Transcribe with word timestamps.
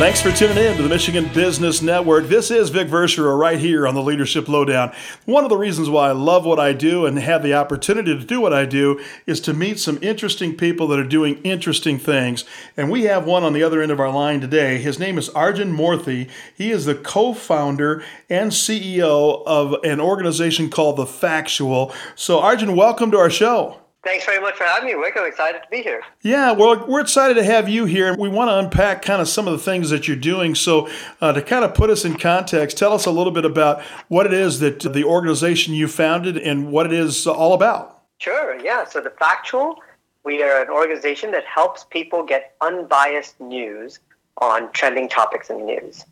Thanks 0.00 0.22
for 0.22 0.32
tuning 0.32 0.56
in 0.56 0.78
to 0.78 0.82
the 0.82 0.88
Michigan 0.88 1.28
Business 1.34 1.82
Network. 1.82 2.24
This 2.28 2.50
is 2.50 2.70
Vic 2.70 2.88
Verchereau 2.88 3.38
right 3.38 3.58
here 3.58 3.86
on 3.86 3.94
the 3.94 4.02
Leadership 4.02 4.48
Lowdown. 4.48 4.92
One 5.26 5.44
of 5.44 5.50
the 5.50 5.58
reasons 5.58 5.90
why 5.90 6.08
I 6.08 6.12
love 6.12 6.46
what 6.46 6.58
I 6.58 6.72
do 6.72 7.04
and 7.04 7.18
have 7.18 7.42
the 7.42 7.52
opportunity 7.52 8.18
to 8.18 8.24
do 8.24 8.40
what 8.40 8.54
I 8.54 8.64
do 8.64 8.98
is 9.26 9.42
to 9.42 9.52
meet 9.52 9.78
some 9.78 9.98
interesting 10.00 10.56
people 10.56 10.88
that 10.88 10.98
are 10.98 11.04
doing 11.04 11.38
interesting 11.42 11.98
things. 11.98 12.46
And 12.78 12.90
we 12.90 13.02
have 13.02 13.26
one 13.26 13.44
on 13.44 13.52
the 13.52 13.62
other 13.62 13.82
end 13.82 13.92
of 13.92 14.00
our 14.00 14.10
line 14.10 14.40
today. 14.40 14.78
His 14.78 14.98
name 14.98 15.18
is 15.18 15.28
Arjun 15.28 15.76
Moorthy. 15.76 16.30
He 16.56 16.70
is 16.70 16.86
the 16.86 16.94
co 16.94 17.34
founder 17.34 18.02
and 18.30 18.52
CEO 18.52 19.42
of 19.44 19.74
an 19.84 20.00
organization 20.00 20.70
called 20.70 20.96
The 20.96 21.04
Factual. 21.04 21.92
So, 22.14 22.40
Arjun, 22.40 22.74
welcome 22.74 23.10
to 23.10 23.18
our 23.18 23.28
show. 23.28 23.80
Thanks 24.02 24.24
very 24.24 24.40
much 24.40 24.54
for 24.54 24.64
having 24.64 24.86
me, 24.86 24.94
Rick. 24.94 25.14
I'm 25.18 25.26
excited 25.26 25.62
to 25.62 25.68
be 25.70 25.82
here. 25.82 26.00
Yeah, 26.22 26.52
well, 26.52 26.86
we're 26.86 27.02
excited 27.02 27.34
to 27.34 27.44
have 27.44 27.68
you 27.68 27.84
here. 27.84 28.16
We 28.16 28.30
want 28.30 28.48
to 28.48 28.58
unpack 28.58 29.02
kind 29.02 29.20
of 29.20 29.28
some 29.28 29.46
of 29.46 29.52
the 29.52 29.58
things 29.58 29.90
that 29.90 30.08
you're 30.08 30.16
doing. 30.16 30.54
So, 30.54 30.88
uh, 31.20 31.32
to 31.32 31.42
kind 31.42 31.66
of 31.66 31.74
put 31.74 31.90
us 31.90 32.06
in 32.06 32.16
context, 32.16 32.78
tell 32.78 32.94
us 32.94 33.04
a 33.04 33.10
little 33.10 33.32
bit 33.32 33.44
about 33.44 33.82
what 34.08 34.24
it 34.24 34.32
is 34.32 34.60
that 34.60 34.80
the 34.80 35.04
organization 35.04 35.74
you 35.74 35.86
founded 35.86 36.38
and 36.38 36.72
what 36.72 36.86
it 36.86 36.94
is 36.94 37.26
all 37.26 37.52
about. 37.52 38.02
Sure, 38.18 38.58
yeah. 38.58 38.86
So, 38.86 39.02
The 39.02 39.10
Factual, 39.10 39.76
we 40.24 40.42
are 40.42 40.62
an 40.62 40.70
organization 40.70 41.30
that 41.32 41.44
helps 41.44 41.84
people 41.84 42.24
get 42.24 42.54
unbiased 42.62 43.38
news 43.38 44.00
on 44.38 44.72
trending 44.72 45.10
topics 45.10 45.50
in 45.50 45.58
the 45.58 45.64
news. 45.64 46.06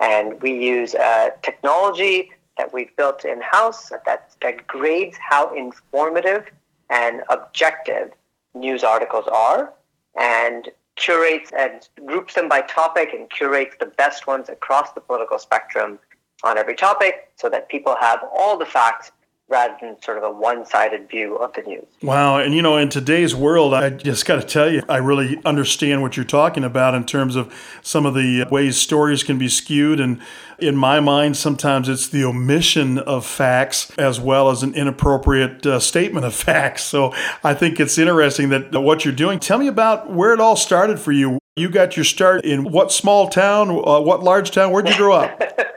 And 0.00 0.40
we 0.40 0.52
use 0.52 0.94
uh, 0.94 1.30
technology 1.42 2.30
that 2.56 2.72
we've 2.72 2.94
built 2.96 3.26
in 3.26 3.42
house 3.42 3.90
that, 3.90 4.34
that 4.40 4.66
grades 4.66 5.18
how 5.18 5.54
informative 5.54 6.46
and 6.90 7.22
objective 7.30 8.12
news 8.54 8.84
articles 8.84 9.26
are 9.32 9.72
and 10.18 10.68
curates 10.96 11.50
and 11.58 11.88
groups 12.06 12.34
them 12.34 12.48
by 12.48 12.60
topic 12.62 13.10
and 13.12 13.28
curates 13.30 13.74
the 13.80 13.86
best 13.86 14.26
ones 14.26 14.48
across 14.48 14.92
the 14.92 15.00
political 15.00 15.38
spectrum 15.38 15.98
on 16.44 16.56
every 16.58 16.74
topic 16.74 17.30
so 17.36 17.48
that 17.48 17.68
people 17.68 17.96
have 18.00 18.20
all 18.36 18.56
the 18.56 18.66
facts 18.66 19.10
rather 19.48 19.74
than 19.80 20.00
sort 20.02 20.16
of 20.16 20.24
a 20.24 20.30
one-sided 20.30 21.08
view 21.08 21.36
of 21.36 21.52
the 21.52 21.62
news. 21.62 21.84
Wow, 22.02 22.38
and 22.38 22.54
you 22.54 22.62
know, 22.62 22.76
in 22.76 22.88
today's 22.88 23.34
world, 23.34 23.74
I 23.74 23.90
just 23.90 24.24
got 24.26 24.36
to 24.36 24.46
tell 24.46 24.70
you, 24.70 24.82
I 24.88 24.96
really 24.96 25.40
understand 25.44 26.02
what 26.02 26.16
you're 26.16 26.24
talking 26.24 26.64
about 26.64 26.94
in 26.94 27.04
terms 27.04 27.36
of 27.36 27.54
some 27.82 28.06
of 28.06 28.14
the 28.14 28.46
ways 28.50 28.78
stories 28.78 29.22
can 29.22 29.38
be 29.38 29.48
skewed 29.48 30.00
and 30.00 30.20
in 30.58 30.76
my 30.76 31.00
mind, 31.00 31.36
sometimes 31.36 31.88
it's 31.88 32.08
the 32.08 32.24
omission 32.24 32.98
of 32.98 33.26
facts 33.26 33.90
as 33.98 34.20
well 34.20 34.50
as 34.50 34.62
an 34.62 34.74
inappropriate 34.74 35.66
uh, 35.66 35.80
statement 35.80 36.24
of 36.26 36.34
facts. 36.34 36.84
So 36.84 37.12
I 37.42 37.54
think 37.54 37.80
it's 37.80 37.98
interesting 37.98 38.50
that 38.50 38.72
what 38.72 39.04
you're 39.04 39.14
doing. 39.14 39.38
Tell 39.38 39.58
me 39.58 39.66
about 39.66 40.10
where 40.10 40.32
it 40.32 40.40
all 40.40 40.56
started 40.56 40.98
for 40.98 41.12
you. 41.12 41.38
You 41.56 41.68
got 41.68 41.96
your 41.96 42.04
start 42.04 42.44
in 42.44 42.64
what 42.64 42.90
small 42.90 43.28
town, 43.28 43.70
uh, 43.70 44.00
what 44.00 44.22
large 44.22 44.50
town? 44.50 44.72
Where'd 44.72 44.88
you 44.88 44.96
grow 44.96 45.14
up? 45.14 45.40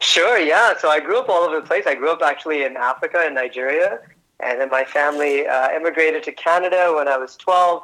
Sure, 0.00 0.38
yeah. 0.38 0.76
So 0.78 0.88
I 0.88 1.00
grew 1.00 1.18
up 1.18 1.28
all 1.28 1.42
over 1.42 1.60
the 1.60 1.66
place. 1.66 1.84
I 1.86 1.94
grew 1.94 2.10
up 2.10 2.22
actually 2.22 2.64
in 2.64 2.76
Africa 2.76 3.26
in 3.26 3.34
Nigeria. 3.34 4.00
And 4.40 4.60
then 4.60 4.70
my 4.70 4.84
family 4.84 5.46
uh, 5.46 5.70
immigrated 5.72 6.22
to 6.24 6.32
Canada 6.32 6.92
when 6.94 7.08
I 7.08 7.16
was 7.16 7.36
12. 7.36 7.82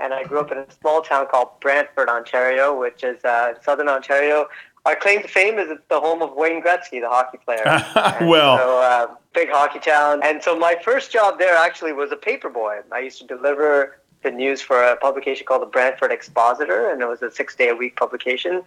And 0.00 0.12
I 0.12 0.24
grew 0.24 0.40
up 0.40 0.52
in 0.52 0.58
a 0.58 0.66
small 0.80 1.00
town 1.00 1.26
called 1.30 1.60
Brantford, 1.60 2.08
Ontario, 2.08 2.78
which 2.78 3.02
is 3.02 3.24
uh, 3.24 3.54
southern 3.62 3.88
Ontario. 3.88 4.48
Our 4.84 4.96
claim 4.96 5.22
to 5.22 5.28
fame 5.28 5.58
is 5.58 5.70
it's 5.70 5.80
the 5.88 5.98
home 5.98 6.20
of 6.20 6.34
Wayne 6.34 6.62
Gretzky, 6.62 7.00
the 7.00 7.08
hockey 7.08 7.38
player. 7.42 7.62
well, 8.28 8.58
so 8.58 8.78
uh, 8.78 9.14
big 9.32 9.48
hockey 9.48 9.78
town. 9.78 10.20
And 10.22 10.42
so 10.42 10.58
my 10.58 10.76
first 10.84 11.10
job 11.10 11.38
there 11.38 11.56
actually 11.56 11.94
was 11.94 12.12
a 12.12 12.16
paper 12.16 12.50
boy. 12.50 12.80
I 12.92 12.98
used 12.98 13.18
to 13.20 13.26
deliver 13.26 13.96
the 14.22 14.30
news 14.30 14.60
for 14.60 14.82
a 14.82 14.96
publication 14.96 15.46
called 15.46 15.62
the 15.62 15.66
Brantford 15.66 16.12
Expositor, 16.12 16.90
and 16.90 17.00
it 17.00 17.08
was 17.08 17.22
a 17.22 17.30
six 17.30 17.56
day 17.56 17.70
a 17.70 17.74
week 17.74 17.96
publication 17.96 18.62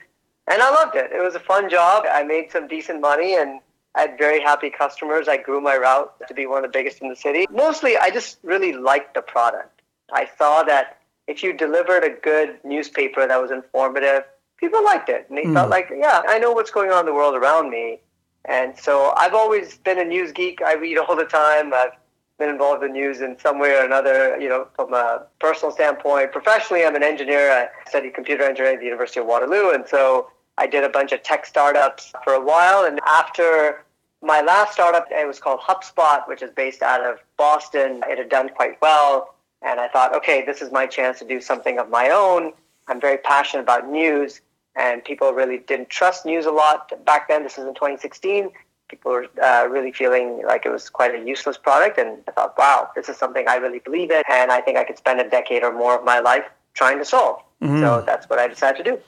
and 0.47 0.61
I 0.61 0.69
loved 0.69 0.95
it. 0.95 1.11
It 1.11 1.21
was 1.21 1.35
a 1.35 1.39
fun 1.39 1.69
job. 1.69 2.05
I 2.09 2.23
made 2.23 2.51
some 2.51 2.67
decent 2.67 3.01
money 3.01 3.35
and 3.35 3.59
I 3.95 4.01
had 4.01 4.17
very 4.17 4.39
happy 4.39 4.69
customers. 4.69 5.27
I 5.27 5.37
grew 5.37 5.59
my 5.59 5.75
route 5.75 6.13
to 6.27 6.33
be 6.33 6.45
one 6.45 6.63
of 6.63 6.71
the 6.71 6.77
biggest 6.77 7.01
in 7.01 7.09
the 7.09 7.15
city. 7.15 7.45
Mostly, 7.49 7.97
I 7.97 8.09
just 8.09 8.37
really 8.43 8.73
liked 8.73 9.15
the 9.15 9.21
product. 9.21 9.81
I 10.13 10.29
saw 10.37 10.63
that 10.63 10.99
if 11.27 11.43
you 11.43 11.51
delivered 11.51 12.03
a 12.03 12.09
good 12.09 12.59
newspaper 12.63 13.27
that 13.27 13.41
was 13.41 13.51
informative, 13.51 14.23
people 14.57 14.83
liked 14.83 15.09
it. 15.09 15.25
And 15.29 15.37
they 15.37 15.43
mm. 15.43 15.53
felt 15.53 15.69
like, 15.69 15.91
yeah, 15.95 16.21
I 16.27 16.39
know 16.39 16.51
what's 16.51 16.71
going 16.71 16.91
on 16.91 17.01
in 17.01 17.05
the 17.07 17.13
world 17.13 17.35
around 17.35 17.69
me. 17.69 17.99
And 18.45 18.77
so 18.77 19.13
I've 19.17 19.33
always 19.33 19.77
been 19.79 19.99
a 19.99 20.05
news 20.05 20.31
geek. 20.31 20.61
I 20.61 20.75
read 20.75 20.97
all 20.97 21.15
the 21.15 21.25
time. 21.25 21.73
I've 21.73 21.91
been 22.39 22.49
involved 22.49 22.83
in 22.83 22.93
news 22.93 23.19
in 23.19 23.37
some 23.39 23.59
way 23.59 23.75
or 23.75 23.83
another, 23.83 24.39
you 24.39 24.47
know, 24.47 24.67
from 24.75 24.93
a 24.93 25.25
personal 25.39 25.73
standpoint. 25.73 26.31
Professionally, 26.31 26.85
I'm 26.85 26.95
an 26.95 27.03
engineer. 27.03 27.51
I 27.51 27.89
studied 27.89 28.13
computer 28.13 28.43
engineering 28.43 28.75
at 28.75 28.79
the 28.79 28.85
University 28.85 29.19
of 29.19 29.25
Waterloo. 29.25 29.71
And 29.71 29.85
so 29.87 30.29
I 30.57 30.67
did 30.67 30.83
a 30.83 30.89
bunch 30.89 31.11
of 31.11 31.23
tech 31.23 31.45
startups 31.45 32.13
for 32.23 32.33
a 32.33 32.43
while. 32.43 32.85
And 32.85 32.99
after 33.05 33.83
my 34.21 34.41
last 34.41 34.73
startup, 34.73 35.07
it 35.11 35.27
was 35.27 35.39
called 35.39 35.59
HubSpot, 35.59 36.27
which 36.27 36.41
is 36.41 36.51
based 36.51 36.81
out 36.81 37.05
of 37.05 37.19
Boston. 37.37 38.01
It 38.07 38.17
had 38.17 38.29
done 38.29 38.49
quite 38.49 38.81
well. 38.81 39.35
And 39.61 39.79
I 39.79 39.87
thought, 39.87 40.15
okay, 40.15 40.45
this 40.45 40.61
is 40.61 40.71
my 40.71 40.85
chance 40.85 41.19
to 41.19 41.25
do 41.25 41.41
something 41.41 41.79
of 41.79 41.89
my 41.89 42.09
own. 42.09 42.53
I'm 42.87 43.01
very 43.01 43.17
passionate 43.17 43.63
about 43.63 43.89
news, 43.89 44.41
and 44.75 45.03
people 45.03 45.33
really 45.33 45.57
didn't 45.57 45.89
trust 45.89 46.25
news 46.25 46.45
a 46.45 46.51
lot 46.51 46.91
back 47.05 47.27
then. 47.27 47.43
This 47.43 47.57
is 47.57 47.65
in 47.65 47.73
2016. 47.73 48.49
People 48.87 49.11
were 49.11 49.27
uh, 49.43 49.67
really 49.69 49.91
feeling 49.91 50.43
like 50.45 50.65
it 50.65 50.71
was 50.71 50.89
quite 50.89 51.13
a 51.13 51.19
useless 51.19 51.57
product. 51.57 51.97
And 51.97 52.19
I 52.27 52.31
thought, 52.31 52.57
wow, 52.57 52.89
this 52.95 53.09
is 53.09 53.17
something 53.17 53.47
I 53.47 53.55
really 53.55 53.79
believe 53.79 54.11
in. 54.11 54.23
And 54.29 54.51
I 54.51 54.61
think 54.61 54.77
I 54.77 54.85
could 54.85 54.97
spend 54.97 55.19
a 55.19 55.29
decade 55.29 55.63
or 55.63 55.73
more 55.73 55.97
of 55.97 56.05
my 56.05 56.19
life 56.19 56.45
trying 56.73 56.97
to 56.99 57.05
solve. 57.05 57.41
Mm-hmm. 57.61 57.79
So 57.79 58.03
that's 58.05 58.29
what 58.29 58.37
I 58.37 58.47
decided 58.47 58.85
to 58.85 58.91
do. 58.91 58.99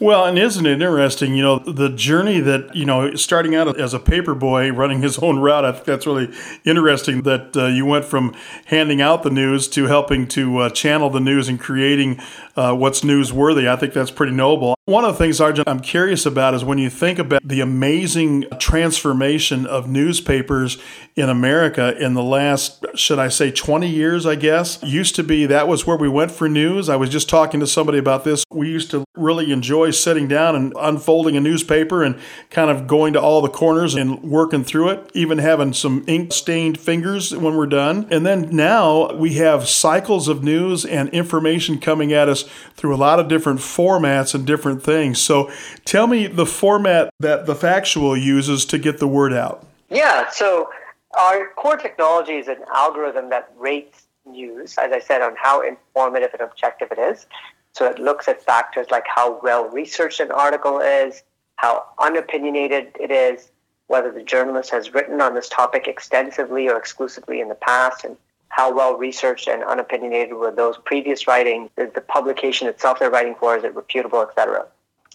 Well, 0.00 0.24
and 0.24 0.38
isn't 0.38 0.64
it 0.64 0.80
interesting? 0.80 1.34
You 1.34 1.42
know, 1.42 1.58
the 1.58 1.90
journey 1.90 2.40
that, 2.40 2.74
you 2.74 2.86
know, 2.86 3.14
starting 3.16 3.54
out 3.54 3.78
as 3.78 3.92
a 3.92 3.98
paper 3.98 4.34
boy 4.34 4.72
running 4.72 5.02
his 5.02 5.18
own 5.18 5.40
route, 5.40 5.66
I 5.66 5.72
think 5.72 5.84
that's 5.84 6.06
really 6.06 6.32
interesting 6.64 7.22
that 7.22 7.54
uh, 7.54 7.66
you 7.66 7.84
went 7.84 8.06
from 8.06 8.34
handing 8.66 9.02
out 9.02 9.24
the 9.24 9.30
news 9.30 9.68
to 9.68 9.86
helping 9.86 10.26
to 10.28 10.58
uh, 10.58 10.70
channel 10.70 11.10
the 11.10 11.20
news 11.20 11.50
and 11.50 11.60
creating 11.60 12.18
uh, 12.56 12.74
what's 12.74 13.02
newsworthy. 13.02 13.68
I 13.68 13.76
think 13.76 13.92
that's 13.92 14.10
pretty 14.10 14.32
noble. 14.32 14.74
One 14.86 15.04
of 15.04 15.12
the 15.12 15.18
things, 15.18 15.38
Arjun, 15.38 15.64
I'm 15.66 15.80
curious 15.80 16.24
about 16.24 16.54
is 16.54 16.64
when 16.64 16.78
you 16.78 16.88
think 16.88 17.18
about 17.18 17.46
the 17.46 17.60
amazing 17.60 18.46
transformation 18.58 19.66
of 19.66 19.86
newspapers 19.86 20.78
in 21.14 21.28
America 21.28 21.94
in 21.98 22.14
the 22.14 22.22
last, 22.22 22.86
should 22.94 23.18
I 23.18 23.28
say, 23.28 23.50
20 23.50 23.86
years, 23.86 24.24
I 24.24 24.34
guess. 24.34 24.82
Used 24.82 25.14
to 25.16 25.22
be 25.22 25.44
that 25.44 25.68
was 25.68 25.86
where 25.86 25.98
we 25.98 26.08
went 26.08 26.30
for 26.30 26.48
news. 26.48 26.88
I 26.88 26.96
was 26.96 27.10
just 27.10 27.28
talking 27.28 27.60
to 27.60 27.66
somebody 27.66 27.97
about 27.98 28.24
this. 28.24 28.44
We 28.50 28.68
used 28.68 28.90
to 28.92 29.04
really 29.14 29.52
enjoy 29.52 29.90
sitting 29.90 30.28
down 30.28 30.56
and 30.56 30.72
unfolding 30.78 31.36
a 31.36 31.40
newspaper 31.40 32.02
and 32.02 32.18
kind 32.50 32.70
of 32.70 32.86
going 32.86 33.12
to 33.12 33.20
all 33.20 33.40
the 33.42 33.48
corners 33.48 33.94
and 33.94 34.22
working 34.22 34.64
through 34.64 34.90
it, 34.90 35.10
even 35.14 35.38
having 35.38 35.72
some 35.72 36.04
ink 36.06 36.32
stained 36.32 36.78
fingers 36.78 37.34
when 37.34 37.56
we're 37.56 37.66
done. 37.66 38.06
And 38.10 38.24
then 38.24 38.54
now 38.54 39.12
we 39.14 39.34
have 39.34 39.68
cycles 39.68 40.28
of 40.28 40.42
news 40.42 40.84
and 40.84 41.08
information 41.10 41.78
coming 41.78 42.12
at 42.12 42.28
us 42.28 42.44
through 42.74 42.94
a 42.94 42.96
lot 42.96 43.18
of 43.18 43.28
different 43.28 43.60
formats 43.60 44.34
and 44.34 44.46
different 44.46 44.82
things. 44.82 45.20
So 45.20 45.50
tell 45.84 46.06
me 46.06 46.26
the 46.26 46.46
format 46.46 47.10
that 47.20 47.46
the 47.46 47.54
factual 47.54 48.16
uses 48.16 48.64
to 48.66 48.78
get 48.78 48.98
the 48.98 49.08
word 49.08 49.32
out. 49.32 49.66
Yeah, 49.90 50.28
so 50.30 50.70
our 51.18 51.48
core 51.56 51.76
technology 51.76 52.34
is 52.34 52.48
an 52.48 52.58
algorithm 52.72 53.30
that 53.30 53.52
rates 53.56 54.04
news, 54.26 54.76
as 54.76 54.92
I 54.92 55.00
said, 55.00 55.22
on 55.22 55.34
how 55.36 55.62
informative 55.62 56.30
and 56.34 56.42
objective 56.42 56.92
it 56.92 56.98
is. 56.98 57.26
So 57.72 57.86
it 57.86 57.98
looks 57.98 58.28
at 58.28 58.42
factors 58.42 58.88
like 58.90 59.04
how 59.06 59.40
well 59.42 59.68
researched 59.68 60.20
an 60.20 60.30
article 60.30 60.80
is, 60.80 61.22
how 61.56 61.84
unopinionated 61.98 62.88
it 62.98 63.10
is, 63.10 63.50
whether 63.86 64.12
the 64.12 64.22
journalist 64.22 64.70
has 64.70 64.92
written 64.94 65.20
on 65.20 65.34
this 65.34 65.48
topic 65.48 65.86
extensively 65.86 66.68
or 66.68 66.76
exclusively 66.76 67.40
in 67.40 67.48
the 67.48 67.54
past, 67.54 68.04
and 68.04 68.16
how 68.48 68.74
well 68.74 68.96
researched 68.96 69.48
and 69.48 69.62
unopinionated 69.62 70.34
were 70.34 70.50
those 70.50 70.78
previous 70.84 71.26
writings, 71.26 71.70
the 71.76 72.04
publication 72.08 72.66
itself 72.68 72.98
they're 72.98 73.10
writing 73.10 73.34
for, 73.38 73.56
is 73.56 73.64
it 73.64 73.74
reputable, 73.74 74.22
etc. 74.22 74.66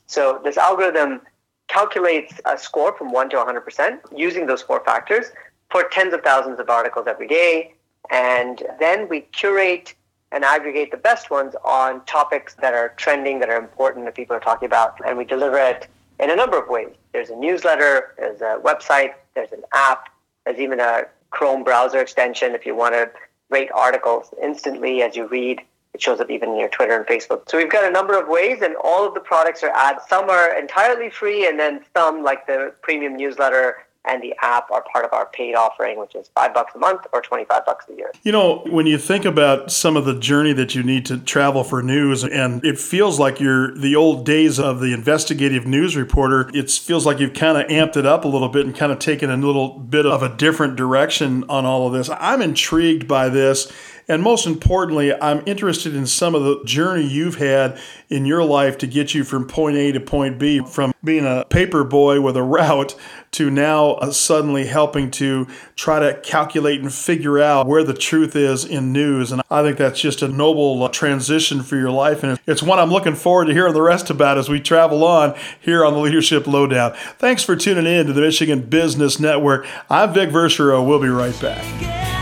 So 0.05 0.39
this 0.43 0.57
algorithm 0.57 1.21
calculates 1.67 2.39
a 2.45 2.57
score 2.57 2.95
from 2.95 3.11
1 3.11 3.29
to 3.31 3.37
100% 3.37 3.99
using 4.15 4.45
those 4.45 4.61
four 4.61 4.83
factors 4.83 5.27
for 5.71 5.83
tens 5.91 6.13
of 6.13 6.21
thousands 6.21 6.59
of 6.59 6.69
articles 6.69 7.07
every 7.07 7.27
day. 7.27 7.73
And 8.11 8.61
then 8.79 9.09
we 9.09 9.21
curate 9.21 9.95
and 10.33 10.43
aggregate 10.43 10.89
the 10.91 10.97
best 10.97 11.29
ones 11.29 11.55
on 11.63 12.03
topics 12.05 12.55
that 12.55 12.73
are 12.73 12.89
trending, 12.97 13.39
that 13.39 13.49
are 13.49 13.57
important, 13.57 14.03
that 14.05 14.15
people 14.15 14.35
are 14.35 14.39
talking 14.39 14.65
about. 14.65 14.99
And 15.05 15.17
we 15.17 15.25
deliver 15.25 15.57
it 15.57 15.87
in 16.19 16.31
a 16.31 16.35
number 16.35 16.57
of 16.57 16.67
ways. 16.67 16.89
There's 17.13 17.29
a 17.29 17.35
newsletter, 17.35 18.15
there's 18.17 18.41
a 18.41 18.59
website, 18.63 19.13
there's 19.35 19.51
an 19.51 19.61
app, 19.73 20.09
there's 20.45 20.59
even 20.59 20.79
a 20.79 21.03
Chrome 21.29 21.63
browser 21.63 21.99
extension 21.99 22.53
if 22.53 22.65
you 22.65 22.75
want 22.75 22.93
to 22.95 23.09
rate 23.49 23.69
articles 23.73 24.33
instantly 24.41 25.03
as 25.03 25.15
you 25.15 25.27
read. 25.27 25.61
It 25.93 26.01
shows 26.01 26.19
up 26.19 26.31
even 26.31 26.49
in 26.49 26.59
your 26.59 26.69
Twitter 26.69 26.97
and 26.97 27.05
Facebook. 27.05 27.47
So 27.49 27.57
we've 27.57 27.71
got 27.71 27.85
a 27.85 27.91
number 27.91 28.19
of 28.19 28.27
ways, 28.27 28.63
and 28.63 28.75
all 28.83 29.07
of 29.07 29.13
the 29.13 29.19
products 29.19 29.61
are 29.61 29.69
ads. 29.69 30.01
Some 30.09 30.29
are 30.29 30.57
entirely 30.57 31.11
free, 31.11 31.47
and 31.47 31.59
then 31.59 31.85
some, 31.95 32.23
like 32.23 32.47
the 32.47 32.73
premium 32.81 33.15
newsletter, 33.15 33.77
and 34.05 34.21
the 34.21 34.33
app 34.41 34.69
are 34.71 34.83
part 34.91 35.05
of 35.05 35.13
our 35.13 35.27
paid 35.27 35.55
offering, 35.55 35.97
which 35.97 36.15
is 36.15 36.29
five 36.35 36.53
bucks 36.53 36.73
a 36.75 36.77
month 36.77 37.05
or 37.13 37.21
25 37.21 37.65
bucks 37.65 37.85
a 37.89 37.95
year. 37.95 38.11
You 38.23 38.31
know, 38.31 38.63
when 38.69 38.85
you 38.85 38.97
think 38.97 39.25
about 39.25 39.71
some 39.71 39.95
of 39.95 40.05
the 40.05 40.17
journey 40.19 40.53
that 40.53 40.75
you 40.75 40.83
need 40.83 41.05
to 41.07 41.17
travel 41.17 41.63
for 41.63 41.81
news, 41.81 42.23
and 42.23 42.63
it 42.65 42.77
feels 42.77 43.19
like 43.19 43.39
you're 43.39 43.73
the 43.77 43.95
old 43.95 44.25
days 44.25 44.59
of 44.59 44.79
the 44.79 44.93
investigative 44.93 45.65
news 45.65 45.95
reporter, 45.95 46.49
it 46.53 46.69
feels 46.69 47.05
like 47.05 47.19
you've 47.19 47.33
kind 47.33 47.57
of 47.57 47.67
amped 47.67 47.97
it 47.97 48.05
up 48.05 48.25
a 48.25 48.27
little 48.27 48.49
bit 48.49 48.65
and 48.65 48.75
kind 48.75 48.91
of 48.91 48.99
taken 48.99 49.29
a 49.29 49.37
little 49.37 49.79
bit 49.79 50.05
of 50.05 50.21
a 50.21 50.35
different 50.35 50.75
direction 50.75 51.43
on 51.49 51.65
all 51.65 51.87
of 51.87 51.93
this. 51.93 52.09
I'm 52.09 52.41
intrigued 52.41 53.07
by 53.07 53.29
this. 53.29 53.71
And 54.07 54.21
most 54.21 54.45
importantly, 54.45 55.13
I'm 55.13 55.43
interested 55.45 55.95
in 55.95 56.05
some 56.07 56.35
of 56.35 56.43
the 56.43 56.61
journey 56.65 57.07
you've 57.07 57.35
had 57.35 57.79
in 58.09 58.25
your 58.25 58.43
life 58.43 58.77
to 58.79 58.87
get 58.87 59.13
you 59.13 59.23
from 59.23 59.47
point 59.47 59.77
A 59.77 59.91
to 59.91 59.99
point 59.99 60.39
B, 60.39 60.59
from 60.59 60.93
being 61.03 61.25
a 61.25 61.45
paper 61.45 61.83
boy 61.83 62.21
with 62.21 62.37
a 62.37 62.43
route 62.53 62.95
to 63.31 63.49
now 63.49 63.93
uh, 63.93 64.11
suddenly 64.11 64.65
helping 64.67 65.09
to 65.09 65.47
try 65.75 65.99
to 65.99 66.19
calculate 66.21 66.81
and 66.81 66.93
figure 66.93 67.39
out 67.39 67.65
where 67.65 67.83
the 67.83 67.93
truth 67.93 68.35
is 68.35 68.63
in 68.63 68.91
news. 68.91 69.31
And 69.31 69.41
I 69.49 69.63
think 69.63 69.77
that's 69.77 69.99
just 69.99 70.21
a 70.21 70.27
noble 70.27 70.83
uh, 70.83 70.89
transition 70.89 71.63
for 71.63 71.75
your 71.75 71.89
life. 71.89 72.23
And 72.23 72.39
it's 72.45 72.61
one 72.61 72.79
I'm 72.79 72.91
looking 72.91 73.15
forward 73.15 73.45
to 73.45 73.53
hearing 73.53 73.73
the 73.73 73.81
rest 73.81 74.09
about 74.09 74.37
as 74.37 74.49
we 74.49 74.59
travel 74.59 75.03
on 75.03 75.35
here 75.59 75.83
on 75.83 75.93
the 75.93 75.99
Leadership 75.99 76.45
Lowdown. 76.45 76.93
Thanks 77.17 77.43
for 77.43 77.55
tuning 77.55 77.87
in 77.87 78.07
to 78.07 78.13
the 78.13 78.21
Michigan 78.21 78.61
Business 78.61 79.19
Network. 79.19 79.65
I'm 79.89 80.13
Vic 80.13 80.29
Verchereau. 80.29 80.85
We'll 80.85 81.01
be 81.01 81.07
right 81.07 81.39
back. 81.41 82.12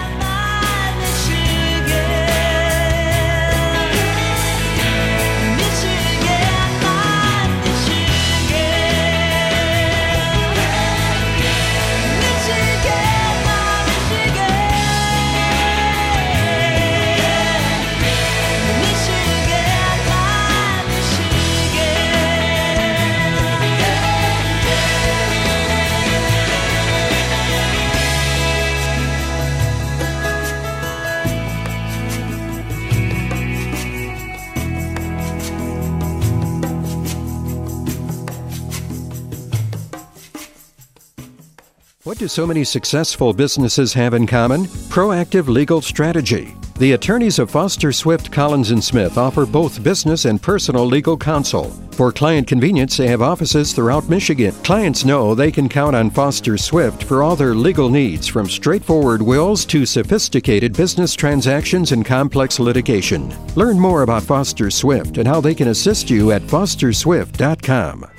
Do 42.21 42.27
so 42.27 42.45
many 42.45 42.63
successful 42.63 43.33
businesses 43.33 43.94
have 43.94 44.13
in 44.13 44.27
common? 44.27 44.65
Proactive 44.94 45.47
legal 45.47 45.81
strategy. 45.81 46.56
The 46.77 46.91
attorneys 46.91 47.39
of 47.39 47.50
Foster 47.50 47.91
Swift 47.91 48.31
Collins 48.31 48.69
and 48.69 48.83
Smith 48.83 49.18
offer 49.18 49.44
both 49.44 49.81
business 49.81 50.25
and 50.25 50.39
personal 50.39 50.85
legal 50.85 51.18
counsel. 51.18 51.71
For 51.94 52.12
client 52.12 52.47
convenience, 52.47 52.95
they 52.95 53.07
have 53.07 53.23
offices 53.23 53.73
throughout 53.73 54.07
Michigan. 54.07 54.53
Clients 54.63 55.03
know 55.03 55.33
they 55.33 55.51
can 55.51 55.68
count 55.68 55.95
on 55.95 56.12
Foster 56.12 56.59
Swift 56.59 57.03
for 57.06 57.23
all 57.23 57.35
their 57.35 57.56
legal 57.56 57.89
needs, 57.89 58.27
from 58.27 58.47
straightforward 58.47 59.23
wills 59.23 59.65
to 59.65 59.83
sophisticated 59.83 60.77
business 60.77 61.15
transactions 61.15 61.91
and 61.91 62.06
complex 62.06 62.59
litigation. 62.59 63.33
Learn 63.56 63.79
more 63.79 64.03
about 64.03 64.21
Foster 64.21 64.69
Swift 64.69 65.18
and 65.18 65.27
how 65.27 65.41
they 65.41 65.56
can 65.56 65.69
assist 65.69 66.12
you 66.12 66.33
at 66.33 66.44
fosterswift.com. 66.44 68.10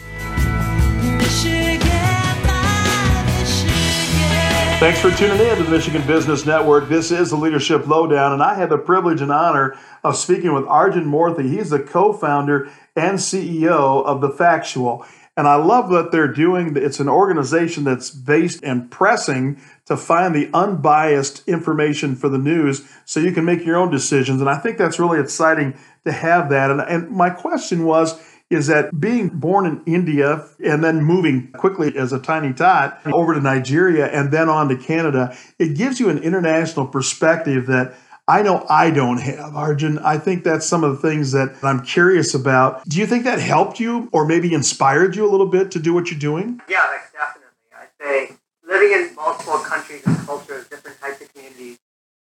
Thanks 4.82 5.00
for 5.00 5.12
tuning 5.12 5.38
in 5.38 5.58
to 5.58 5.62
the 5.62 5.70
Michigan 5.70 6.04
Business 6.08 6.44
Network. 6.44 6.88
This 6.88 7.12
is 7.12 7.30
the 7.30 7.36
Leadership 7.36 7.86
Lowdown, 7.86 8.32
and 8.32 8.42
I 8.42 8.54
have 8.54 8.68
the 8.68 8.78
privilege 8.78 9.20
and 9.20 9.30
honor 9.30 9.78
of 10.02 10.16
speaking 10.16 10.52
with 10.54 10.66
Arjun 10.66 11.04
Moorthy. 11.04 11.48
He's 11.48 11.70
the 11.70 11.78
co 11.78 12.12
founder 12.12 12.68
and 12.96 13.18
CEO 13.18 14.04
of 14.04 14.20
The 14.20 14.28
Factual. 14.28 15.06
And 15.36 15.46
I 15.46 15.54
love 15.54 15.88
what 15.88 16.10
they're 16.10 16.32
doing. 16.32 16.76
It's 16.76 16.98
an 16.98 17.08
organization 17.08 17.84
that's 17.84 18.10
based 18.10 18.64
and 18.64 18.90
pressing 18.90 19.60
to 19.86 19.96
find 19.96 20.34
the 20.34 20.50
unbiased 20.52 21.48
information 21.48 22.16
for 22.16 22.28
the 22.28 22.36
news 22.36 22.84
so 23.04 23.20
you 23.20 23.30
can 23.30 23.44
make 23.44 23.64
your 23.64 23.76
own 23.76 23.92
decisions. 23.92 24.40
And 24.40 24.50
I 24.50 24.58
think 24.58 24.78
that's 24.78 24.98
really 24.98 25.20
exciting 25.20 25.78
to 26.04 26.10
have 26.10 26.50
that. 26.50 26.72
And, 26.72 26.80
and 26.80 27.08
my 27.08 27.30
question 27.30 27.84
was, 27.84 28.20
is 28.52 28.66
that 28.66 29.00
being 29.00 29.28
born 29.28 29.64
in 29.66 29.82
India 29.86 30.46
and 30.62 30.84
then 30.84 31.02
moving 31.02 31.50
quickly 31.52 31.96
as 31.96 32.12
a 32.12 32.18
tiny 32.18 32.52
tot 32.52 33.00
over 33.06 33.32
to 33.34 33.40
Nigeria 33.40 34.06
and 34.06 34.30
then 34.30 34.48
on 34.48 34.68
to 34.68 34.76
Canada, 34.76 35.36
it 35.58 35.74
gives 35.76 35.98
you 35.98 36.10
an 36.10 36.18
international 36.18 36.86
perspective 36.86 37.66
that 37.66 37.94
I 38.28 38.42
know 38.42 38.64
I 38.68 38.90
don't 38.90 39.18
have. 39.18 39.56
Arjun, 39.56 39.98
I 39.98 40.18
think 40.18 40.44
that's 40.44 40.66
some 40.66 40.84
of 40.84 40.92
the 40.92 41.08
things 41.08 41.32
that 41.32 41.56
I'm 41.62 41.82
curious 41.82 42.34
about. 42.34 42.84
Do 42.84 42.98
you 42.98 43.06
think 43.06 43.24
that 43.24 43.38
helped 43.38 43.80
you 43.80 44.08
or 44.12 44.26
maybe 44.26 44.54
inspired 44.54 45.16
you 45.16 45.28
a 45.28 45.30
little 45.30 45.48
bit 45.48 45.70
to 45.72 45.80
do 45.80 45.92
what 45.94 46.10
you're 46.10 46.20
doing? 46.20 46.60
Yeah, 46.68 46.86
definitely. 47.12 47.50
I'd 47.74 47.88
say 48.00 48.36
living 48.68 48.92
in 48.92 49.14
multiple 49.16 49.58
countries 49.58 50.02
and 50.06 50.16
cultures, 50.18 50.68
different 50.68 51.00
types 51.00 51.20
of 51.20 51.32
communities, 51.32 51.78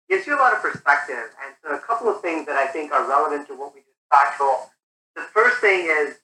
gives 0.08 0.26
you 0.26 0.36
a 0.36 0.40
lot 0.40 0.52
of 0.52 0.60
perspective. 0.60 1.34
And 1.44 1.54
so 1.64 1.74
a 1.74 1.78
couple 1.80 2.08
of 2.08 2.20
things 2.20 2.46
that 2.46 2.56
I 2.56 2.66
think 2.66 2.92
are 2.92 3.08
relevant 3.08 3.48
to 3.48 3.54
what 3.54 3.74
we 3.74 3.80
do 3.80 3.86
factual 4.10 4.70
the 5.20 5.26
first 5.26 5.58
thing 5.58 5.86
is 5.88 6.16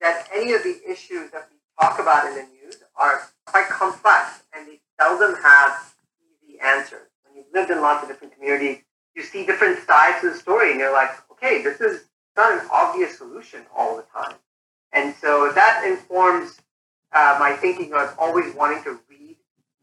that 0.00 0.28
any 0.34 0.52
of 0.52 0.62
the 0.62 0.80
issues 0.88 1.30
that 1.30 1.48
we 1.50 1.58
talk 1.80 1.98
about 1.98 2.26
in 2.26 2.34
the 2.34 2.42
news 2.42 2.76
are 2.96 3.22
quite 3.46 3.66
complex 3.68 4.42
and 4.54 4.66
they 4.66 4.80
seldom 4.98 5.34
have 5.42 5.94
easy 6.42 6.58
answers. 6.60 7.08
When 7.24 7.36
you've 7.36 7.52
lived 7.52 7.70
in 7.70 7.80
lots 7.80 8.02
of 8.02 8.08
different 8.08 8.34
communities, 8.34 8.78
you 9.14 9.22
see 9.22 9.44
different 9.44 9.78
sides 9.86 10.24
of 10.24 10.32
the 10.32 10.38
story 10.38 10.70
and 10.70 10.80
you're 10.80 10.92
like, 10.92 11.10
okay, 11.32 11.62
this 11.62 11.80
is 11.80 12.04
not 12.36 12.52
an 12.52 12.66
obvious 12.72 13.18
solution 13.18 13.62
all 13.76 13.96
the 13.96 14.04
time. 14.14 14.36
And 14.92 15.14
so 15.20 15.52
that 15.54 15.84
informs 15.86 16.60
uh, 17.12 17.36
my 17.38 17.52
thinking 17.52 17.92
of 17.92 18.14
always 18.18 18.54
wanting 18.54 18.82
to 18.84 18.98
read 19.10 19.36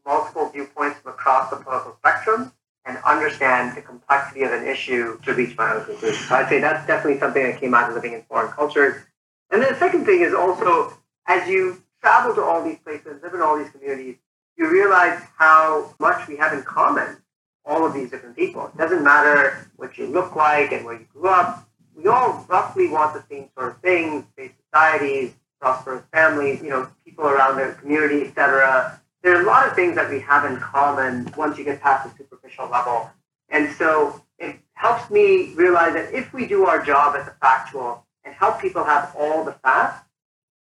multiple 0.04 0.48
viewpoints 0.48 0.98
from 1.00 1.12
across 1.12 1.50
the 1.50 1.56
political 1.56 1.96
spectrum 1.98 2.52
and 2.86 2.98
understand 3.04 3.76
the 3.76 3.82
complexity 3.82 4.42
of 4.42 4.52
an 4.52 4.66
issue 4.66 5.18
to 5.22 5.34
reach 5.34 5.56
my 5.56 5.74
own 5.74 5.84
conclusion. 5.84 6.22
So 6.28 6.36
I'd 6.36 6.48
say 6.48 6.60
that's 6.60 6.86
definitely 6.86 7.18
something 7.18 7.42
that 7.42 7.60
came 7.60 7.74
out 7.74 7.88
of 7.88 7.96
living 7.96 8.12
in 8.12 8.22
foreign 8.22 8.52
cultures. 8.52 9.02
And 9.50 9.60
then 9.60 9.72
the 9.72 9.78
second 9.78 10.06
thing 10.06 10.22
is 10.22 10.32
also 10.32 10.96
as 11.26 11.48
you 11.48 11.82
travel 12.00 12.34
to 12.36 12.42
all 12.42 12.62
these 12.62 12.78
places, 12.78 13.20
live 13.22 13.34
in 13.34 13.42
all 13.42 13.58
these 13.58 13.70
communities, 13.70 14.16
you 14.56 14.70
realize 14.70 15.20
how 15.36 15.94
much 15.98 16.28
we 16.28 16.36
have 16.36 16.52
in 16.52 16.62
common, 16.62 17.16
all 17.64 17.84
of 17.84 17.92
these 17.92 18.10
different 18.10 18.36
people. 18.36 18.68
It 18.68 18.78
doesn't 18.78 19.02
matter 19.02 19.68
what 19.76 19.98
you 19.98 20.06
look 20.06 20.36
like 20.36 20.72
and 20.72 20.84
where 20.84 20.94
you 20.94 21.06
grew 21.12 21.28
up. 21.28 21.68
We 21.96 22.06
all 22.06 22.46
roughly 22.48 22.88
want 22.88 23.14
the 23.14 23.24
same 23.28 23.50
sort 23.58 23.72
of 23.72 23.80
things, 23.80 24.24
safe 24.38 24.52
societies, 24.70 25.34
prosperous 25.60 26.04
families, 26.12 26.62
you 26.62 26.70
know, 26.70 26.88
people 27.04 27.24
around 27.24 27.56
their 27.56 27.72
community, 27.74 28.22
etc 28.22 29.00
there 29.26 29.36
are 29.36 29.42
a 29.42 29.44
lot 29.46 29.66
of 29.66 29.74
things 29.74 29.96
that 29.96 30.08
we 30.08 30.20
have 30.20 30.44
in 30.44 30.56
common 30.58 31.28
once 31.36 31.58
you 31.58 31.64
get 31.64 31.80
past 31.80 32.16
the 32.16 32.24
superficial 32.46 32.70
level. 32.70 33.10
And 33.48 33.74
so 33.76 34.22
it 34.38 34.56
helps 34.74 35.10
me 35.10 35.54
realize 35.54 35.94
that 35.94 36.12
if 36.12 36.32
we 36.32 36.46
do 36.46 36.66
our 36.66 36.84
job 36.84 37.16
as 37.16 37.26
a 37.26 37.34
factual 37.40 38.06
and 38.24 38.34
help 38.34 38.60
people 38.60 38.84
have 38.84 39.14
all 39.18 39.44
the 39.44 39.52
facts, 39.52 40.04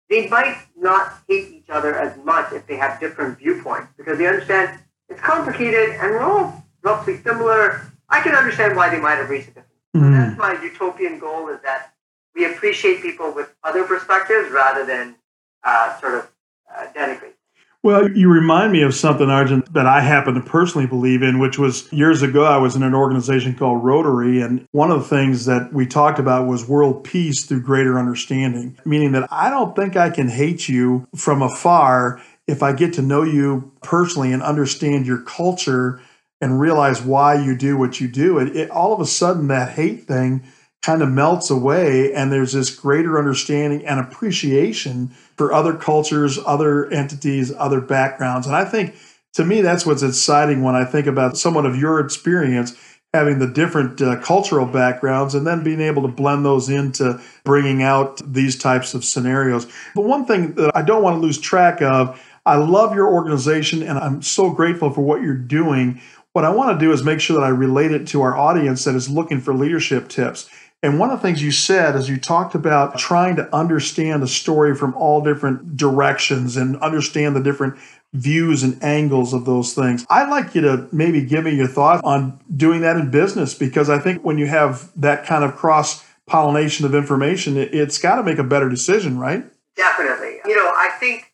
they 0.10 0.28
might 0.28 0.58
not 0.76 1.14
hate 1.28 1.54
each 1.54 1.70
other 1.70 1.96
as 1.96 2.18
much 2.24 2.52
if 2.52 2.66
they 2.68 2.78
have 2.78 3.00
different 3.00 3.38
viewpoints 3.38 3.92
because 3.98 4.18
they 4.18 4.28
understand 4.28 4.80
it's 5.08 5.22
complicated 5.22 5.90
and 5.92 6.12
we're 6.12 6.22
all 6.22 6.64
roughly 6.82 7.18
similar. 7.18 7.82
I 8.10 8.22
can 8.22 8.34
understand 8.34 8.76
why 8.76 8.90
they 8.90 9.00
might 9.00 9.16
have 9.16 9.30
reached 9.30 9.50
a 9.50 9.52
different. 9.52 9.68
Mm. 9.96 10.12
That's 10.14 10.38
my 10.38 10.64
utopian 10.64 11.20
goal 11.20 11.50
is 11.50 11.62
that 11.64 11.94
we 12.36 12.46
appreciate 12.46 13.02
people 13.02 13.32
with 13.32 13.54
other 13.64 13.84
perspectives 13.84 14.50
rather 14.52 14.86
than 14.86 15.16
uh, 15.64 16.00
sort 16.00 16.16
of 16.16 16.32
uh, 16.74 16.88
denigrate. 16.96 17.34
Well, 17.82 18.12
you 18.12 18.30
remind 18.30 18.74
me 18.74 18.82
of 18.82 18.94
something, 18.94 19.30
Arjun, 19.30 19.64
that 19.72 19.86
I 19.86 20.02
happen 20.02 20.34
to 20.34 20.42
personally 20.42 20.86
believe 20.86 21.24
in, 21.24 21.40
which 21.40 21.58
was 21.58 21.92
years 21.94 22.22
ago, 22.22 22.44
I 22.44 22.58
was 22.58 22.76
in 22.76 22.84
an 22.84 22.94
organization 22.94 23.56
called 23.56 23.86
Rotary. 23.86 24.42
And 24.42 24.68
one 24.72 24.92
of 24.92 25.00
the 25.00 25.08
things 25.08 25.46
that 25.46 25.72
we 25.72 25.86
talked 25.86 26.20
about 26.20 26.46
was 26.46 26.68
world 26.68 27.06
peace 27.06 27.46
through 27.46 27.62
greater 27.62 27.98
understanding, 27.98 28.78
meaning 28.84 29.14
that 29.14 29.30
I 29.32 29.50
don't 29.50 29.78
think 29.78 29.96
I 29.96 30.10
can 30.10 30.28
hate 30.28 30.68
you 30.68 31.08
from 31.16 31.42
afar 31.42 32.22
if 32.48 32.62
I 32.62 32.74
get 32.74 32.94
to 32.94 33.02
know 33.02 33.24
you 33.24 33.72
personally 33.82 34.34
and 34.34 34.44
understand 34.44 35.08
your 35.08 35.22
culture 35.22 36.02
and 36.42 36.60
realize 36.60 37.02
why 37.02 37.36
you 37.36 37.56
do 37.56 37.78
what 37.78 38.02
you 38.02 38.10
do. 38.10 38.40
It, 38.40 38.58
it 38.58 38.70
all 38.72 38.94
of 38.94 39.00
a 39.00 39.06
sudden, 39.06 39.48
that 39.48 39.72
hate 39.72 40.04
thing 40.04 40.44
kind 40.82 41.02
of 41.02 41.10
melts 41.10 41.50
away 41.50 42.14
and 42.14 42.32
there's 42.32 42.54
this 42.54 42.74
greater 42.74 43.18
understanding 43.18 43.86
and 43.86 44.00
appreciation 44.00 45.12
for 45.40 45.54
other 45.54 45.74
cultures, 45.74 46.38
other 46.46 46.92
entities, 46.92 47.54
other 47.58 47.80
backgrounds. 47.80 48.46
And 48.46 48.54
I 48.54 48.66
think 48.66 48.94
to 49.36 49.46
me, 49.46 49.62
that's 49.62 49.86
what's 49.86 50.04
exciting 50.04 50.64
when 50.64 50.76
I 50.76 50.84
think 50.84 51.08
about 51.08 51.38
someone 51.38 51.66
of 51.66 51.78
your 51.78 52.02
experience 52.02 52.76
having 53.14 53.40
the 53.40 53.48
different 53.48 54.02
uh, 54.02 54.20
cultural 54.20 54.66
backgrounds 54.66 55.34
and 55.34 55.48
then 55.48 55.64
being 55.64 55.80
able 55.80 56.02
to 56.02 56.10
blend 56.10 56.44
those 56.44 56.68
into 56.68 57.22
bringing 57.46 57.82
out 57.82 58.22
these 58.34 58.58
types 58.58 58.94
of 58.94 59.06
scenarios. 59.06 59.66
But 59.96 60.02
one 60.02 60.26
thing 60.26 60.56
that 60.56 60.76
I 60.76 60.82
don't 60.82 61.04
want 61.04 61.16
to 61.16 61.22
lose 61.22 61.40
track 61.40 61.82
of 61.82 62.22
I 62.46 62.58
love 62.58 62.94
your 62.94 63.08
organization 63.08 63.82
and 63.82 63.98
I'm 63.98 64.22
so 64.22 64.50
grateful 64.50 64.92
for 64.92 65.02
what 65.02 65.22
you're 65.22 65.36
doing. 65.36 66.02
What 66.34 66.44
I 66.44 66.50
want 66.50 66.78
to 66.78 66.86
do 66.86 66.92
is 66.92 67.02
make 67.02 67.22
sure 67.22 67.40
that 67.40 67.46
I 67.46 67.50
relate 67.50 67.94
it 67.94 68.08
to 68.10 68.24
our 68.24 68.38
audience 68.38 68.84
that 68.84 68.96
is 68.96 69.10
looking 69.10 69.40
for 69.40 69.54
leadership 69.54 70.10
tips. 70.10 70.50
And 70.82 70.98
one 70.98 71.10
of 71.12 71.20
the 71.20 71.28
things 71.28 71.44
you 71.44 71.52
said 71.52 71.96
is 71.96 72.08
you 72.08 72.18
talked 72.18 72.56
about 72.56 72.98
trying 72.98 73.36
to 73.36 73.54
understand 73.54 74.24
a 74.24 74.28
story 74.28 74.74
from 74.74 74.94
all 74.96 75.22
different 75.22 75.76
directions 75.76 76.56
and 76.56 76.78
understand 76.78 77.36
the 77.36 77.44
different 77.44 77.78
views 78.14 78.64
and 78.64 78.82
angles 78.82 79.34
of 79.34 79.46
those 79.46 79.74
things. 79.74 80.06
I'd 80.10 80.30
like 80.30 80.56
you 80.56 80.62
to 80.62 80.88
maybe 80.92 81.22
give 81.22 81.44
me 81.44 81.54
your 81.54 81.68
thought 81.68 82.04
on 82.04 82.40
doing 82.56 82.82
that 82.82 82.96
in 82.96 83.12
business 83.12 83.54
because 83.54 83.90
I 83.90 84.00
think 84.00 84.24
when 84.24 84.38
you 84.38 84.48
have 84.48 84.90
that 84.96 85.26
kind 85.26 85.44
of 85.44 85.56
cross 85.56 86.06
pollination 86.26 86.86
of 86.86 86.96
information, 86.96 87.58
it, 87.58 87.74
has 87.74 87.98
got 87.98 88.16
to 88.16 88.24
make 88.24 88.38
a 88.38 88.44
better 88.44 88.70
decision, 88.70 89.20
right? 89.20 89.44
Definitely. 89.76 90.38
You 90.46 90.56
know, 90.56 90.72
I 90.76 90.92
think 91.00 91.34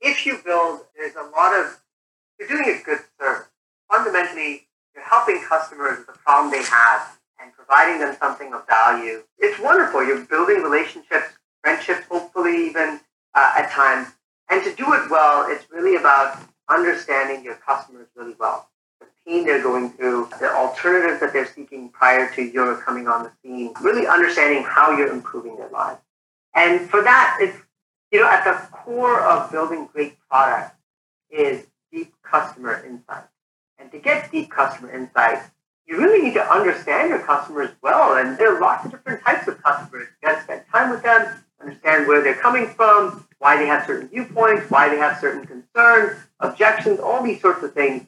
if 0.00 0.26
you 0.26 0.40
build, 0.44 0.80
there's 0.96 1.14
a 1.14 1.30
lot 1.30 1.58
of, 1.58 1.80
you're 2.38 2.48
doing 2.48 2.64
a 2.64 2.82
good 2.84 2.98
service. 3.20 3.46
Fundamentally, 3.90 4.66
you're 4.94 5.04
helping 5.04 5.40
customers 5.48 5.98
with 5.98 6.06
the 6.08 6.12
problem 6.24 6.50
they 6.50 6.62
have 6.64 7.19
and 7.42 7.52
providing 7.52 8.00
them 8.00 8.16
something 8.18 8.52
of 8.52 8.66
value. 8.66 9.22
It's 9.38 9.58
wonderful. 9.60 10.04
You're 10.04 10.24
building 10.24 10.62
relationships, 10.62 11.28
friendships, 11.62 12.06
hopefully 12.10 12.66
even 12.66 13.00
uh, 13.34 13.54
at 13.58 13.70
times. 13.70 14.08
And 14.50 14.62
to 14.64 14.74
do 14.74 14.92
it 14.94 15.10
well, 15.10 15.46
it's 15.48 15.70
really 15.70 15.96
about 15.96 16.38
understanding 16.68 17.44
your 17.44 17.54
customers 17.56 18.08
really 18.16 18.34
well. 18.38 18.68
The 19.00 19.06
pain 19.26 19.44
they're 19.44 19.62
going 19.62 19.90
through, 19.90 20.28
the 20.40 20.52
alternatives 20.52 21.20
that 21.20 21.32
they're 21.32 21.46
seeking 21.46 21.88
prior 21.90 22.32
to 22.34 22.42
your 22.42 22.76
coming 22.76 23.08
on 23.08 23.22
the 23.22 23.32
scene, 23.42 23.72
really 23.80 24.06
understanding 24.06 24.62
how 24.64 24.96
you're 24.96 25.12
improving 25.12 25.56
their 25.56 25.70
lives. 25.70 26.00
And 26.54 26.90
for 26.90 27.02
that, 27.02 27.38
it's, 27.40 27.56
you 28.10 28.20
know, 28.20 28.28
at 28.28 28.44
the 28.44 28.76
core 28.76 29.20
of 29.20 29.50
building 29.52 29.88
great 29.92 30.16
products 30.28 30.74
is 31.30 31.66
deep 31.92 32.12
customer 32.22 32.84
insight. 32.84 33.24
And 33.78 33.90
to 33.92 33.98
get 33.98 34.30
deep 34.30 34.50
customer 34.50 34.90
insight, 34.90 35.42
you 35.86 35.98
really 35.98 36.22
need 36.22 36.34
to 36.34 36.52
understand 36.52 37.10
your 37.10 37.20
customers 37.20 37.70
well. 37.82 38.16
And 38.16 38.38
there 38.38 38.56
are 38.56 38.60
lots 38.60 38.84
of 38.84 38.92
different 38.92 39.22
types 39.24 39.48
of 39.48 39.62
customers. 39.62 40.08
You 40.22 40.28
got 40.28 40.36
to 40.36 40.42
spend 40.42 40.62
time 40.72 40.90
with 40.90 41.02
them, 41.02 41.44
understand 41.60 42.06
where 42.06 42.22
they're 42.22 42.34
coming 42.34 42.68
from, 42.68 43.26
why 43.38 43.56
they 43.56 43.66
have 43.66 43.86
certain 43.86 44.08
viewpoints, 44.08 44.70
why 44.70 44.88
they 44.88 44.98
have 44.98 45.18
certain 45.18 45.46
concerns, 45.46 46.20
objections, 46.40 47.00
all 47.00 47.22
these 47.22 47.40
sorts 47.40 47.62
of 47.62 47.74
things. 47.74 48.06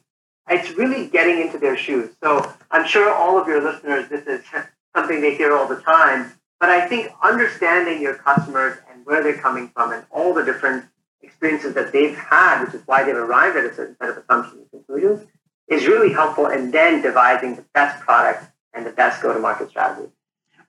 It's 0.48 0.70
really 0.76 1.08
getting 1.08 1.40
into 1.40 1.58
their 1.58 1.76
shoes. 1.76 2.10
So 2.22 2.52
I'm 2.70 2.86
sure 2.86 3.12
all 3.12 3.38
of 3.38 3.48
your 3.48 3.62
listeners, 3.62 4.08
this 4.08 4.26
is 4.26 4.44
something 4.96 5.20
they 5.20 5.34
hear 5.34 5.56
all 5.56 5.66
the 5.66 5.80
time. 5.80 6.32
But 6.60 6.70
I 6.70 6.86
think 6.86 7.10
understanding 7.22 8.00
your 8.00 8.14
customers 8.14 8.78
and 8.92 9.04
where 9.04 9.22
they're 9.22 9.38
coming 9.38 9.68
from 9.68 9.92
and 9.92 10.04
all 10.10 10.32
the 10.32 10.44
different 10.44 10.84
experiences 11.22 11.74
that 11.74 11.92
they've 11.92 12.16
had, 12.16 12.64
which 12.64 12.74
is 12.74 12.82
why 12.86 13.02
they've 13.02 13.16
arrived 13.16 13.56
at 13.56 13.64
a 13.64 13.74
certain 13.74 13.96
set 14.00 14.10
of 14.10 14.18
assumptions 14.18 14.60
and 14.60 14.70
conclusions, 14.70 15.26
is 15.72 15.86
really 15.86 16.12
helpful 16.12 16.46
in 16.46 16.70
then 16.70 17.02
devising 17.02 17.56
the 17.56 17.64
best 17.74 18.00
product 18.00 18.44
and 18.74 18.86
the 18.86 18.90
best 18.90 19.22
go-to-market 19.22 19.70
strategy. 19.70 20.10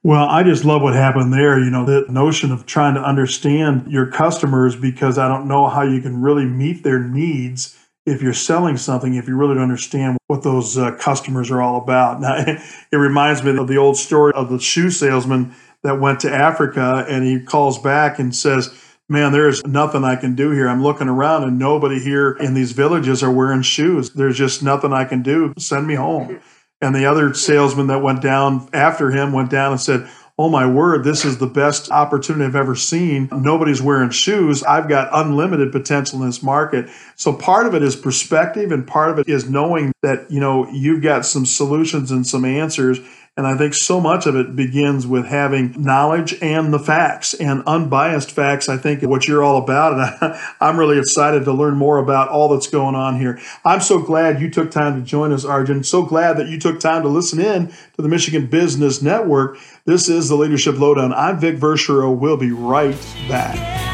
Well, 0.02 0.26
I 0.28 0.42
just 0.42 0.66
love 0.66 0.82
what 0.82 0.94
happened 0.94 1.32
there. 1.32 1.58
You 1.58 1.70
know, 1.70 1.86
the 1.86 2.04
notion 2.10 2.52
of 2.52 2.66
trying 2.66 2.94
to 2.94 3.00
understand 3.00 3.90
your 3.90 4.06
customers 4.06 4.76
because 4.76 5.16
I 5.16 5.28
don't 5.28 5.48
know 5.48 5.68
how 5.68 5.82
you 5.82 6.02
can 6.02 6.20
really 6.20 6.44
meet 6.44 6.84
their 6.84 6.98
needs 6.98 7.78
if 8.04 8.20
you're 8.20 8.34
selling 8.34 8.76
something, 8.76 9.14
if 9.14 9.26
you 9.26 9.34
really 9.34 9.54
don't 9.54 9.62
understand 9.62 10.18
what 10.26 10.42
those 10.42 10.76
uh, 10.76 10.94
customers 10.96 11.50
are 11.50 11.62
all 11.62 11.78
about. 11.78 12.20
Now, 12.20 12.34
it 12.92 12.96
reminds 12.96 13.42
me 13.42 13.56
of 13.56 13.66
the 13.66 13.78
old 13.78 13.96
story 13.96 14.32
of 14.34 14.50
the 14.50 14.58
shoe 14.58 14.90
salesman 14.90 15.54
that 15.82 16.00
went 16.00 16.20
to 16.20 16.30
Africa 16.32 17.06
and 17.08 17.24
he 17.24 17.40
calls 17.40 17.78
back 17.78 18.18
and 18.18 18.34
says, 18.34 18.78
man, 19.08 19.32
there's 19.32 19.64
nothing 19.66 20.04
I 20.04 20.16
can 20.16 20.34
do 20.34 20.50
here. 20.50 20.68
I'm 20.68 20.82
looking 20.82 21.08
around 21.08 21.44
and 21.44 21.58
nobody 21.58 22.00
here 22.00 22.32
in 22.32 22.54
these 22.54 22.72
villages 22.72 23.22
are 23.22 23.30
wearing 23.30 23.62
shoes. 23.62 24.10
There's 24.10 24.38
just 24.38 24.62
nothing 24.62 24.92
I 24.92 25.04
can 25.04 25.22
do. 25.22 25.52
Send 25.58 25.86
me 25.86 25.94
home. 25.94 26.40
And 26.80 26.94
the 26.94 27.06
other 27.06 27.32
salesman 27.34 27.86
that 27.88 28.02
went 28.02 28.22
down 28.22 28.68
after 28.72 29.10
him 29.10 29.32
went 29.32 29.50
down 29.50 29.72
and 29.72 29.80
said, 29.80 30.08
Oh 30.36 30.48
my 30.48 30.66
word, 30.66 31.04
this 31.04 31.24
is 31.24 31.38
the 31.38 31.46
best 31.46 31.92
opportunity 31.92 32.44
I've 32.44 32.56
ever 32.56 32.74
seen. 32.74 33.28
Nobody's 33.30 33.80
wearing 33.80 34.10
shoes. 34.10 34.64
I've 34.64 34.88
got 34.88 35.08
unlimited 35.12 35.70
potential 35.70 36.20
in 36.20 36.26
this 36.26 36.42
market. 36.42 36.90
So 37.14 37.32
part 37.32 37.68
of 37.68 37.74
it 37.76 37.84
is 37.84 37.94
perspective 37.94 38.72
and 38.72 38.84
part 38.84 39.10
of 39.10 39.20
it 39.20 39.28
is 39.28 39.48
knowing 39.48 39.92
that, 40.02 40.28
you 40.32 40.40
know, 40.40 40.68
you've 40.72 41.02
got 41.02 41.24
some 41.24 41.46
solutions 41.46 42.10
and 42.10 42.26
some 42.26 42.44
answers 42.44 42.98
and 43.36 43.48
I 43.48 43.56
think 43.56 43.74
so 43.74 44.00
much 44.00 44.26
of 44.26 44.36
it 44.36 44.54
begins 44.54 45.08
with 45.08 45.26
having 45.26 45.74
knowledge 45.76 46.36
and 46.40 46.72
the 46.72 46.78
facts 46.78 47.34
and 47.34 47.64
unbiased 47.66 48.30
facts. 48.30 48.68
I 48.68 48.76
think 48.76 49.02
what 49.02 49.26
you're 49.26 49.42
all 49.42 49.60
about. 49.60 49.92
And 49.92 50.02
I, 50.20 50.54
I'm 50.60 50.78
really 50.78 50.98
excited 50.98 51.44
to 51.44 51.52
learn 51.52 51.74
more 51.74 51.98
about 51.98 52.28
all 52.28 52.48
that's 52.48 52.68
going 52.68 52.94
on 52.94 53.18
here. 53.18 53.40
I'm 53.64 53.80
so 53.80 53.98
glad 53.98 54.40
you 54.40 54.50
took 54.50 54.70
time 54.70 55.00
to 55.00 55.04
join 55.04 55.32
us, 55.32 55.44
Arjun. 55.44 55.82
So 55.82 56.04
glad 56.04 56.36
that 56.36 56.46
you 56.46 56.60
took 56.60 56.78
time 56.78 57.02
to 57.02 57.08
listen 57.08 57.40
in 57.40 57.68
to 57.68 58.02
the 58.02 58.08
Michigan 58.08 58.46
Business 58.46 59.02
Network. 59.02 59.58
This 59.84 60.08
is 60.08 60.28
the 60.28 60.36
Leadership 60.36 60.78
Lowdown. 60.78 61.12
I'm 61.12 61.40
Vic 61.40 61.56
Verchereau. 61.56 62.16
We'll 62.16 62.36
be 62.36 62.52
right 62.52 62.96
back. 63.28 63.93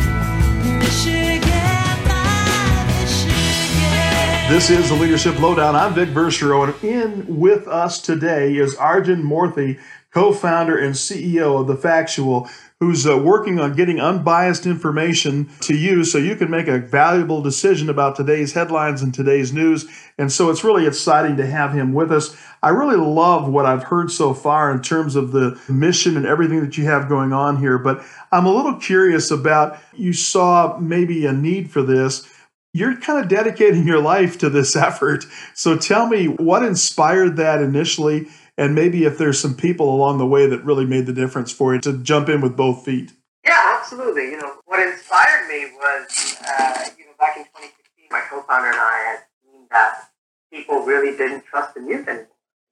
This 4.51 4.69
is 4.69 4.89
the 4.89 4.95
Leadership 4.95 5.39
Lowdown. 5.39 5.77
I'm 5.77 5.93
Vic 5.93 6.09
Verchereau, 6.09 6.65
and 6.65 6.83
in 6.83 7.39
with 7.39 7.69
us 7.69 8.01
today 8.01 8.57
is 8.57 8.75
Arjun 8.75 9.23
Moorthy, 9.23 9.79
co-founder 10.13 10.77
and 10.77 10.93
CEO 10.93 11.61
of 11.61 11.67
The 11.67 11.77
Factual, 11.77 12.49
who's 12.81 13.07
uh, 13.07 13.17
working 13.17 13.61
on 13.61 13.77
getting 13.77 14.01
unbiased 14.01 14.65
information 14.65 15.49
to 15.61 15.73
you 15.73 16.03
so 16.03 16.17
you 16.17 16.35
can 16.35 16.51
make 16.51 16.67
a 16.67 16.79
valuable 16.79 17.41
decision 17.41 17.89
about 17.89 18.17
today's 18.17 18.51
headlines 18.51 19.01
and 19.01 19.13
today's 19.13 19.53
news. 19.53 19.85
And 20.17 20.29
so 20.29 20.49
it's 20.49 20.65
really 20.65 20.85
exciting 20.85 21.37
to 21.37 21.45
have 21.45 21.71
him 21.71 21.93
with 21.93 22.11
us. 22.11 22.35
I 22.61 22.69
really 22.71 22.97
love 22.97 23.47
what 23.47 23.65
I've 23.65 23.83
heard 23.83 24.11
so 24.11 24.33
far 24.33 24.69
in 24.69 24.81
terms 24.81 25.15
of 25.15 25.31
the 25.31 25.57
mission 25.69 26.17
and 26.17 26.25
everything 26.25 26.59
that 26.59 26.77
you 26.77 26.83
have 26.83 27.07
going 27.07 27.31
on 27.31 27.55
here, 27.55 27.77
but 27.77 28.03
I'm 28.33 28.45
a 28.45 28.53
little 28.53 28.75
curious 28.75 29.31
about 29.31 29.79
you 29.95 30.11
saw 30.11 30.77
maybe 30.77 31.25
a 31.25 31.31
need 31.31 31.71
for 31.71 31.81
this 31.81 32.27
you're 32.73 32.95
kind 32.97 33.21
of 33.21 33.29
dedicating 33.29 33.85
your 33.85 34.01
life 34.01 34.37
to 34.39 34.49
this 34.49 34.75
effort. 34.75 35.25
So 35.53 35.77
tell 35.77 36.07
me 36.07 36.25
what 36.25 36.63
inspired 36.63 37.37
that 37.37 37.61
initially, 37.61 38.27
and 38.57 38.75
maybe 38.75 39.05
if 39.05 39.17
there's 39.17 39.39
some 39.39 39.55
people 39.55 39.93
along 39.93 40.17
the 40.17 40.27
way 40.27 40.47
that 40.47 40.63
really 40.63 40.85
made 40.85 41.05
the 41.05 41.13
difference 41.13 41.51
for 41.51 41.73
you 41.73 41.81
to 41.81 41.97
jump 41.97 42.29
in 42.29 42.41
with 42.41 42.55
both 42.55 42.85
feet. 42.85 43.11
Yeah, 43.43 43.77
absolutely. 43.79 44.31
You 44.31 44.37
know, 44.37 44.55
what 44.65 44.79
inspired 44.79 45.47
me 45.47 45.71
was, 45.77 46.37
uh, 46.47 46.85
you 46.97 47.05
know, 47.05 47.11
back 47.19 47.37
in 47.37 47.43
2016, 47.43 48.05
my 48.11 48.21
co-founder 48.29 48.67
and 48.67 48.75
I 48.75 48.97
had 49.07 49.19
seen 49.43 49.67
that 49.71 50.09
people 50.51 50.83
really 50.83 51.17
didn't 51.17 51.43
trust 51.45 51.73
the 51.73 51.81
news 51.81 52.07
anymore. 52.07 52.27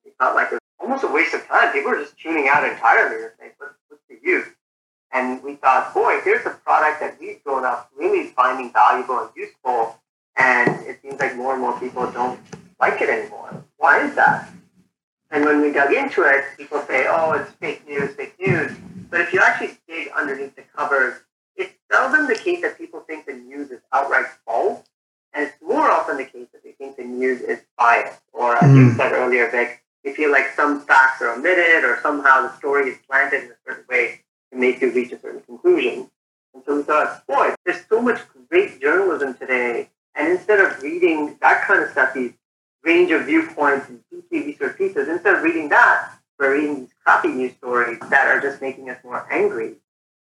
It 0.06 0.14
felt 0.20 0.36
like 0.36 0.52
it 0.52 0.56
was 0.56 0.62
almost 0.80 1.04
a 1.04 1.08
waste 1.08 1.34
of 1.34 1.46
time. 1.48 1.74
People 1.74 1.92
were 1.92 2.00
just 2.00 2.18
tuning 2.18 2.48
out 2.48 2.64
entirely 2.64 3.24
and 3.24 3.32
saying, 3.40 3.52
what's, 3.58 3.74
what's 3.90 4.04
the 4.08 4.18
use? 4.22 4.48
And 5.12 5.42
we 5.44 5.56
thought, 5.56 5.94
boy, 5.94 6.20
here's 6.24 6.46
a 6.46 6.52
product 6.52 7.00
that 7.00 7.20
we've 7.20 7.44
grown 7.44 7.66
up 7.66 7.90
really 7.98 8.28
finding 8.28 8.72
valuable 8.72 9.20
and 9.20 9.30
useful. 9.36 9.96
and 10.38 10.70
it 10.88 11.00
seems 11.02 11.20
like 11.20 11.36
more 11.36 11.54
and 11.54 11.62
more 11.62 11.78
people 11.80 12.10
don't 12.12 12.40
like 12.80 13.02
it 13.02 13.10
anymore. 13.10 13.66
Why 13.78 14.06
is 14.06 14.16
that? 14.16 14.50
And 15.32 15.46
when 15.46 15.62
we 15.62 15.72
dug 15.72 15.94
into 15.94 16.24
it, 16.24 16.46
people 16.58 16.82
say, 16.82 17.06
oh, 17.08 17.34
it's 17.34 17.52
fake 17.54 17.88
news, 17.88 18.16
fake 18.16 18.36
news. 18.40 18.72
But 19.10 19.22
if 19.22 19.34
you 19.34 19.42
actually 19.42 19.78
dig 19.88 20.10
underneath 20.16 20.56
the 20.56 20.64
covers, 20.76 21.16
it's 21.56 21.74
seldom 21.92 22.28
the 22.28 22.36
case 22.36 22.62
that 22.62 22.78
people 22.78 23.02
think 23.02 23.26
the 23.26 23.34
news 23.34 23.70
is 23.70 23.82
outright 23.92 24.28
false. 24.46 24.88
And 25.34 25.46
it's 25.46 25.56
more 25.62 25.92
often 25.92 26.18
the 26.18 26.26
case 26.26 26.48
that 26.54 26.64
they 26.64 26.72
think 26.72 26.96
the 26.96 27.04
news 27.04 27.42
is 27.42 27.60
biased. 27.78 28.22
Or 28.34 28.56
as 28.64 28.74
you 28.74 28.92
hmm. 28.92 28.98
said 28.98 29.12
earlier, 29.12 29.50
Vic, 29.52 29.84
they 30.04 30.14
feel 30.14 30.32
like 30.32 30.54
some 30.56 30.82
facts 30.82 31.22
are 31.22 31.34
omitted 31.34 31.84
or 31.84 32.00
somehow 32.02 32.44
the 32.44 32.56
story 32.58 32.90
is 32.90 32.98
planted 33.08 33.44
in 33.44 33.52
a 33.52 33.56
certain 33.68 33.86
way 33.90 34.22
to 34.52 34.58
make 34.60 34.82
you 34.82 34.92
reach 34.92 35.12
a 35.12 35.20
certain 35.20 35.42
conclusion. 35.42 36.10
And 36.54 36.64
so 36.66 36.78
we 36.78 36.84
thought, 36.84 37.26
boy, 37.28 37.54
there's 37.66 37.86
so 37.88 38.02
much 38.02 38.20
great 38.50 38.82
journalism 38.82 39.36
today. 39.36 39.90
And 40.16 40.28
instead 40.28 40.60
of 40.60 40.82
reading 40.82 41.38
that 41.42 41.64
kind 41.64 41.84
of 41.84 41.92
stuff, 41.92 42.14
these 42.14 42.34
range 42.84 43.12
of 43.12 43.26
viewpoints 43.26 43.88
and 43.90 44.02
deeply 44.12 44.48
researched 44.48 44.78
pieces, 44.78 45.08
instead 45.08 45.36
of 45.36 45.44
reading 45.44 45.70
that, 45.70 46.14
we're 46.40 46.54
reading 46.54 46.80
these 46.80 46.94
crappy 47.04 47.30
news 47.30 47.54
stories 47.54 48.00
that 48.10 48.28
are 48.28 48.42
just 48.42 48.62
making 48.62 48.90
us 48.90 48.98
more 49.04 49.28
angry. 49.32 49.76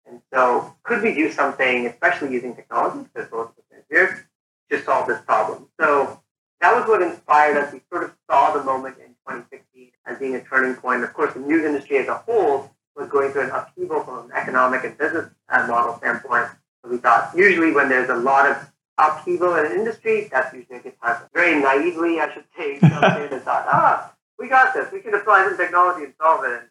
And 0.06 0.22
so 0.34 0.76
could 0.84 1.02
we 1.02 1.14
do 1.14 1.32
something, 1.32 1.88
especially 1.88 2.34
using 2.34 2.56
technology, 2.56 3.08
because 3.12 3.30
both 3.30 3.50
of 3.50 3.78
us 3.78 3.84
here, 3.90 4.28
to 4.70 4.84
solve 4.84 5.08
this 5.08 5.22
problem? 5.22 5.68
So 5.80 6.22
that 6.60 6.76
was 6.76 6.88
what 6.88 7.02
inspired 7.02 7.58
us. 7.58 7.74
We 7.74 7.82
sort 7.90 8.04
of 8.04 8.14
saw 8.30 8.52
the 8.52 8.64
moment 8.64 8.98
in 9.00 9.16
2016 9.28 9.92
as 10.06 10.20
being 10.20 10.36
a 10.36 10.44
turning 10.44 10.76
point. 10.76 11.04
Of 11.04 11.14
course, 11.14 11.34
the 11.34 11.40
news 11.40 11.64
industry 11.66 11.98
as 11.98 12.08
a 12.08 12.16
whole 12.16 12.72
was 13.02 13.10
going 13.10 13.32
through 13.32 13.44
an 13.44 13.50
upheaval 13.50 14.04
from 14.04 14.26
an 14.26 14.32
economic 14.34 14.84
and 14.84 14.98
business 14.98 15.30
uh, 15.50 15.68
model 15.68 15.98
standpoint. 15.98 16.48
So 16.84 16.92
we 16.92 16.98
thought 16.98 17.32
usually 17.36 17.72
when 17.72 17.90
there's 17.90 18.10
a 18.10 18.16
lot 18.16 18.50
of 18.50 18.72
upheaval 18.98 19.56
in 19.56 19.66
an 19.66 19.72
industry, 19.74 20.30
that's 20.32 20.54
usually 20.54 20.78
a 20.78 20.82
good 20.82 20.94
time. 21.02 21.18
Very 21.34 21.60
naively, 21.60 22.20
I 22.20 22.32
should 22.34 22.46
say, 22.56 22.80
jumped 22.82 23.34
and 23.34 23.42
thought, 23.42 23.66
ah, 23.68 24.14
we 24.38 24.48
got 24.48 24.74
this. 24.74 24.92
We 24.92 25.00
can 25.00 25.14
apply 25.14 25.46
some 25.46 25.58
technology 25.58 26.06
and 26.06 26.14
solve 26.22 26.46
it. 26.46 26.52
And 26.52 26.68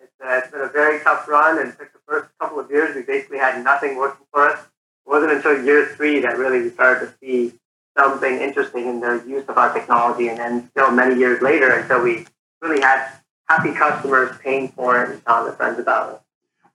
it's, 0.00 0.12
uh, 0.22 0.40
it's 0.42 0.50
been 0.50 0.60
a 0.60 0.68
very 0.68 1.02
tough 1.02 1.26
run, 1.28 1.58
and 1.58 1.76
took 1.76 1.92
the 1.92 1.98
first 2.06 2.30
couple 2.38 2.60
of 2.60 2.70
years, 2.70 2.94
we 2.94 3.02
basically 3.02 3.38
had 3.38 3.62
nothing 3.64 3.96
working 3.96 4.26
for 4.32 4.48
us. 4.48 4.58
It 4.60 5.10
wasn't 5.10 5.32
until 5.32 5.64
year 5.64 5.94
three 5.96 6.20
that 6.20 6.38
really 6.38 6.62
we 6.62 6.70
started 6.70 7.06
to 7.06 7.14
see 7.20 7.58
something 7.98 8.38
interesting 8.38 8.86
in 8.86 9.00
the 9.00 9.22
use 9.26 9.44
of 9.48 9.58
our 9.58 9.72
technology, 9.72 10.28
and 10.28 10.38
then 10.38 10.70
still 10.70 10.90
many 10.90 11.18
years 11.18 11.42
later 11.42 11.70
until 11.70 12.02
we 12.02 12.26
really 12.62 12.80
had 12.80 13.19
happy 13.50 13.72
customers 13.72 14.36
paying 14.38 14.68
for 14.68 15.02
it 15.02 15.10
and 15.10 15.24
telling 15.24 15.44
their 15.44 15.54
friends 15.54 15.80
about 15.80 16.14
it. 16.14 16.20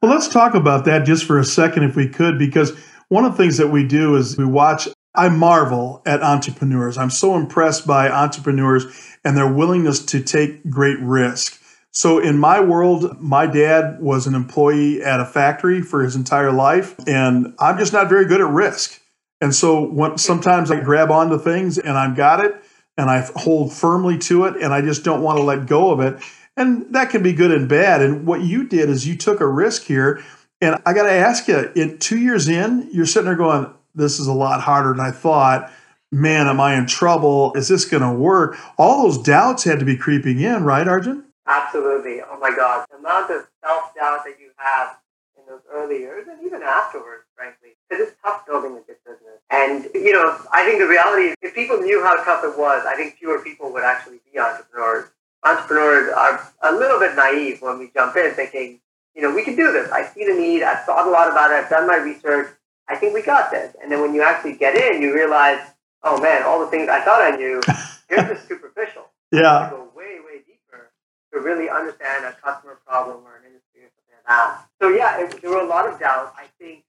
Well, 0.01 0.11
let's 0.11 0.27
talk 0.27 0.55
about 0.55 0.83
that 0.85 1.05
just 1.05 1.23
for 1.23 1.39
a 1.39 1.45
second, 1.45 1.83
if 1.83 1.95
we 1.95 2.09
could, 2.09 2.37
because 2.37 2.77
one 3.07 3.23
of 3.23 3.31
the 3.31 3.37
things 3.37 3.57
that 3.57 3.69
we 3.69 3.87
do 3.87 4.15
is 4.17 4.37
we 4.37 4.45
watch. 4.45 4.87
I 5.17 5.29
marvel 5.29 6.01
at 6.05 6.21
entrepreneurs. 6.21 6.97
I'm 6.97 7.09
so 7.09 7.37
impressed 7.37 7.87
by 7.87 8.09
entrepreneurs 8.09 8.85
and 9.23 9.37
their 9.37 9.51
willingness 9.51 10.05
to 10.07 10.21
take 10.21 10.69
great 10.69 10.99
risk. 10.99 11.61
So, 11.91 12.19
in 12.19 12.37
my 12.37 12.59
world, 12.59 13.21
my 13.21 13.47
dad 13.47 14.01
was 14.01 14.27
an 14.27 14.35
employee 14.35 15.01
at 15.01 15.21
a 15.21 15.25
factory 15.25 15.81
for 15.81 16.03
his 16.03 16.17
entire 16.17 16.51
life, 16.51 16.93
and 17.07 17.55
I'm 17.57 17.77
just 17.77 17.93
not 17.93 18.09
very 18.09 18.25
good 18.25 18.41
at 18.41 18.47
risk. 18.47 18.99
And 19.39 19.55
so, 19.55 19.89
when, 19.89 20.17
sometimes 20.17 20.69
I 20.69 20.81
grab 20.81 21.09
onto 21.09 21.39
things 21.39 21.77
and 21.77 21.97
I've 21.97 22.17
got 22.17 22.43
it, 22.43 22.61
and 22.97 23.09
I 23.09 23.25
hold 23.37 23.71
firmly 23.71 24.17
to 24.19 24.43
it, 24.43 24.57
and 24.61 24.73
I 24.73 24.81
just 24.81 25.05
don't 25.05 25.21
want 25.21 25.37
to 25.37 25.43
let 25.43 25.67
go 25.67 25.91
of 25.91 26.01
it. 26.01 26.21
And 26.57 26.93
that 26.93 27.09
can 27.09 27.21
be 27.21 27.33
good 27.33 27.51
and 27.51 27.67
bad. 27.67 28.01
And 28.01 28.25
what 28.25 28.41
you 28.41 28.67
did 28.67 28.89
is 28.89 29.07
you 29.07 29.17
took 29.17 29.41
a 29.41 29.47
risk 29.47 29.83
here. 29.83 30.23
And 30.61 30.81
I 30.85 30.93
got 30.93 31.03
to 31.03 31.11
ask 31.11 31.47
you, 31.47 31.71
in 31.75 31.97
two 31.97 32.17
years 32.17 32.47
in, 32.47 32.89
you're 32.91 33.05
sitting 33.05 33.25
there 33.25 33.35
going, 33.35 33.73
this 33.93 34.19
is 34.19 34.27
a 34.27 34.33
lot 34.33 34.61
harder 34.61 34.93
than 34.93 35.05
I 35.05 35.11
thought. 35.11 35.71
Man, 36.11 36.47
am 36.47 36.61
I 36.61 36.75
in 36.75 36.85
trouble? 36.85 37.53
Is 37.55 37.67
this 37.67 37.83
going 37.83 38.03
to 38.03 38.13
work? 38.13 38.57
All 38.77 39.03
those 39.03 39.21
doubts 39.21 39.63
had 39.65 39.79
to 39.79 39.85
be 39.85 39.97
creeping 39.97 40.39
in, 40.39 40.63
right, 40.63 40.87
Arjun? 40.87 41.25
Absolutely. 41.45 42.21
Oh 42.21 42.39
my 42.39 42.55
God. 42.55 42.85
The 42.89 42.97
amount 42.97 43.31
of 43.31 43.47
self 43.63 43.93
doubt 43.95 44.23
that 44.25 44.39
you 44.39 44.51
have 44.55 44.97
in 45.37 45.43
those 45.47 45.61
early 45.71 45.99
years 45.99 46.27
and 46.29 46.41
even 46.45 46.63
afterwards, 46.63 47.23
frankly, 47.35 47.71
because 47.89 48.07
it's 48.07 48.17
tough 48.23 48.45
building 48.45 48.71
a 48.71 48.81
good 48.81 48.97
business. 49.05 49.39
And, 49.49 49.87
you 49.93 50.13
know, 50.13 50.37
I 50.51 50.65
think 50.65 50.79
the 50.79 50.87
reality 50.87 51.23
is 51.29 51.35
if 51.41 51.53
people 51.53 51.77
knew 51.77 52.01
how 52.01 52.15
tough 52.23 52.43
it 52.43 52.57
was, 52.57 52.85
I 52.85 52.95
think 52.95 53.15
fewer 53.15 53.39
people 53.39 53.71
would 53.73 53.83
actually 53.83 54.19
be 54.31 54.39
entrepreneurs. 54.39 55.09
Entrepreneurs 55.45 56.11
are 56.11 56.51
a 56.63 56.71
little 56.73 56.99
bit 56.99 57.15
naive 57.15 57.61
when 57.61 57.77
we 57.77 57.91
jump 57.93 58.15
in 58.15 58.31
thinking, 58.33 58.79
you 59.15 59.21
know, 59.21 59.33
we 59.33 59.43
can 59.43 59.55
do 59.55 59.71
this. 59.71 59.91
I 59.91 60.03
see 60.03 60.25
the 60.25 60.33
need. 60.33 60.63
I've 60.63 60.83
thought 60.85 61.07
a 61.07 61.11
lot 61.11 61.29
about 61.29 61.51
it. 61.51 61.55
I've 61.55 61.69
done 61.69 61.87
my 61.87 61.97
research. 61.97 62.49
I 62.89 62.95
think 62.95 63.13
we 63.13 63.21
got 63.21 63.51
this. 63.51 63.75
And 63.81 63.91
then 63.91 64.01
when 64.01 64.13
you 64.13 64.21
actually 64.23 64.55
get 64.55 64.75
in, 64.75 65.01
you 65.01 65.13
realize, 65.13 65.59
oh 66.03 66.19
man, 66.21 66.43
all 66.43 66.59
the 66.59 66.67
things 66.67 66.89
I 66.89 67.01
thought 67.01 67.21
I 67.21 67.35
knew, 67.35 67.61
here's 68.09 68.27
just 68.27 68.47
superficial. 68.47 69.05
Yeah. 69.31 69.69
go 69.71 69.89
way, 69.95 70.19
way 70.19 70.39
deeper 70.45 70.91
to 71.33 71.39
really 71.39 71.69
understand 71.69 72.25
a 72.25 72.33
customer 72.43 72.79
problem 72.85 73.23
or 73.23 73.37
an 73.37 73.45
industry 73.45 73.81
or 73.81 73.89
something 73.95 74.15
like 74.15 74.27
that. 74.27 74.65
So 74.81 74.89
yeah, 74.89 75.21
it, 75.21 75.41
there 75.41 75.51
were 75.51 75.61
a 75.61 75.67
lot 75.67 75.87
of 75.87 75.99
doubts. 75.99 76.35
I 76.37 76.45
think, 76.59 76.83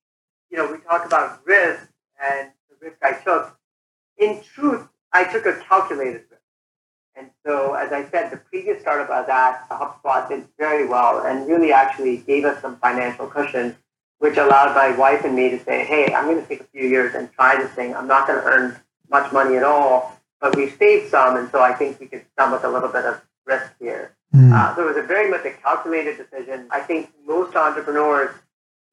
you 0.51 0.57
know, 0.57 0.71
we 0.71 0.79
talk 0.79 1.07
about 1.07 1.41
risk 1.47 1.89
and 2.23 2.51
the 2.69 2.87
risk 2.87 2.97
I 3.03 3.13
took. 3.13 3.57
In 4.19 4.43
truth, 4.43 4.89
I 5.13 5.25
took 5.25 5.47
a 5.47 5.55
calculated 5.69 6.25
risk. 6.31 6.36
And 7.19 7.31
so, 7.47 7.75
as 7.75 7.93
I 7.93 8.09
said, 8.11 8.31
the 8.31 8.37
previous 8.37 8.81
startup 8.83 9.09
I 9.09 9.21
was 9.21 9.29
at, 9.31 9.69
HubSpot, 9.71 10.29
did 10.29 10.47
very 10.59 10.87
well 10.87 11.25
and 11.25 11.49
really 11.49 11.73
actually 11.73 12.19
gave 12.19 12.45
us 12.45 12.61
some 12.61 12.77
financial 12.77 13.27
cushion, 13.27 13.75
which 14.19 14.37
allowed 14.37 14.75
my 14.75 14.95
wife 14.97 15.25
and 15.25 15.35
me 15.35 15.49
to 15.49 15.59
say, 15.65 15.85
hey, 15.85 16.13
I'm 16.15 16.27
going 16.27 16.41
to 16.41 16.47
take 16.47 16.61
a 16.61 16.65
few 16.65 16.87
years 16.87 17.15
and 17.15 17.33
try 17.33 17.57
this 17.57 17.71
thing. 17.71 17.95
I'm 17.95 18.07
not 18.07 18.27
going 18.27 18.39
to 18.41 18.47
earn 18.47 18.77
much 19.11 19.33
money 19.33 19.57
at 19.57 19.63
all, 19.63 20.19
but 20.41 20.55
we've 20.57 20.77
saved 20.77 21.11
some, 21.11 21.37
and 21.37 21.51
so 21.51 21.61
I 21.61 21.73
think 21.73 21.99
we 22.01 22.07
could 22.07 22.25
come 22.37 22.53
with 22.53 22.65
a 22.65 22.69
little 22.69 22.91
bit 22.91 23.05
of 23.07 23.23
risk 23.47 23.73
here. 23.81 24.15
Mm. 24.35 24.53
Uh, 24.53 24.77
so 24.77 24.83
it 24.83 24.95
was 24.95 24.97
a 24.97 25.07
very 25.07 25.31
much 25.31 25.45
a 25.47 25.53
calculated 25.53 26.19
decision. 26.19 26.67
I 26.71 26.81
think 26.81 27.11
most 27.27 27.57
entrepreneurs 27.57 28.35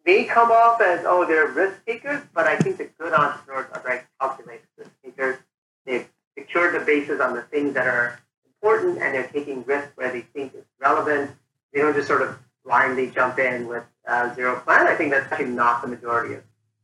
may 0.06 0.24
come 0.24 0.52
off 0.52 0.80
as, 0.80 1.04
oh, 1.06 1.26
they're 1.26 1.48
risk 1.48 1.86
takers, 1.86 2.22
but 2.34 2.46
I 2.48 2.58
think 2.58 2.78
the 2.78 2.90
good 2.98 3.14
entrepreneurs 3.14 3.68
are 3.74 3.82
very 3.82 4.02
calculated 4.22 4.68
risk 4.78 4.92
takers. 5.04 5.38
They've 5.86 6.08
secured 6.38 6.80
the 6.80 6.86
bases 6.86 7.20
on 7.20 7.36
the 7.36 7.42
things 7.44 7.74
that 7.74 7.88
are 7.88 8.20
important, 8.46 9.02
and 9.02 9.14
they're 9.14 9.28
taking 9.28 9.64
risks 9.64 9.92
where 9.96 10.12
they 10.12 10.22
think 10.22 10.54
it's 10.54 10.66
relevant. 10.80 11.32
They 11.74 11.82
don't 11.82 11.94
just 11.94 12.08
sort 12.08 12.22
of 12.22 12.38
blindly 12.66 13.10
jump 13.10 13.40
in 13.40 13.68
with 13.68 13.84
uh, 14.08 14.34
zero 14.36 14.60
plan. 14.60 14.88
I 14.88 14.96
think 14.96 15.12
that's 15.12 15.32
actually 15.32 15.50
not 15.50 15.82
the 15.82 15.88
majority 15.88 16.36
of 16.36 16.44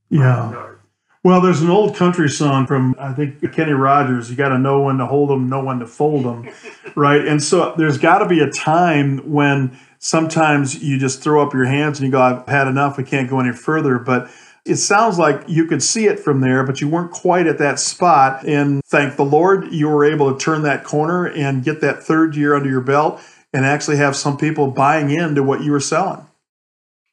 yeah. 0.09 0.75
Well, 1.21 1.41
there's 1.41 1.61
an 1.61 1.69
old 1.69 1.95
country 1.95 2.29
song 2.29 2.65
from 2.65 2.95
I 2.97 3.13
think 3.13 3.53
Kenny 3.53 3.73
Rogers. 3.73 4.29
You 4.29 4.37
got 4.37 4.49
to 4.49 4.57
know 4.57 4.81
when 4.81 4.97
to 4.97 5.05
hold 5.05 5.29
them, 5.29 5.49
know 5.49 5.63
when 5.63 5.79
to 5.79 5.87
fold 5.87 6.23
them, 6.23 6.49
right? 6.95 7.25
And 7.27 7.43
so 7.43 7.73
there's 7.77 7.97
got 7.97 8.19
to 8.19 8.25
be 8.25 8.39
a 8.39 8.49
time 8.49 9.19
when 9.29 9.77
sometimes 9.99 10.81
you 10.81 10.97
just 10.97 11.21
throw 11.21 11.45
up 11.45 11.53
your 11.53 11.65
hands 11.65 11.99
and 11.99 12.05
you 12.05 12.11
go, 12.11 12.21
"I've 12.21 12.47
had 12.47 12.67
enough. 12.67 12.97
I 12.97 13.03
can't 13.03 13.29
go 13.29 13.39
any 13.39 13.51
further." 13.51 13.99
But 13.99 14.31
it 14.65 14.75
sounds 14.75 15.17
like 15.17 15.43
you 15.47 15.65
could 15.65 15.81
see 15.81 16.07
it 16.07 16.19
from 16.19 16.41
there, 16.41 16.63
but 16.63 16.81
you 16.81 16.87
weren't 16.87 17.11
quite 17.11 17.47
at 17.47 17.57
that 17.59 17.79
spot. 17.79 18.45
And 18.45 18.83
thank 18.85 19.15
the 19.15 19.25
Lord, 19.25 19.71
you 19.71 19.89
were 19.89 20.05
able 20.05 20.33
to 20.33 20.39
turn 20.39 20.63
that 20.63 20.83
corner 20.83 21.27
and 21.27 21.63
get 21.63 21.81
that 21.81 22.03
third 22.03 22.35
year 22.35 22.55
under 22.55 22.69
your 22.69 22.81
belt, 22.81 23.21
and 23.53 23.65
actually 23.65 23.97
have 23.97 24.15
some 24.15 24.37
people 24.37 24.69
buying 24.71 25.09
into 25.09 25.43
what 25.43 25.63
you 25.63 25.71
were 25.71 25.79
selling. 25.79 26.25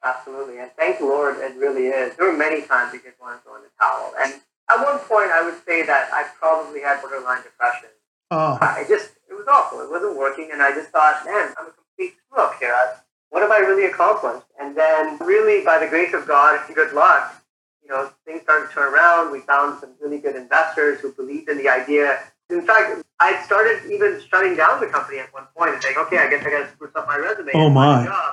Absolutely, 0.04 0.58
and 0.58 0.70
thank 0.76 0.98
the 0.98 1.04
Lord, 1.04 1.36
it 1.38 1.56
really 1.56 1.86
is. 1.86 2.14
There 2.16 2.30
were 2.30 2.36
many 2.36 2.62
times 2.62 2.92
you 2.92 3.00
just 3.00 3.20
want 3.20 3.38
to 3.38 3.44
throw 3.44 3.56
in 3.56 3.62
the 3.62 3.68
towel, 3.80 4.12
and 4.22 4.34
at 4.68 4.84
one 4.84 4.98
point, 5.00 5.30
I 5.30 5.42
would 5.44 5.54
say 5.64 5.84
that 5.86 6.10
I 6.12 6.24
probably 6.38 6.80
had 6.80 7.00
borderline 7.00 7.42
depression. 7.42 7.90
Oh. 8.30 8.58
I 8.60 8.84
just 8.88 9.12
it 9.30 9.34
was 9.34 9.46
awful. 9.46 9.80
It 9.80 9.90
wasn't 9.90 10.16
working, 10.16 10.50
and 10.52 10.62
I 10.62 10.72
just 10.72 10.90
thought, 10.90 11.24
man, 11.24 11.54
I'm 11.58 11.68
a 11.68 11.70
complete 11.70 12.14
screw 12.26 12.42
up 12.42 12.58
here. 12.58 12.74
What 13.30 13.42
have 13.42 13.50
I 13.50 13.58
really 13.58 13.86
accomplished? 13.86 14.46
And 14.60 14.76
then, 14.76 15.18
really, 15.18 15.64
by 15.64 15.78
the 15.78 15.86
grace 15.86 16.14
of 16.14 16.26
God 16.26 16.60
and 16.66 16.74
good 16.74 16.92
luck, 16.92 17.42
you 17.82 17.88
know, 17.88 18.10
things 18.24 18.42
started 18.42 18.68
to 18.68 18.72
turn 18.72 18.92
around. 18.92 19.32
We 19.32 19.40
found 19.40 19.80
some 19.80 19.90
really 20.00 20.18
good 20.18 20.36
investors 20.36 21.00
who 21.00 21.12
believed 21.12 21.48
in 21.48 21.58
the 21.58 21.68
idea. 21.68 22.18
In 22.50 22.66
fact, 22.66 23.02
I 23.20 23.42
started 23.44 23.90
even 23.90 24.20
shutting 24.28 24.56
down 24.56 24.80
the 24.80 24.86
company 24.86 25.18
at 25.18 25.32
one 25.32 25.44
point 25.56 25.74
and 25.74 25.82
saying, 25.82 25.96
okay, 25.96 26.18
I 26.18 26.28
guess 26.30 26.44
I 26.44 26.50
got 26.50 26.66
to 26.66 26.72
spruce 26.72 26.94
up 26.94 27.06
my 27.06 27.16
resume. 27.16 27.50
Oh 27.54 27.70
my! 27.70 28.32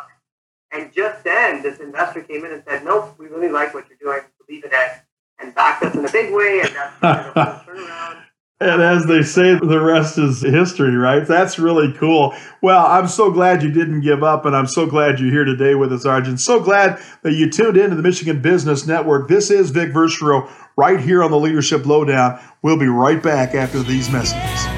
And 0.72 0.92
just 0.92 1.24
then, 1.24 1.62
this 1.62 1.80
investor 1.80 2.22
came 2.22 2.46
in 2.46 2.52
and 2.52 2.64
said, 2.68 2.84
nope, 2.84 3.16
we 3.20 3.28
really 3.28 3.50
like 3.50 3.74
what 3.76 3.86
you're 3.90 3.98
doing, 4.02 4.28
believe 4.46 4.64
in 4.64 4.72
it, 4.74 4.92
and 5.40 5.54
backed 5.54 5.84
us 5.84 5.94
in 5.94 6.04
a 6.04 6.12
big 6.12 6.34
way, 6.34 6.62
and 6.62 6.76
that's 6.76 6.98
kind 7.00 7.28
of 7.28 7.36
a 7.36 7.64
turnaround. 7.68 8.24
And 8.60 8.82
as 8.82 9.06
they 9.08 9.24
say, 9.24 9.56
the 9.56 9.82
rest 9.82 10.18
is 10.18 10.42
history, 10.42 10.96
right? 10.96 11.28
That's 11.28 11.60
really 11.60 11.92
cool. 11.94 12.34
Well, 12.62 12.86
I'm 12.86 13.08
so 13.08 13.30
glad 13.30 13.62
you 13.62 13.72
didn't 13.72 14.02
give 14.02 14.24
up, 14.24 14.46
and 14.46 14.56
I'm 14.56 14.68
so 14.68 14.86
glad 14.86 15.20
you're 15.20 15.32
here 15.32 15.44
today 15.44 15.76
with 15.76 15.92
us, 15.92 16.06
Arjun. 16.06 16.38
So 16.38 16.62
glad 16.62 17.02
that 17.24 17.34
you 17.34 17.50
tuned 17.50 17.76
in 17.76 17.89
to 17.89 17.96
the 17.96 18.04
Michigan 18.04 18.42
Business 18.42 18.88
Network. 18.88 19.28
This 19.28 19.52
is 19.52 19.72
Vic 19.72 19.92
Verchereau 19.92 20.50
right 20.78 21.00
here 21.00 21.24
on 21.24 21.32
the 21.32 21.39
Leadership 21.39 21.86
Lowdown. 21.86 22.39
We'll 22.62 22.80
be 22.80 22.88
right 22.88 23.22
back 23.22 23.54
after 23.54 23.84
these 23.84 24.10
messages. 24.10 24.73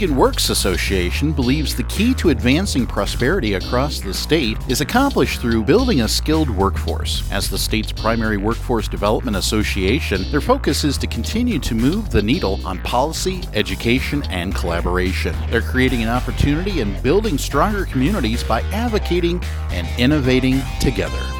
Michigan 0.00 0.16
Works 0.16 0.48
Association 0.48 1.30
believes 1.30 1.76
the 1.76 1.82
key 1.82 2.14
to 2.14 2.30
advancing 2.30 2.86
prosperity 2.86 3.52
across 3.52 4.00
the 4.00 4.14
state 4.14 4.56
is 4.66 4.80
accomplished 4.80 5.42
through 5.42 5.62
building 5.62 6.00
a 6.00 6.08
skilled 6.08 6.48
workforce. 6.48 7.30
As 7.30 7.50
the 7.50 7.58
state's 7.58 7.92
primary 7.92 8.38
workforce 8.38 8.88
development 8.88 9.36
association, 9.36 10.24
their 10.30 10.40
focus 10.40 10.84
is 10.84 10.96
to 10.96 11.06
continue 11.06 11.58
to 11.58 11.74
move 11.74 12.08
the 12.08 12.22
needle 12.22 12.66
on 12.66 12.78
policy, 12.78 13.42
education, 13.52 14.22
and 14.30 14.54
collaboration. 14.54 15.36
They're 15.50 15.60
creating 15.60 16.02
an 16.02 16.08
opportunity 16.08 16.80
and 16.80 17.02
building 17.02 17.36
stronger 17.36 17.84
communities 17.84 18.42
by 18.42 18.62
advocating 18.72 19.44
and 19.68 19.86
innovating 20.00 20.62
together. 20.80 21.39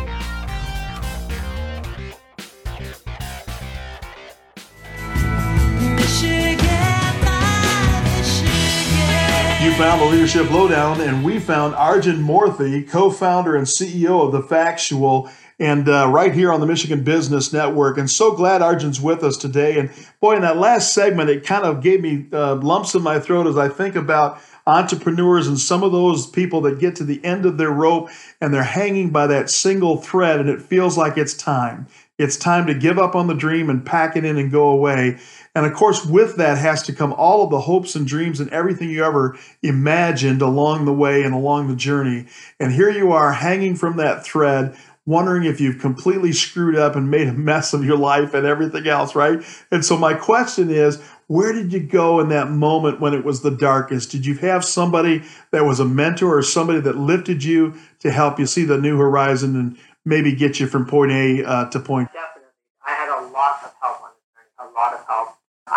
Found 9.80 10.02
the 10.02 10.04
Leadership 10.04 10.50
Lowdown, 10.50 11.00
and 11.00 11.24
we 11.24 11.38
found 11.38 11.74
Arjun 11.74 12.22
Moorthy, 12.22 12.86
co 12.86 13.08
founder 13.08 13.56
and 13.56 13.66
CEO 13.66 14.26
of 14.26 14.30
The 14.30 14.42
Factual, 14.42 15.30
and 15.58 15.88
uh, 15.88 16.06
right 16.10 16.34
here 16.34 16.52
on 16.52 16.60
the 16.60 16.66
Michigan 16.66 17.02
Business 17.02 17.50
Network. 17.50 17.96
And 17.96 18.10
so 18.10 18.32
glad 18.32 18.60
Arjun's 18.60 19.00
with 19.00 19.24
us 19.24 19.38
today. 19.38 19.78
And 19.78 19.90
boy, 20.20 20.36
in 20.36 20.42
that 20.42 20.58
last 20.58 20.92
segment, 20.92 21.30
it 21.30 21.46
kind 21.46 21.64
of 21.64 21.82
gave 21.82 22.02
me 22.02 22.26
uh, 22.30 22.56
lumps 22.56 22.94
in 22.94 23.00
my 23.00 23.18
throat 23.20 23.46
as 23.46 23.56
I 23.56 23.70
think 23.70 23.96
about 23.96 24.38
entrepreneurs 24.66 25.48
and 25.48 25.58
some 25.58 25.82
of 25.82 25.92
those 25.92 26.26
people 26.26 26.60
that 26.60 26.78
get 26.78 26.96
to 26.96 27.04
the 27.04 27.24
end 27.24 27.46
of 27.46 27.56
their 27.56 27.70
rope 27.70 28.10
and 28.38 28.52
they're 28.52 28.62
hanging 28.62 29.08
by 29.08 29.28
that 29.28 29.48
single 29.48 29.96
thread, 29.96 30.40
and 30.40 30.50
it 30.50 30.60
feels 30.60 30.98
like 30.98 31.16
it's 31.16 31.32
time. 31.32 31.86
It's 32.20 32.36
time 32.36 32.66
to 32.66 32.74
give 32.74 32.98
up 32.98 33.14
on 33.14 33.28
the 33.28 33.34
dream 33.34 33.70
and 33.70 33.84
pack 33.84 34.14
it 34.14 34.26
in 34.26 34.36
and 34.36 34.52
go 34.52 34.68
away. 34.68 35.18
And 35.54 35.64
of 35.64 35.72
course, 35.72 36.04
with 36.04 36.36
that 36.36 36.58
has 36.58 36.82
to 36.84 36.92
come 36.92 37.14
all 37.14 37.42
of 37.42 37.50
the 37.50 37.60
hopes 37.60 37.96
and 37.96 38.06
dreams 38.06 38.40
and 38.40 38.50
everything 38.50 38.90
you 38.90 39.02
ever 39.02 39.38
imagined 39.62 40.42
along 40.42 40.84
the 40.84 40.92
way 40.92 41.22
and 41.22 41.34
along 41.34 41.68
the 41.68 41.76
journey. 41.76 42.26
And 42.60 42.72
here 42.72 42.90
you 42.90 43.12
are 43.12 43.32
hanging 43.32 43.74
from 43.74 43.96
that 43.96 44.22
thread, 44.22 44.76
wondering 45.06 45.44
if 45.44 45.60
you've 45.60 45.80
completely 45.80 46.32
screwed 46.32 46.76
up 46.76 46.94
and 46.94 47.10
made 47.10 47.26
a 47.26 47.32
mess 47.32 47.72
of 47.72 47.84
your 47.84 47.96
life 47.96 48.34
and 48.34 48.46
everything 48.46 48.86
else, 48.86 49.14
right? 49.14 49.42
And 49.70 49.82
so, 49.82 49.96
my 49.96 50.14
question 50.14 50.70
is, 50.70 51.02
where 51.26 51.52
did 51.52 51.72
you 51.72 51.80
go 51.80 52.20
in 52.20 52.28
that 52.28 52.50
moment 52.50 53.00
when 53.00 53.14
it 53.14 53.24
was 53.24 53.42
the 53.42 53.50
darkest? 53.50 54.10
Did 54.10 54.26
you 54.26 54.34
have 54.36 54.64
somebody 54.64 55.22
that 55.52 55.64
was 55.64 55.80
a 55.80 55.84
mentor 55.84 56.36
or 56.36 56.42
somebody 56.42 56.80
that 56.80 56.96
lifted 56.96 57.44
you 57.44 57.74
to 58.00 58.10
help 58.10 58.38
you 58.38 58.46
see 58.46 58.64
the 58.64 58.78
new 58.78 58.98
horizon 58.98 59.56
and 59.56 59.78
maybe 60.04 60.34
get 60.34 60.58
you 60.58 60.66
from 60.66 60.86
point 60.86 61.12
A 61.12 61.44
uh, 61.44 61.70
to 61.70 61.80
point? 61.80 62.08
Definitely. 62.12 62.50
I 62.84 62.90
had 62.90 63.08
a 63.08 63.22
lot 63.30 63.60
of 63.62 63.72
help 63.80 64.02
on 64.02 64.10
this 64.10 64.26
journey, 64.34 64.70
a 64.70 64.74
lot 64.74 64.94
of 64.94 65.06
help. 65.06 65.28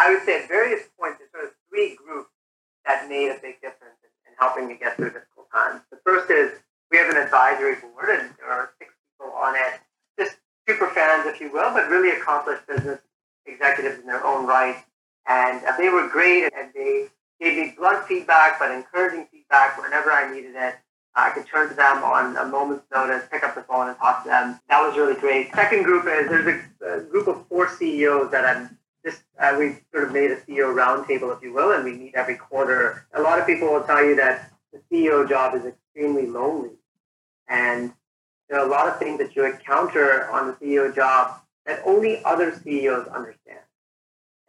I 0.04 0.12
would 0.12 0.24
say 0.26 0.42
at 0.42 0.50
various 0.50 0.84
points, 1.00 1.20
there's 1.20 1.32
sort 1.32 1.46
of 1.46 1.52
three 1.70 1.96
groups 1.96 2.30
that 2.86 3.08
made 3.08 3.30
a 3.30 3.40
big 3.40 3.62
difference 3.62 3.96
in, 4.04 4.12
in 4.28 4.36
helping 4.38 4.68
me 4.68 4.76
get 4.76 4.98
through 4.98 5.16
difficult 5.16 5.48
times. 5.50 5.80
The 5.92 6.00
first 6.04 6.30
is 6.30 6.60
we 6.92 6.98
have 6.98 7.10
an 7.10 7.16
advisory 7.16 7.76
board, 7.80 8.10
and 8.10 8.30
there 8.38 8.52
are 8.52 8.72
six 8.80 8.92
people 9.16 9.32
on 9.32 9.56
it, 9.56 9.80
just 10.20 10.36
super 10.68 10.90
fans, 10.90 11.26
if 11.26 11.40
you 11.40 11.54
will, 11.54 11.72
but 11.74 11.90
really 11.90 12.10
accomplished 12.12 12.68
business 12.68 13.00
executives 13.46 14.00
in 14.02 14.06
their 14.06 14.26
own 14.26 14.46
right. 14.46 14.84
And 15.26 15.64
uh, 15.64 15.78
they 15.78 15.88
were 15.88 16.10
great, 16.10 16.52
and 16.52 16.74
they 16.76 17.08
gave 17.40 17.58
me 17.58 17.74
blunt 17.78 18.06
feedback, 18.06 18.60
but 18.60 18.72
encouraging 18.72 19.28
feedback 19.32 19.82
whenever 19.82 20.12
I 20.12 20.34
needed 20.34 20.56
it. 20.56 20.76
I 21.16 21.30
could 21.30 21.46
turn 21.48 21.70
to 21.70 21.76
them 21.76 22.04
on 22.04 22.36
a 22.36 22.46
moment's 22.46 22.86
notice, 22.94 23.24
pick 23.32 23.44
up 23.44 23.56
the 23.56 23.62
phone 23.62 23.88
and 23.88 23.98
talk 23.98 24.24
to 24.24 24.30
them. 24.30 24.60
That 24.68 24.82
was 24.82 24.98
really 24.98 25.14
great. 25.16 25.54
Second 25.56 25.84
group 25.84 26.06
is 26.08 26.28
there's 26.28 26.62
a, 26.82 26.98
a 26.98 27.02
group 27.04 27.28
of 27.28 27.48
four 27.48 27.70
CEOs 27.70 28.32
that 28.32 28.44
I'm 28.44 28.78
just 29.06 29.24
uh, 29.40 29.56
we 29.58 29.78
sort 29.92 30.06
of 30.06 30.14
made 30.14 30.32
a 30.32 30.38
CEO 30.38 30.74
roundtable, 30.74 31.36
if 31.36 31.44
you 31.44 31.54
will, 31.54 31.72
and 31.72 31.84
we 31.84 31.94
meet 31.94 32.16
every 32.16 32.36
quarter. 32.36 33.06
A 33.14 33.22
lot 33.22 33.40
of 33.40 33.46
people 33.46 33.72
will 33.72 33.84
tell 33.84 34.04
you 34.04 34.16
that 34.16 34.52
the 34.72 34.80
CEO 34.92 35.28
job 35.28 35.56
is 35.56 35.66
extremely 35.66 36.28
lonely, 36.28 36.72
and 37.48 37.94
there 38.50 38.60
are 38.60 38.66
a 38.66 38.70
lot 38.70 38.88
of 38.88 39.00
things 39.00 39.20
that 39.20 39.36
you 39.36 39.46
encounter 39.46 40.30
on 40.30 40.48
the 40.48 40.54
CEO 40.54 40.94
job 40.94 41.40
that 41.66 41.82
only 41.86 42.24
other 42.24 42.60
CEOs 42.64 43.08
understand. 43.08 43.60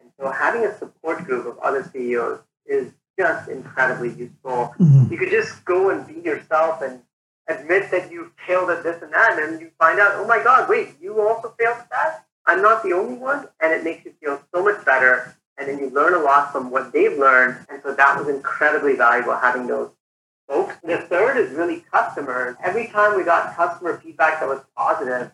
And 0.00 0.10
so, 0.18 0.30
having 0.30 0.64
a 0.64 0.76
support 0.78 1.24
group 1.24 1.46
of 1.46 1.58
other 1.58 1.88
CEOs 1.92 2.40
is 2.66 2.92
just 3.18 3.48
incredibly 3.48 4.08
useful. 4.10 4.74
Mm-hmm. 4.78 5.12
You 5.12 5.18
could 5.18 5.30
just 5.30 5.64
go 5.64 5.90
and 5.90 6.06
be 6.06 6.20
yourself 6.20 6.82
and 6.82 7.00
admit 7.48 7.90
that 7.90 8.10
you 8.10 8.32
failed 8.46 8.70
at 8.70 8.82
this 8.82 9.02
and 9.02 9.12
that, 9.12 9.38
and 9.38 9.60
you 9.60 9.70
find 9.78 10.00
out, 10.00 10.12
oh 10.14 10.26
my 10.26 10.42
God, 10.42 10.68
wait, 10.68 10.94
you 11.00 11.20
also 11.20 11.54
failed 11.58 11.78
at 11.78 11.90
that? 11.90 12.26
I'm 12.46 12.62
not 12.62 12.83
the 12.83 12.92
only 12.92 13.16
one, 13.16 13.48
and 13.61 13.72
it 13.72 13.85
makes 13.85 14.04
you 14.04 14.12
feel 14.20 14.40
so 14.54 14.62
much 14.62 14.85
better. 14.85 15.37
And 15.57 15.68
then 15.68 15.78
you 15.78 15.88
learn 15.90 16.14
a 16.14 16.18
lot 16.18 16.50
from 16.50 16.70
what 16.70 16.92
they've 16.92 17.16
learned, 17.16 17.64
and 17.68 17.80
so 17.83 17.94
that 17.94 18.18
was 18.18 18.28
incredibly 18.28 18.96
valuable 18.96 19.37
having 19.37 19.68
those 19.68 19.90
folks. 20.48 20.74
The 20.83 20.98
third 20.98 21.37
is 21.37 21.52
really 21.52 21.85
customers. 21.92 22.57
Every 22.62 22.88
time 22.88 23.16
we 23.16 23.22
got 23.22 23.54
customer 23.54 24.00
feedback 24.02 24.40
that 24.40 24.48
was 24.48 24.61
positive, 24.76 25.30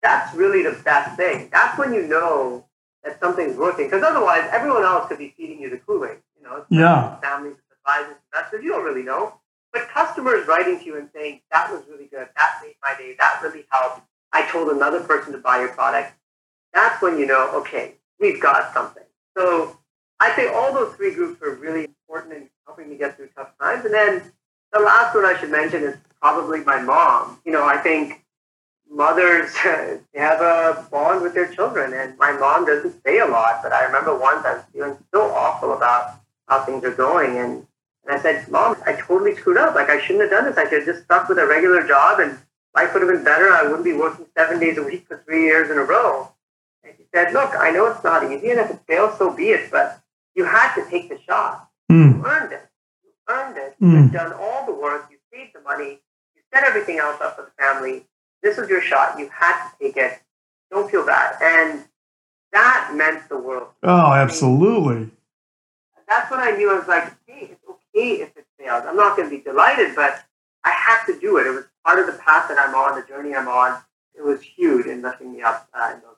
that's 0.00 0.34
really 0.36 0.62
the 0.62 0.80
best 0.84 1.16
thing. 1.16 1.48
That's 1.52 1.76
when 1.76 1.92
you 1.92 2.06
know 2.06 2.66
that 3.02 3.18
something's 3.18 3.56
working, 3.56 3.86
because 3.86 4.04
otherwise 4.04 4.48
everyone 4.52 4.84
else 4.84 5.08
could 5.08 5.18
be 5.18 5.34
feeding 5.36 5.60
you 5.60 5.70
the 5.70 5.78
Kool-Aid. 5.78 6.18
You 6.38 6.44
know, 6.44 6.64
yeah. 6.70 7.18
families, 7.20 7.56
advisors, 7.78 8.16
investors, 8.32 8.62
you 8.62 8.70
don't 8.70 8.84
really 8.84 9.02
know. 9.02 9.34
But 9.72 9.88
customers 9.88 10.46
writing 10.46 10.78
to 10.78 10.84
you 10.84 10.96
and 10.96 11.08
saying, 11.12 11.40
that 11.50 11.72
was 11.72 11.82
really 11.90 12.06
good, 12.06 12.28
that 12.36 12.60
made 12.62 12.76
my 12.80 12.94
day, 12.96 13.16
that 13.18 13.40
really 13.42 13.66
helped. 13.70 14.02
I 14.32 14.48
told 14.50 14.68
another 14.68 15.00
person 15.00 15.32
to 15.32 15.38
buy 15.38 15.58
your 15.60 15.70
product 15.70 16.12
that's 16.74 17.00
when 17.00 17.18
you 17.18 17.26
know, 17.26 17.50
okay, 17.54 17.94
we've 18.20 18.40
got 18.40 18.74
something. 18.74 19.04
So 19.36 19.78
I 20.20 20.30
think 20.30 20.52
all 20.52 20.72
those 20.72 20.94
three 20.96 21.14
groups 21.14 21.40
are 21.42 21.54
really 21.54 21.84
important 21.84 22.34
in 22.34 22.50
helping 22.66 22.90
me 22.90 22.96
get 22.96 23.16
through 23.16 23.28
tough 23.36 23.56
times. 23.60 23.84
And 23.84 23.94
then 23.94 24.22
the 24.72 24.80
last 24.80 25.14
one 25.14 25.24
I 25.24 25.38
should 25.38 25.50
mention 25.50 25.82
is 25.82 25.96
probably 26.20 26.60
my 26.60 26.80
mom. 26.80 27.40
You 27.44 27.52
know, 27.52 27.64
I 27.64 27.76
think 27.78 28.24
mothers 28.90 29.54
have 29.56 30.40
a 30.40 30.86
bond 30.90 31.22
with 31.22 31.34
their 31.34 31.52
children, 31.52 31.92
and 31.92 32.16
my 32.18 32.32
mom 32.32 32.64
doesn't 32.64 33.02
say 33.04 33.18
a 33.18 33.26
lot, 33.26 33.60
but 33.62 33.72
I 33.72 33.84
remember 33.84 34.16
once 34.16 34.44
I 34.44 34.54
was 34.54 34.64
feeling 34.72 34.96
so 35.12 35.22
awful 35.30 35.72
about 35.72 36.20
how 36.48 36.64
things 36.64 36.84
are 36.84 36.94
going, 36.94 37.38
and, 37.38 37.66
and 38.06 38.18
I 38.18 38.20
said, 38.20 38.48
Mom, 38.48 38.76
I 38.86 38.92
totally 38.92 39.34
screwed 39.36 39.56
up. 39.56 39.74
Like, 39.74 39.88
I 39.88 40.00
shouldn't 40.00 40.22
have 40.22 40.30
done 40.30 40.44
this. 40.44 40.58
I 40.58 40.64
should 40.68 40.86
have 40.86 40.86
just 40.86 41.04
stuck 41.04 41.28
with 41.28 41.38
a 41.38 41.46
regular 41.46 41.86
job, 41.86 42.20
and 42.20 42.38
life 42.74 42.92
would 42.92 43.02
have 43.02 43.10
been 43.10 43.24
better. 43.24 43.50
I 43.50 43.62
wouldn't 43.62 43.84
be 43.84 43.94
working 43.94 44.26
seven 44.36 44.60
days 44.60 44.76
a 44.78 44.82
week 44.82 45.06
for 45.08 45.22
three 45.24 45.44
years 45.44 45.70
in 45.70 45.78
a 45.78 45.84
row. 45.84 46.33
And 46.84 46.94
he 46.96 47.04
said, 47.14 47.32
Look, 47.32 47.52
I 47.58 47.70
know 47.70 47.86
it's 47.86 48.04
not 48.04 48.24
easy, 48.30 48.50
and 48.50 48.60
if 48.60 48.70
it 48.70 48.80
fails, 48.86 49.18
so 49.18 49.30
be 49.30 49.50
it, 49.50 49.70
but 49.70 50.00
you 50.34 50.44
had 50.44 50.74
to 50.74 50.88
take 50.90 51.08
the 51.08 51.18
shot. 51.26 51.68
Mm. 51.90 52.16
You 52.16 52.26
earned 52.26 52.52
it. 52.52 52.68
You 53.04 53.10
earned 53.28 53.56
it. 53.56 53.76
Mm. 53.80 53.92
You've 53.92 54.12
done 54.12 54.32
all 54.32 54.66
the 54.66 54.72
work. 54.72 55.08
You 55.10 55.18
saved 55.32 55.54
the 55.54 55.60
money. 55.60 56.00
You 56.34 56.42
set 56.52 56.64
everything 56.64 56.98
else 56.98 57.20
up 57.20 57.36
for 57.36 57.42
the 57.42 57.62
family. 57.62 58.06
This 58.42 58.58
was 58.58 58.68
your 58.68 58.82
shot. 58.82 59.18
You 59.18 59.28
had 59.28 59.68
to 59.68 59.74
take 59.80 59.96
it. 59.96 60.20
Don't 60.70 60.90
feel 60.90 61.06
bad. 61.06 61.36
And 61.40 61.84
that 62.52 62.92
meant 62.94 63.28
the 63.28 63.38
world. 63.38 63.68
Oh, 63.82 64.12
absolutely. 64.12 65.10
That's 66.08 66.30
when 66.30 66.40
I 66.40 66.50
knew 66.50 66.70
I 66.70 66.78
was 66.78 66.88
like, 66.88 67.12
hey, 67.26 67.48
it's 67.52 67.64
okay 67.68 68.22
if 68.22 68.36
it 68.36 68.46
fails. 68.58 68.84
I'm 68.86 68.96
not 68.96 69.16
going 69.16 69.30
to 69.30 69.36
be 69.36 69.42
delighted, 69.42 69.96
but 69.96 70.22
I 70.64 70.70
have 70.70 71.06
to 71.06 71.18
do 71.18 71.38
it. 71.38 71.46
It 71.46 71.50
was 71.50 71.64
part 71.84 71.98
of 71.98 72.06
the 72.06 72.20
path 72.20 72.48
that 72.48 72.58
I'm 72.58 72.74
on, 72.74 73.00
the 73.00 73.06
journey 73.06 73.34
I'm 73.34 73.48
on. 73.48 73.80
It 74.14 74.22
was 74.22 74.40
huge 74.42 74.86
in 74.86 75.02
lifting 75.02 75.32
me 75.32 75.42
up 75.42 75.68
uh, 75.74 75.92
in 75.94 76.00
those 76.00 76.16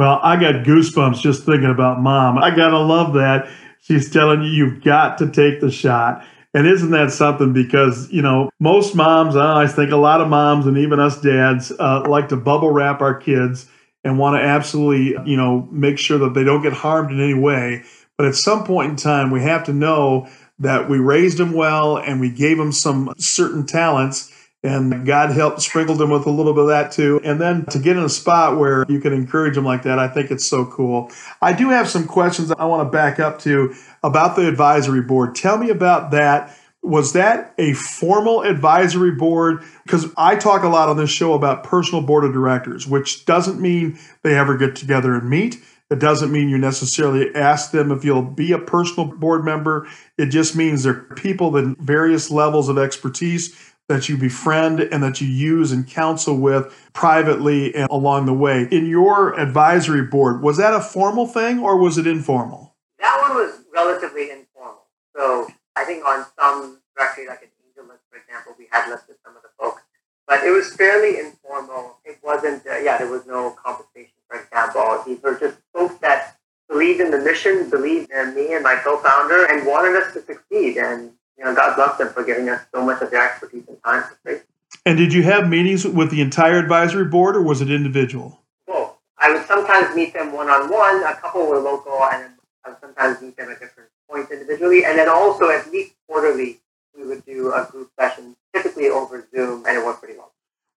well, 0.00 0.18
I 0.22 0.40
got 0.40 0.64
goosebumps 0.64 1.20
just 1.20 1.44
thinking 1.44 1.68
about 1.68 2.00
mom. 2.00 2.38
I 2.38 2.56
got 2.56 2.70
to 2.70 2.78
love 2.78 3.12
that. 3.12 3.50
She's 3.82 4.10
telling 4.10 4.40
you, 4.40 4.48
you've 4.48 4.82
got 4.82 5.18
to 5.18 5.30
take 5.30 5.60
the 5.60 5.70
shot. 5.70 6.24
And 6.54 6.66
isn't 6.66 6.90
that 6.92 7.10
something? 7.10 7.52
Because, 7.52 8.10
you 8.10 8.22
know, 8.22 8.48
most 8.58 8.94
moms, 8.94 9.36
I 9.36 9.66
think 9.66 9.90
a 9.90 9.98
lot 9.98 10.22
of 10.22 10.28
moms 10.28 10.64
and 10.64 10.78
even 10.78 11.00
us 11.00 11.20
dads 11.20 11.70
uh, 11.78 12.04
like 12.08 12.30
to 12.30 12.38
bubble 12.38 12.70
wrap 12.70 13.02
our 13.02 13.14
kids 13.14 13.66
and 14.02 14.18
want 14.18 14.40
to 14.40 14.42
absolutely, 14.42 15.18
you 15.30 15.36
know, 15.36 15.68
make 15.70 15.98
sure 15.98 16.16
that 16.16 16.32
they 16.32 16.44
don't 16.44 16.62
get 16.62 16.72
harmed 16.72 17.10
in 17.10 17.20
any 17.20 17.34
way. 17.34 17.82
But 18.16 18.26
at 18.26 18.36
some 18.36 18.64
point 18.64 18.92
in 18.92 18.96
time, 18.96 19.30
we 19.30 19.42
have 19.42 19.64
to 19.64 19.74
know 19.74 20.30
that 20.60 20.88
we 20.88 20.98
raised 20.98 21.36
them 21.36 21.52
well 21.52 21.98
and 21.98 22.22
we 22.22 22.30
gave 22.30 22.56
them 22.56 22.72
some 22.72 23.12
certain 23.18 23.66
talents 23.66 24.32
and 24.62 25.06
God 25.06 25.30
helped 25.30 25.62
sprinkled 25.62 25.98
them 25.98 26.10
with 26.10 26.26
a 26.26 26.30
little 26.30 26.52
bit 26.52 26.62
of 26.62 26.68
that 26.68 26.92
too. 26.92 27.20
And 27.24 27.40
then 27.40 27.64
to 27.66 27.78
get 27.78 27.96
in 27.96 28.02
a 28.02 28.08
spot 28.10 28.58
where 28.58 28.84
you 28.88 29.00
can 29.00 29.12
encourage 29.12 29.54
them 29.54 29.64
like 29.64 29.84
that, 29.84 29.98
I 29.98 30.08
think 30.08 30.30
it's 30.30 30.44
so 30.44 30.66
cool. 30.66 31.10
I 31.40 31.52
do 31.52 31.70
have 31.70 31.88
some 31.88 32.06
questions 32.06 32.52
I 32.52 32.66
want 32.66 32.86
to 32.86 32.90
back 32.90 33.18
up 33.18 33.38
to 33.40 33.74
about 34.02 34.36
the 34.36 34.46
advisory 34.46 35.02
board. 35.02 35.34
Tell 35.34 35.56
me 35.56 35.70
about 35.70 36.10
that. 36.10 36.56
Was 36.82 37.12
that 37.12 37.54
a 37.58 37.74
formal 37.74 38.42
advisory 38.42 39.12
board? 39.12 39.62
Because 39.84 40.06
I 40.16 40.36
talk 40.36 40.62
a 40.62 40.68
lot 40.68 40.88
on 40.88 40.96
this 40.96 41.10
show 41.10 41.34
about 41.34 41.64
personal 41.64 42.02
board 42.02 42.24
of 42.24 42.32
directors, 42.32 42.86
which 42.86 43.26
doesn't 43.26 43.60
mean 43.60 43.98
they 44.22 44.36
ever 44.36 44.56
get 44.56 44.76
together 44.76 45.14
and 45.14 45.28
meet. 45.28 45.62
It 45.90 45.98
doesn't 45.98 46.30
mean 46.30 46.48
you 46.48 46.56
necessarily 46.56 47.34
ask 47.34 47.72
them 47.72 47.90
if 47.90 48.04
you'll 48.04 48.22
be 48.22 48.52
a 48.52 48.58
personal 48.58 49.06
board 49.06 49.44
member. 49.44 49.88
It 50.16 50.26
just 50.26 50.54
means 50.54 50.84
they're 50.84 50.94
people 50.94 51.56
in 51.56 51.74
various 51.80 52.30
levels 52.30 52.68
of 52.68 52.78
expertise 52.78 53.69
that 53.90 54.08
you 54.08 54.16
befriend 54.16 54.78
and 54.78 55.02
that 55.02 55.20
you 55.20 55.26
use 55.26 55.72
and 55.72 55.86
counsel 55.86 56.36
with 56.36 56.72
privately 56.92 57.74
and 57.74 57.90
along 57.90 58.24
the 58.24 58.32
way. 58.32 58.68
In 58.70 58.86
your 58.86 59.38
advisory 59.38 60.02
board, 60.02 60.42
was 60.42 60.56
that 60.58 60.72
a 60.72 60.80
formal 60.80 61.26
thing 61.26 61.58
or 61.58 61.76
was 61.76 61.98
it 61.98 62.06
informal? 62.06 62.76
That 63.00 63.18
one 63.20 63.36
was 63.36 63.58
relatively 63.74 64.30
informal. 64.30 64.86
So 65.14 65.48
I 65.74 65.84
think 65.84 66.06
on 66.06 66.24
some 66.38 66.80
directory, 66.96 67.26
like 67.26 67.42
an 67.42 67.48
AngelList, 67.66 67.98
for 68.08 68.16
example, 68.16 68.54
we 68.56 68.68
had 68.70 68.88
listed 68.88 69.16
some 69.24 69.36
of 69.36 69.42
the 69.42 69.48
folks. 69.58 69.82
But 70.28 70.44
it 70.44 70.50
was 70.50 70.72
fairly 70.76 71.18
informal. 71.18 71.98
It 72.04 72.18
wasn't, 72.22 72.64
uh, 72.64 72.76
yeah, 72.76 72.96
there 72.96 73.10
was 73.10 73.26
no 73.26 73.50
compensation, 73.50 74.14
for 74.28 74.38
example. 74.38 75.02
These 75.04 75.20
were 75.20 75.36
just 75.36 75.56
folks 75.74 75.96
that 75.96 76.36
believed 76.68 77.00
in 77.00 77.10
the 77.10 77.18
mission, 77.18 77.68
believed 77.68 78.12
in 78.12 78.36
me 78.36 78.54
and 78.54 78.62
my 78.62 78.76
co-founder, 78.76 79.46
and 79.46 79.66
wanted 79.66 80.00
us 80.00 80.12
to 80.12 80.22
succeed. 80.22 80.76
And, 80.76 81.10
you 81.40 81.46
know, 81.46 81.54
God 81.54 81.74
bless 81.74 81.96
them 81.96 82.10
for 82.10 82.22
giving 82.22 82.50
us 82.50 82.60
so 82.72 82.84
much 82.84 83.00
of 83.00 83.10
their 83.10 83.26
expertise 83.26 83.64
and 83.66 83.82
time 83.82 84.02
for 84.02 84.18
free. 84.22 84.40
And 84.84 84.98
did 84.98 85.12
you 85.12 85.22
have 85.22 85.48
meetings 85.48 85.86
with 85.86 86.10
the 86.10 86.20
entire 86.20 86.58
advisory 86.58 87.06
board, 87.06 87.34
or 87.34 87.42
was 87.42 87.62
it 87.62 87.70
individual? 87.70 88.40
Well, 88.66 88.98
I 89.18 89.32
would 89.32 89.46
sometimes 89.46 89.96
meet 89.96 90.12
them 90.12 90.32
one-on-one. 90.32 91.02
A 91.02 91.14
couple 91.14 91.46
were 91.46 91.58
local, 91.58 91.92
and 92.12 92.34
I 92.64 92.70
would 92.70 92.80
sometimes 92.80 93.22
meet 93.22 93.36
them 93.38 93.50
at 93.50 93.58
different 93.58 93.88
points 94.08 94.30
individually. 94.30 94.84
And 94.84 94.98
then 94.98 95.08
also, 95.08 95.48
at 95.48 95.70
least 95.72 95.94
quarterly, 96.06 96.60
we 96.96 97.06
would 97.06 97.24
do 97.24 97.52
a 97.52 97.66
group 97.70 97.90
session, 97.98 98.36
typically 98.54 98.88
over 98.88 99.26
Zoom, 99.34 99.64
and 99.66 99.78
it 99.78 99.84
worked 99.84 100.00
pretty 100.02 100.18
well. 100.18 100.32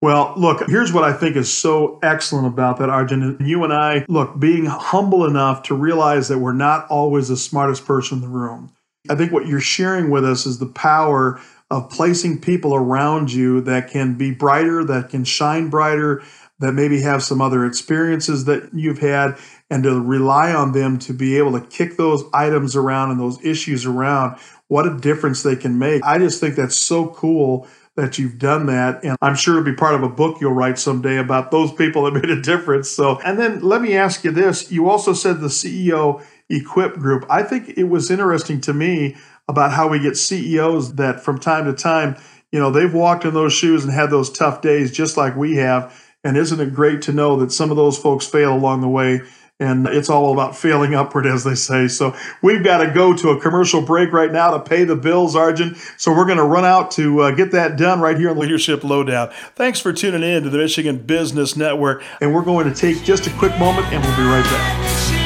Well, 0.04 0.34
look, 0.36 0.68
here's 0.68 0.94
what 0.94 1.04
I 1.04 1.14
think 1.14 1.36
is 1.36 1.52
so 1.52 2.00
excellent 2.02 2.48
about 2.48 2.78
that, 2.78 2.90
Arjun. 2.90 3.38
You 3.40 3.64
and 3.64 3.74
I, 3.74 4.06
look, 4.08 4.40
being 4.40 4.66
humble 4.66 5.26
enough 5.26 5.64
to 5.64 5.76
realize 5.76 6.28
that 6.30 6.40
we're 6.40 6.54
not 6.54 6.88
always 6.88 7.28
the 7.28 7.38
smartest 7.38 7.86
person 7.86 8.18
in 8.18 8.22
the 8.22 8.28
room. 8.28 8.72
I 9.10 9.16
think 9.16 9.32
what 9.32 9.48
you're 9.48 9.60
sharing 9.60 10.10
with 10.10 10.24
us 10.24 10.46
is 10.46 10.60
the 10.60 10.68
power 10.68 11.40
of 11.70 11.90
placing 11.90 12.42
people 12.42 12.76
around 12.76 13.32
you 13.32 13.62
that 13.62 13.90
can 13.90 14.16
be 14.16 14.32
brighter, 14.32 14.84
that 14.84 15.10
can 15.10 15.24
shine 15.24 15.70
brighter, 15.70 16.22
that 16.60 16.74
maybe 16.74 17.02
have 17.02 17.24
some 17.24 17.42
other 17.42 17.66
experiences 17.66 18.46
that 18.46 18.70
you've 18.74 19.00
had, 19.00 19.38
and 19.70 19.84
to 19.84 20.00
rely 20.00 20.54
on 20.54 20.74
them 20.74 21.00
to 21.00 21.14
be 21.14 21.38
able 21.38 21.54
to 21.54 21.66
kick 21.68 21.98
those 21.98 22.24
items 22.34 22.76
around 22.76 23.10
and 23.10 23.20
those 23.20 23.44
issues 23.44 23.86
around. 23.86 24.38
What 24.68 24.86
a 24.86 24.98
difference 24.98 25.42
they 25.42 25.56
can 25.56 25.80
make. 25.80 26.04
I 26.04 26.20
just 26.20 26.40
think 26.40 26.56
that's 26.56 26.80
so 26.80 27.08
cool 27.08 27.68
that 27.96 28.18
you've 28.18 28.40
done 28.40 28.68
that. 28.68 29.04
And 29.04 29.18
I'm 29.22 29.36
sure 29.36 29.58
it'll 29.58 29.66
be 29.66 29.76
part 29.76 29.96
of 29.96 30.04
a 30.04 30.10
book 30.10 30.40
you'll 30.40 30.54
write 30.54 30.80
someday 30.80 31.18
about 31.18 31.52
those 31.52 31.72
people 31.74 32.04
that 32.04 32.14
made 32.14 32.30
a 32.30 32.42
difference. 32.42 32.90
So, 32.90 33.20
and 33.20 33.38
then 33.38 33.62
let 33.62 33.82
me 33.82 33.96
ask 33.96 34.24
you 34.24 34.32
this 34.32 34.72
you 34.72 34.90
also 34.90 35.14
said 35.14 35.42
the 35.42 35.48
CEO 35.48 36.24
Equip 36.56 36.96
Group. 36.96 37.26
I 37.30 37.44
think 37.44 37.78
it 37.78 37.86
was 37.86 38.12
interesting 38.12 38.62
to 38.62 38.74
me 38.74 39.16
about 39.48 39.72
how 39.72 39.88
we 39.88 40.00
get 40.00 40.18
CEOs 40.18 40.96
that 40.96 41.22
from 41.22 41.40
time 41.40 41.66
to 41.66 41.74
time, 41.74 42.16
you 42.52 42.60
know, 42.60 42.72
they've 42.72 42.94
walked 42.94 43.26
in 43.26 43.34
those 43.34 43.54
shoes 43.54 43.84
and 43.84 43.94
had 43.94 44.10
those 44.10 44.30
tough 44.30 44.62
days 44.62 44.92
just 44.92 45.18
like 45.18 45.36
we 45.36 45.56
have. 45.56 45.98
And 46.24 46.38
isn't 46.38 46.60
it 46.60 46.74
great 46.74 47.02
to 47.04 47.14
know 47.14 47.38
that 47.38 47.52
some 47.52 47.72
of 47.72 47.78
those 47.78 47.98
folks 47.98 48.28
fail 48.28 48.54
along 48.54 48.82
the 48.82 48.90
way? 48.90 49.22
And 49.60 49.86
it's 49.88 50.10
all 50.10 50.34
about 50.34 50.56
failing 50.56 50.96
upward, 50.96 51.28
as 51.28 51.44
they 51.44 51.54
say. 51.54 51.88
So 51.88 52.16
we've 52.42 52.64
got 52.64 52.78
to 52.78 52.92
go 52.92 53.16
to 53.16 53.30
a 53.30 53.40
commercial 53.40 53.84
break 53.84 54.12
right 54.12 54.32
now 54.32 54.52
to 54.52 54.60
pay 54.60 54.86
the 54.86 54.96
bills, 54.96 55.36
Arjun. 55.36 55.76
So 55.98 56.12
we're 56.12 56.26
going 56.26 56.40
to 56.40 56.44
run 56.44 56.66
out 56.66 56.90
to 56.92 57.22
uh, 57.22 57.32
get 57.32 57.52
that 57.52 57.78
done 57.78 58.02
right 58.02 58.18
here 58.18 58.32
on 58.32 58.40
Leadership 58.40 58.84
Lowdown. 58.84 59.32
Thanks 59.56 59.80
for 59.80 59.94
tuning 59.94 60.24
in 60.24 60.44
to 60.44 60.50
the 60.50 60.58
Michigan 60.58 60.98
Business 60.98 61.56
Network. 61.56 62.04
And 62.22 62.34
we're 62.34 62.44
going 62.44 62.68
to 62.68 62.76
take 62.76 63.04
just 63.04 63.28
a 63.28 63.32
quick 63.32 63.58
moment 63.60 63.86
and 63.94 64.04
we'll 64.04 64.18
be 64.18 64.24
right 64.24 64.44
back. 64.44 65.21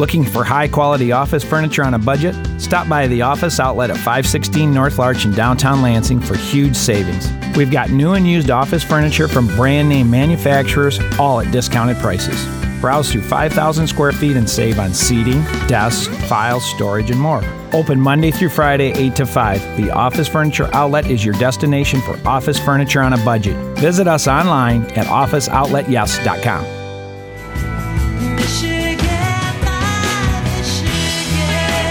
Looking 0.00 0.24
for 0.24 0.44
high 0.44 0.66
quality 0.66 1.12
office 1.12 1.44
furniture 1.44 1.84
on 1.84 1.92
a 1.92 1.98
budget? 1.98 2.34
Stop 2.58 2.88
by 2.88 3.06
the 3.06 3.20
office 3.20 3.60
outlet 3.60 3.90
at 3.90 3.96
516 3.96 4.72
North 4.72 4.98
Larch 4.98 5.26
in 5.26 5.32
downtown 5.32 5.82
Lansing 5.82 6.20
for 6.20 6.38
huge 6.38 6.74
savings. 6.74 7.30
We've 7.54 7.70
got 7.70 7.90
new 7.90 8.14
and 8.14 8.26
used 8.26 8.50
office 8.50 8.82
furniture 8.82 9.28
from 9.28 9.46
brand 9.48 9.90
name 9.90 10.10
manufacturers, 10.10 10.98
all 11.18 11.40
at 11.40 11.52
discounted 11.52 11.98
prices. 11.98 12.42
Browse 12.80 13.12
through 13.12 13.24
5,000 13.24 13.86
square 13.86 14.12
feet 14.12 14.38
and 14.38 14.48
save 14.48 14.78
on 14.78 14.94
seating, 14.94 15.42
desks, 15.68 16.06
files, 16.30 16.64
storage, 16.64 17.10
and 17.10 17.20
more. 17.20 17.44
Open 17.74 18.00
Monday 18.00 18.30
through 18.30 18.48
Friday, 18.48 18.92
8 18.96 19.14
to 19.16 19.26
5. 19.26 19.76
The 19.76 19.90
Office 19.90 20.28
Furniture 20.28 20.70
Outlet 20.72 21.10
is 21.10 21.22
your 21.22 21.34
destination 21.34 22.00
for 22.00 22.18
office 22.26 22.58
furniture 22.58 23.02
on 23.02 23.12
a 23.12 23.22
budget. 23.22 23.54
Visit 23.76 24.08
us 24.08 24.26
online 24.26 24.84
at 24.92 25.04
officeoutletyes.com. 25.08 26.79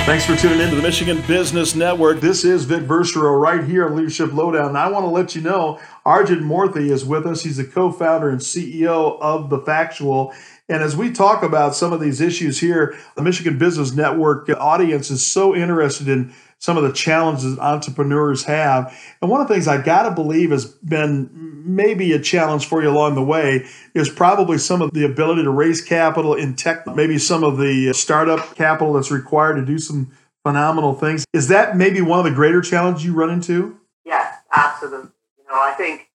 Thanks 0.09 0.25
for 0.25 0.35
tuning 0.35 0.59
in 0.59 0.71
to 0.71 0.75
the 0.75 0.81
Michigan 0.81 1.21
Business 1.27 1.75
Network. 1.75 2.19
This 2.19 2.43
is 2.43 2.65
Vic 2.65 2.81
Verchereau 2.81 3.39
right 3.39 3.63
here 3.63 3.85
on 3.85 3.95
Leadership 3.95 4.33
Lowdown. 4.33 4.69
And 4.69 4.77
I 4.79 4.89
want 4.89 5.03
to 5.03 5.09
let 5.09 5.35
you 5.35 5.41
know 5.41 5.79
Arjun 6.03 6.39
Moorthy 6.39 6.89
is 6.89 7.05
with 7.05 7.27
us. 7.27 7.43
He's 7.43 7.57
the 7.57 7.63
co 7.63 7.91
founder 7.91 8.27
and 8.27 8.39
CEO 8.39 9.21
of 9.21 9.51
The 9.51 9.59
Factual. 9.59 10.33
And 10.67 10.81
as 10.81 10.97
we 10.97 11.11
talk 11.11 11.43
about 11.43 11.75
some 11.75 11.93
of 11.93 11.99
these 11.99 12.21
issues 12.21 12.59
here, 12.59 12.97
the 13.15 13.21
Michigan 13.21 13.59
Business 13.59 13.93
Network 13.93 14.49
audience 14.49 15.11
is 15.11 15.23
so 15.23 15.55
interested 15.55 16.07
in 16.07 16.33
some 16.59 16.77
of 16.77 16.83
the 16.83 16.91
challenges 16.93 17.57
entrepreneurs 17.57 18.43
have. 18.43 18.95
And 19.21 19.31
one 19.31 19.41
of 19.41 19.47
the 19.47 19.53
things 19.53 19.67
I 19.67 19.81
got 19.81 20.03
to 20.03 20.11
believe 20.11 20.51
has 20.51 20.65
been 20.65 21.29
maybe 21.65 22.11
a 22.13 22.19
challenge 22.19 22.67
for 22.67 22.83
you 22.83 22.89
along 22.89 23.15
the 23.15 23.23
way 23.23 23.65
is 23.93 24.09
probably 24.09 24.57
some 24.57 24.81
of 24.81 24.91
the 24.93 25.05
ability 25.05 25.43
to 25.43 25.49
raise 25.49 25.81
capital 25.81 26.35
in 26.35 26.55
tech, 26.55 26.85
maybe 26.87 27.17
some 27.17 27.43
of 27.43 27.57
the 27.57 27.93
startup 27.93 28.55
capital 28.55 28.93
that's 28.93 29.09
required 29.11 29.55
to 29.55 29.65
do 29.65 29.79
some 29.79 30.11
phenomenal 30.43 30.93
things. 30.93 31.25
Is 31.33 31.47
that 31.47 31.77
maybe 31.77 32.01
one 32.01 32.19
of 32.19 32.25
the 32.25 32.31
greater 32.31 32.61
challenges 32.61 33.05
you 33.05 33.13
run 33.13 33.29
into? 33.29 33.79
Yes, 34.05 34.35
absolutely. 34.53 35.11
You 35.37 35.45
know, 35.49 35.59
I 35.59 35.73
think 35.77 36.09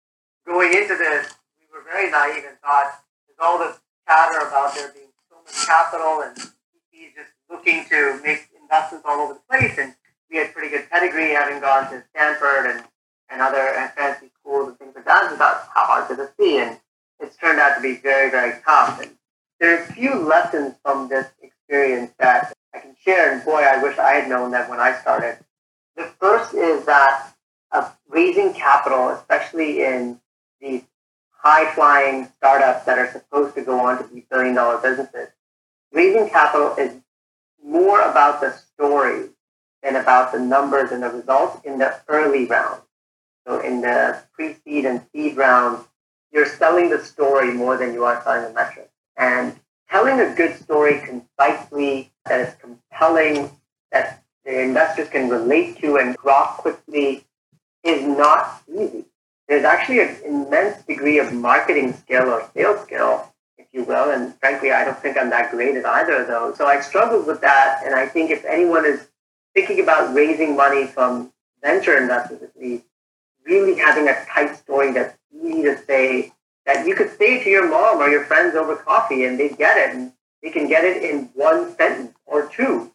going 0.46 0.72
into 0.72 0.96
this, 0.96 1.34
we 1.58 1.66
were 1.72 1.84
very 1.84 2.10
naive 2.10 2.44
and 2.46 2.58
thought 2.60 3.00
there's 3.26 3.38
all 3.40 3.58
this 3.58 3.78
chatter 4.06 4.46
about 4.46 4.74
there 4.74 4.92
being 4.92 5.06
so 5.30 5.36
much 5.42 5.66
capital 5.66 6.22
and 6.22 6.36
VCs 6.36 7.14
just 7.14 7.30
looking 7.48 7.84
to 7.88 8.20
make 8.22 8.48
investments 8.60 9.06
all 9.08 9.20
over 9.20 9.34
the 9.34 9.40
place. 9.48 9.78
And 9.78 9.94
we 10.30 10.38
had 10.38 10.52
pretty 10.52 10.70
good 10.70 10.88
pedigree 10.90 11.30
having 11.30 11.60
gone 11.60 11.90
to 11.90 12.02
Stanford 12.10 12.70
and, 12.70 12.84
and 13.30 13.40
other 13.40 13.92
fancy 13.96 14.30
schools 14.40 14.68
and 14.68 14.78
things 14.78 14.92
like 14.94 15.04
that. 15.04 15.30
And 15.30 15.38
thought, 15.38 15.68
how 15.74 15.84
hard 15.84 16.08
could 16.08 16.18
this 16.18 16.30
be? 16.38 16.58
And 16.58 16.78
it's 17.20 17.36
turned 17.36 17.60
out 17.60 17.76
to 17.76 17.82
be 17.82 17.96
very, 17.96 18.30
very 18.30 18.60
tough. 18.64 19.00
And 19.00 19.12
there 19.60 19.78
are 19.78 19.84
a 19.84 19.92
few 19.92 20.14
lessons 20.14 20.74
from 20.82 21.08
this 21.08 21.26
experience 21.42 22.12
that 22.18 22.52
I 22.74 22.80
can 22.80 22.96
share. 23.04 23.32
And 23.32 23.44
boy, 23.44 23.62
I 23.62 23.82
wish 23.82 23.98
I 23.98 24.14
had 24.14 24.28
known 24.28 24.50
that 24.52 24.68
when 24.68 24.80
I 24.80 24.98
started. 25.00 25.38
The 25.96 26.04
first 26.20 26.54
is 26.54 26.84
that 26.86 27.34
uh, 27.70 27.90
raising 28.08 28.52
capital, 28.52 29.10
especially 29.10 29.84
in 29.84 30.20
these 30.60 30.82
high 31.30 31.72
flying 31.74 32.28
startups 32.36 32.86
that 32.86 32.98
are 32.98 33.10
supposed 33.12 33.54
to 33.54 33.62
go 33.62 33.78
on 33.78 33.98
to 33.98 34.04
be 34.12 34.26
billion 34.30 34.54
dollar 34.54 34.78
businesses, 34.78 35.28
raising 35.92 36.28
capital 36.28 36.74
is 36.76 36.92
more 37.62 38.00
about 38.00 38.40
the 38.40 38.52
story 38.52 39.28
than 39.84 39.96
about 39.96 40.32
the 40.32 40.40
numbers 40.40 40.90
and 40.90 41.02
the 41.02 41.10
results 41.10 41.60
in 41.64 41.78
the 41.78 42.00
early 42.08 42.46
rounds. 42.46 42.80
So 43.46 43.60
in 43.60 43.82
the 43.82 44.22
pre-seed 44.32 44.86
and 44.86 45.02
seed 45.12 45.36
rounds, 45.36 45.86
you're 46.32 46.46
selling 46.46 46.88
the 46.88 47.04
story 47.04 47.52
more 47.52 47.76
than 47.76 47.92
you 47.92 48.04
are 48.04 48.20
selling 48.24 48.44
the 48.44 48.52
metric. 48.54 48.90
And 49.16 49.54
telling 49.90 50.18
a 50.18 50.34
good 50.34 50.56
story 50.60 51.00
concisely, 51.00 52.10
that 52.24 52.40
is 52.40 52.54
compelling, 52.54 53.50
that 53.92 54.24
the 54.44 54.62
investors 54.62 55.08
can 55.10 55.28
relate 55.28 55.78
to 55.82 55.98
and 55.98 56.16
drop 56.16 56.56
quickly 56.56 57.26
is 57.84 58.02
not 58.02 58.62
easy. 58.68 59.04
There's 59.46 59.64
actually 59.64 60.00
an 60.00 60.16
immense 60.24 60.82
degree 60.84 61.18
of 61.18 61.32
marketing 61.34 61.92
skill 61.92 62.30
or 62.30 62.50
sales 62.54 62.80
skill, 62.80 63.30
if 63.58 63.66
you 63.72 63.84
will. 63.84 64.10
And 64.10 64.34
frankly, 64.40 64.72
I 64.72 64.84
don't 64.86 64.98
think 64.98 65.18
I'm 65.18 65.28
that 65.30 65.50
great 65.50 65.76
at 65.76 65.84
either 65.84 66.22
of 66.22 66.26
those. 66.26 66.56
So 66.56 66.66
I 66.66 66.80
struggled 66.80 67.26
with 67.26 67.42
that. 67.42 67.82
And 67.84 67.94
I 67.94 68.06
think 68.06 68.30
if 68.30 68.44
anyone 68.46 68.86
is 68.86 69.06
thinking 69.54 69.80
about 69.80 70.14
raising 70.14 70.56
money 70.56 70.86
from 70.86 71.32
venture 71.62 71.96
investors 71.96 72.42
at 72.42 72.56
least, 72.60 72.84
really 73.46 73.78
having 73.78 74.08
a 74.08 74.24
tight 74.26 74.56
story 74.56 74.92
that's 74.92 75.16
easy 75.32 75.62
to 75.62 75.78
say, 75.84 76.32
that 76.66 76.86
you 76.86 76.94
could 76.94 77.16
say 77.18 77.42
to 77.42 77.50
your 77.50 77.68
mom 77.68 77.98
or 77.98 78.08
your 78.08 78.24
friends 78.24 78.54
over 78.56 78.76
coffee 78.76 79.24
and 79.24 79.38
they 79.38 79.50
get 79.50 79.76
it 79.76 79.94
and 79.94 80.12
they 80.42 80.50
can 80.50 80.66
get 80.66 80.84
it 80.84 81.02
in 81.02 81.30
one 81.34 81.74
sentence 81.76 82.14
or 82.26 82.46
two. 82.48 82.90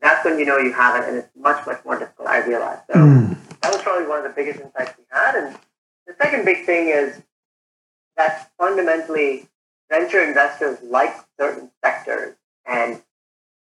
That's 0.00 0.24
when 0.24 0.38
you 0.38 0.44
know 0.44 0.58
you 0.58 0.72
have 0.72 1.02
it 1.02 1.08
and 1.08 1.18
it's 1.18 1.28
much, 1.36 1.64
much 1.66 1.84
more 1.84 1.98
difficult, 1.98 2.28
I 2.28 2.38
realize. 2.38 2.78
So 2.92 2.98
mm. 2.98 3.36
that 3.60 3.72
was 3.72 3.82
probably 3.82 4.06
one 4.06 4.18
of 4.18 4.24
the 4.24 4.30
biggest 4.30 4.60
insights 4.60 4.92
we 4.98 5.04
had. 5.10 5.36
And 5.36 5.56
the 6.06 6.14
second 6.20 6.44
big 6.44 6.66
thing 6.66 6.88
is 6.88 7.22
that 8.16 8.50
fundamentally 8.58 9.48
venture 9.90 10.22
investors 10.22 10.78
like 10.82 11.14
certain 11.38 11.70
sectors 11.82 12.36
and 12.66 13.00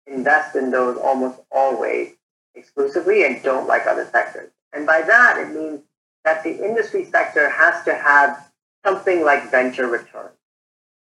invest 0.07 0.55
in 0.55 0.71
those 0.71 0.97
almost 0.97 1.39
always 1.51 2.13
exclusively 2.55 3.25
and 3.25 3.41
don't 3.43 3.67
like 3.67 3.87
other 3.87 4.07
sectors. 4.11 4.51
And 4.71 4.85
by 4.85 5.01
that, 5.01 5.37
it 5.37 5.53
means 5.53 5.81
that 6.25 6.43
the 6.43 6.65
industry 6.65 7.05
sector 7.05 7.49
has 7.49 7.83
to 7.85 7.93
have 7.93 8.49
something 8.85 9.23
like 9.23 9.51
venture 9.51 9.87
return. 9.87 10.31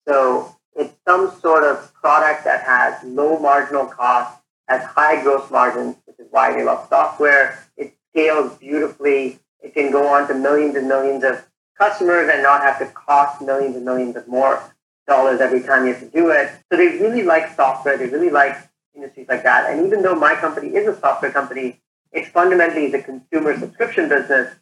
So 0.07 0.57
it's 0.75 0.95
some 1.07 1.33
sort 1.41 1.65
of 1.65 1.93
product 1.95 2.45
that 2.45 2.63
has 2.65 3.03
low 3.05 3.39
marginal 3.39 3.87
cost, 3.87 4.39
has 4.69 4.83
high 4.85 5.23
gross 5.23 5.51
margins, 5.51 5.97
which 6.07 6.19
is 6.19 6.27
why 6.31 6.53
they 6.55 6.65
love 6.65 6.89
software. 6.89 7.65
It 7.77 7.95
scales 8.11 8.57
beautifully. 8.59 9.39
It 9.61 9.75
can 9.75 9.91
go 9.91 10.09
on 10.09 10.29
to 10.29 10.35
millions 10.35 10.77
and 10.77 10.89
millions 10.89 11.25
of 11.25 11.45
customers 11.79 12.31
and 12.33 12.43
not 12.43 12.63
have 12.63 12.79
to 12.79 12.87
cost 12.87 13.41
millions 13.41 13.77
and 13.77 13.85
millions 13.85 14.17
of 14.17 14.27
more 14.29 14.63
dollars 15.07 15.41
every 15.41 15.63
time 15.63 15.87
you 15.87 15.93
have 15.93 16.03
to 16.03 16.09
do 16.09 16.31
it. 16.31 16.51
So 16.71 16.77
they 16.77 16.99
really 16.99 17.23
like 17.23 17.55
software. 17.55 17.97
They 17.97 18.07
really 18.07 18.31
like 18.31 18.57
industries 18.95 19.27
like 19.29 19.43
that. 19.43 19.71
And 19.71 19.87
even 19.87 20.03
though 20.03 20.15
my 20.15 20.35
company 20.35 20.69
is 20.69 20.87
a 20.87 20.99
software 20.99 21.31
company, 21.31 21.81
it's 22.13 22.29
fundamentally 22.29 22.91
the 22.91 23.03
consumer 23.03 23.59
subscription 23.59 24.09
business. 24.09 24.55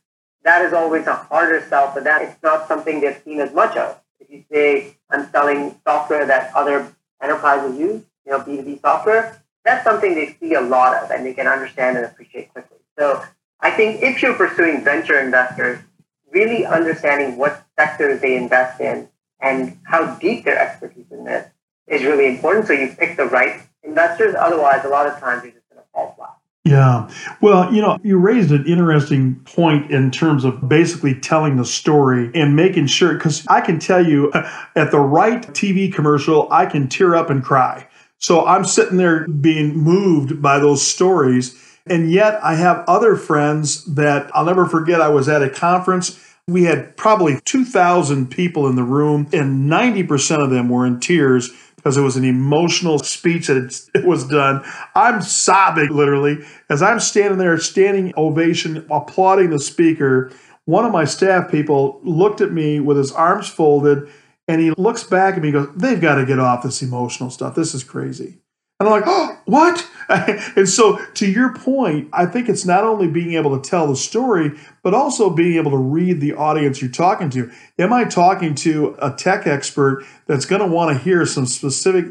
That 0.45 0.65
is 0.65 0.73
always 0.73 1.07
a 1.07 1.15
harder 1.15 1.65
sell 1.69 1.93
for 1.93 2.01
that. 2.01 2.23
It's 2.23 2.43
not 2.43 2.69
something 2.69 3.01
they've 3.01 3.21
seen 3.25 3.41
as 3.41 3.53
much 3.53 3.77
of. 3.77 4.01
If 4.21 4.31
you 4.31 4.45
say 4.51 4.97
I'm 5.11 5.31
selling 5.31 5.77
software 5.87 6.27
that 6.27 6.55
other 6.55 6.95
enterprises 7.21 7.79
use, 7.79 8.03
you 8.25 8.33
know, 8.33 8.41
B2B 8.41 8.81
software, 8.81 9.43
that's 9.65 9.85
something 9.85 10.15
they 10.15 10.37
see 10.41 10.55
a 10.55 10.61
lot 10.61 11.03
of 11.03 11.11
and 11.11 11.27
they 11.27 11.35
can 11.35 11.47
understand 11.47 11.97
and 11.97 12.07
appreciate 12.07 12.53
quickly. 12.53 12.79
So 12.99 13.23
I 13.61 13.71
think 13.71 14.03
if 14.03 14.23
you're 14.23 14.35
pursuing 14.35 14.83
venture 14.83 15.21
investors, 15.21 15.81
really 16.31 16.65
understanding 16.65 17.37
what 17.37 17.65
sectors 17.79 18.21
they 18.21 18.37
invest 18.37 18.81
in 18.81 19.09
and 19.41 19.79
how 19.85 20.15
deep 20.15 20.45
their 20.45 20.59
expertise 20.59 21.07
in 21.11 21.25
this 21.25 21.49
is 21.87 22.05
really 22.05 22.27
important. 22.27 22.67
So 22.67 22.73
you 22.73 22.95
pick 22.97 23.17
the 23.17 23.27
right 23.27 23.63
investors. 23.83 24.35
Otherwise, 24.39 24.85
a 24.85 24.89
lot 24.89 25.07
of 25.07 25.19
times 25.19 25.43
you're 25.43 25.53
just 25.53 25.69
going 25.71 25.83
to 25.83 25.89
fall 25.93 26.15
flat. 26.17 26.37
Yeah. 26.65 27.11
Well, 27.41 27.73
you 27.73 27.81
know, 27.81 27.99
you 28.03 28.19
raised 28.19 28.51
an 28.53 28.67
interesting 28.67 29.37
point 29.47 29.91
in 29.91 30.11
terms 30.11 30.45
of 30.45 30.69
basically 30.69 31.15
telling 31.15 31.57
the 31.57 31.65
story 31.65 32.31
and 32.35 32.55
making 32.55 32.87
sure, 32.87 33.15
because 33.15 33.47
I 33.49 33.61
can 33.63 33.79
tell 33.79 34.07
you 34.07 34.31
at 34.77 34.91
the 34.91 35.01
right 35.01 35.43
TV 35.49 35.93
commercial, 35.93 36.49
I 36.53 36.67
can 36.67 36.89
tear 36.89 37.17
up 37.17 37.31
and 37.31 37.43
cry. 37.43 37.89
So 38.19 38.45
I'm 38.45 38.65
sitting 38.65 38.99
there 38.99 39.27
being 39.27 39.77
moved 39.77 40.43
by 40.43 40.59
those 40.59 40.87
stories. 40.87 41.59
And 41.87 42.13
yet 42.13 42.39
I 42.45 42.57
have 42.57 42.85
other 42.87 43.17
friends 43.17 43.85
that 43.95 44.31
I'll 44.35 44.45
never 44.45 44.67
forget. 44.67 45.01
I 45.01 45.09
was 45.09 45.29
at 45.29 45.43
a 45.43 45.49
conference. 45.49 46.23
We 46.47 46.65
had 46.65 46.97
probably 46.97 47.41
2,000 47.45 48.31
people 48.31 48.67
in 48.67 48.77
the 48.77 48.83
room, 48.83 49.29
and 49.33 49.71
90% 49.71 50.43
of 50.43 50.51
them 50.51 50.69
were 50.69 50.85
in 50.85 51.01
tears 51.01 51.51
because 51.81 51.97
it 51.97 52.03
was 52.03 52.17
an 52.17 52.25
emotional 52.25 52.99
speech 52.99 53.47
that 53.47 53.89
it 53.95 54.05
was 54.05 54.27
done. 54.29 54.63
I'm 54.95 55.23
sobbing 55.23 55.89
literally 55.89 56.45
as 56.69 56.83
I'm 56.83 57.01
standing 57.01 57.39
there, 57.39 57.57
standing 57.57 58.13
ovation, 58.19 58.87
applauding 58.91 59.49
the 59.49 59.59
speaker. 59.59 60.31
One 60.67 60.85
of 60.85 60.93
my 60.93 61.07
staff 61.07 61.51
people 61.51 62.01
looked 62.05 62.43
at 62.43 62.53
me 62.53 62.81
with 62.81 62.99
his 62.99 63.13
arms 63.13 63.49
folded 63.49 64.11
and 64.47 64.61
he 64.61 64.73
looks 64.77 65.05
back 65.05 65.37
at 65.37 65.43
me 65.43 65.49
and 65.49 65.53
goes, 65.55 65.75
They've 65.75 66.01
got 66.01 66.17
to 66.17 66.27
get 66.27 66.39
off 66.39 66.63
this 66.63 66.83
emotional 66.83 67.31
stuff. 67.31 67.55
This 67.55 67.75
is 67.75 67.83
crazy. 67.83 68.41
And 68.81 68.89
I'm 68.89 68.95
like, 68.95 69.05
oh, 69.07 69.39
what? 69.45 69.87
and 70.57 70.67
so, 70.67 71.05
to 71.15 71.31
your 71.31 71.55
point, 71.55 72.09
I 72.15 72.25
think 72.25 72.49
it's 72.49 72.65
not 72.65 72.83
only 72.83 73.09
being 73.09 73.35
able 73.35 73.61
to 73.61 73.71
tell 73.71 73.87
the 73.87 73.95
story, 73.95 74.59
but 74.83 74.95
also 74.95 75.29
being 75.29 75.57
able 75.57 75.71
to 75.73 75.77
read 75.77 76.21
the 76.21 76.33
audience 76.33 76.81
you're 76.81 76.91
talking 76.91 77.29
to. 77.31 77.53
Am 77.79 77.93
I 77.93 78.05
talking 78.05 78.55
to 78.57 78.97
a 79.01 79.13
tech 79.13 79.47
expert 79.47 80.05
that's 80.27 80.47
going 80.47 80.63
to 80.63 80.67
want 80.67 80.97
to 80.97 81.05
hear 81.05 81.27
some 81.27 81.45
specific 81.45 82.07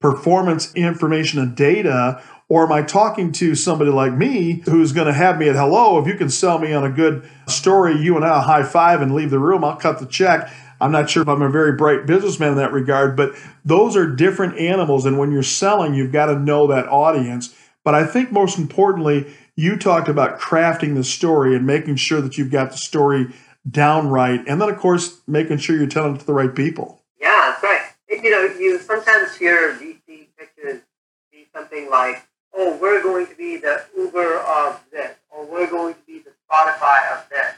performance 0.00 0.72
information 0.74 1.40
and 1.40 1.56
data? 1.56 2.22
Or 2.48 2.66
am 2.66 2.72
I 2.72 2.82
talking 2.82 3.32
to 3.32 3.54
somebody 3.54 3.90
like 3.90 4.12
me 4.12 4.60
who's 4.66 4.92
going 4.92 5.06
to 5.06 5.14
have 5.14 5.38
me 5.38 5.48
at 5.48 5.56
hello? 5.56 5.98
If 5.98 6.06
you 6.06 6.14
can 6.14 6.28
sell 6.28 6.58
me 6.58 6.74
on 6.74 6.84
a 6.84 6.90
good 6.90 7.26
story, 7.48 7.96
you 7.96 8.16
and 8.16 8.24
I'll 8.26 8.42
high 8.42 8.64
five 8.64 9.00
and 9.00 9.14
leave 9.14 9.30
the 9.30 9.38
room. 9.38 9.64
I'll 9.64 9.76
cut 9.76 9.98
the 9.98 10.06
check. 10.06 10.52
I'm 10.82 10.90
not 10.90 11.08
sure 11.08 11.22
if 11.22 11.28
I'm 11.28 11.42
a 11.42 11.48
very 11.48 11.76
bright 11.76 12.06
businessman 12.06 12.50
in 12.50 12.56
that 12.56 12.72
regard, 12.72 13.16
but 13.16 13.34
those 13.64 13.96
are 13.96 14.06
different 14.06 14.58
animals. 14.58 15.06
And 15.06 15.16
when 15.16 15.30
you're 15.30 15.44
selling, 15.44 15.94
you've 15.94 16.10
got 16.10 16.26
to 16.26 16.38
know 16.38 16.66
that 16.66 16.88
audience. 16.88 17.54
But 17.84 17.94
I 17.94 18.04
think 18.04 18.32
most 18.32 18.58
importantly, 18.58 19.32
you 19.54 19.76
talked 19.76 20.08
about 20.08 20.40
crafting 20.40 20.96
the 20.96 21.04
story 21.04 21.54
and 21.54 21.64
making 21.64 21.96
sure 21.96 22.20
that 22.20 22.36
you've 22.36 22.50
got 22.50 22.72
the 22.72 22.78
story 22.78 23.32
down 23.70 24.08
right. 24.08 24.40
And 24.48 24.60
then, 24.60 24.68
of 24.68 24.76
course, 24.76 25.20
making 25.28 25.58
sure 25.58 25.76
you're 25.76 25.86
telling 25.86 26.16
it 26.16 26.18
to 26.18 26.26
the 26.26 26.34
right 26.34 26.52
people. 26.52 27.00
Yeah, 27.20 27.54
that's 27.60 27.62
right. 27.62 27.82
You 28.10 28.30
know, 28.30 28.42
you 28.58 28.78
sometimes 28.80 29.36
hear 29.36 29.74
VC 29.74 30.26
pitches 30.36 30.82
be 31.30 31.46
something 31.54 31.88
like, 31.90 32.26
oh, 32.54 32.76
we're 32.82 33.02
going 33.02 33.26
to 33.28 33.34
be 33.36 33.56
the 33.56 33.84
Uber 33.96 34.38
of 34.38 34.82
this, 34.90 35.14
or 35.30 35.46
we're 35.46 35.70
going 35.70 35.94
to 35.94 36.00
be 36.06 36.18
the 36.18 36.32
Spotify 36.50 37.12
of 37.12 37.28
this. 37.30 37.54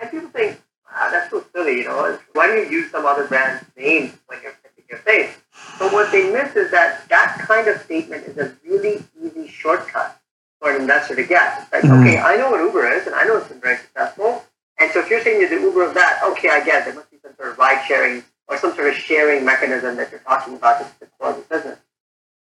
And 0.00 0.10
people 0.10 0.28
think, 0.30 0.60
ah, 0.92 1.08
that's 1.10 1.30
so 1.30 1.44
silly, 1.52 1.78
you 1.78 1.84
know. 1.84 2.18
Why 2.32 2.46
don't 2.46 2.70
you 2.70 2.78
use 2.78 2.90
some 2.90 3.06
other 3.06 3.26
brand's 3.26 3.64
name 3.76 4.12
when 4.26 4.40
you're 4.42 4.56
pitching 4.62 4.84
your 4.88 4.98
face? 4.98 5.36
But 5.78 5.92
what 5.92 6.10
they 6.12 6.30
miss 6.32 6.56
is 6.56 6.70
that 6.70 7.08
that 7.08 7.38
kind 7.40 7.68
of 7.68 7.80
statement 7.82 8.26
is 8.26 8.36
a 8.38 8.54
really 8.66 9.02
easy 9.22 9.48
shortcut 9.48 10.20
for 10.60 10.74
an 10.74 10.80
investor 10.80 11.14
to 11.14 11.24
get. 11.24 11.62
It's 11.62 11.72
like, 11.72 11.82
mm-hmm. 11.84 12.02
okay, 12.02 12.18
I 12.18 12.36
know 12.36 12.50
what 12.50 12.60
Uber 12.60 12.90
is, 12.92 13.06
and 13.06 13.14
I 13.14 13.24
know 13.24 13.36
it's 13.36 13.48
been 13.48 13.60
very 13.60 13.78
successful. 13.78 14.44
And 14.78 14.90
so 14.92 15.00
if 15.00 15.10
you're 15.10 15.22
saying 15.22 15.40
you're 15.40 15.50
the 15.50 15.60
Uber 15.60 15.84
of 15.84 15.94
that, 15.94 16.20
okay, 16.32 16.50
I 16.50 16.64
get 16.64 16.82
it. 16.82 16.84
There 16.86 16.94
must 16.94 17.10
be 17.10 17.18
some 17.22 17.34
sort 17.36 17.50
of 17.50 17.58
ride 17.58 17.84
sharing 17.86 18.22
or 18.48 18.56
some 18.58 18.74
sort 18.74 18.88
of 18.88 18.94
sharing 18.94 19.44
mechanism 19.44 19.96
that 19.96 20.10
you're 20.10 20.20
talking 20.20 20.54
about 20.54 20.80
that's 20.80 20.92
the 20.94 21.06
core 21.18 21.30
of 21.30 21.36
the 21.36 21.54
business. 21.54 21.78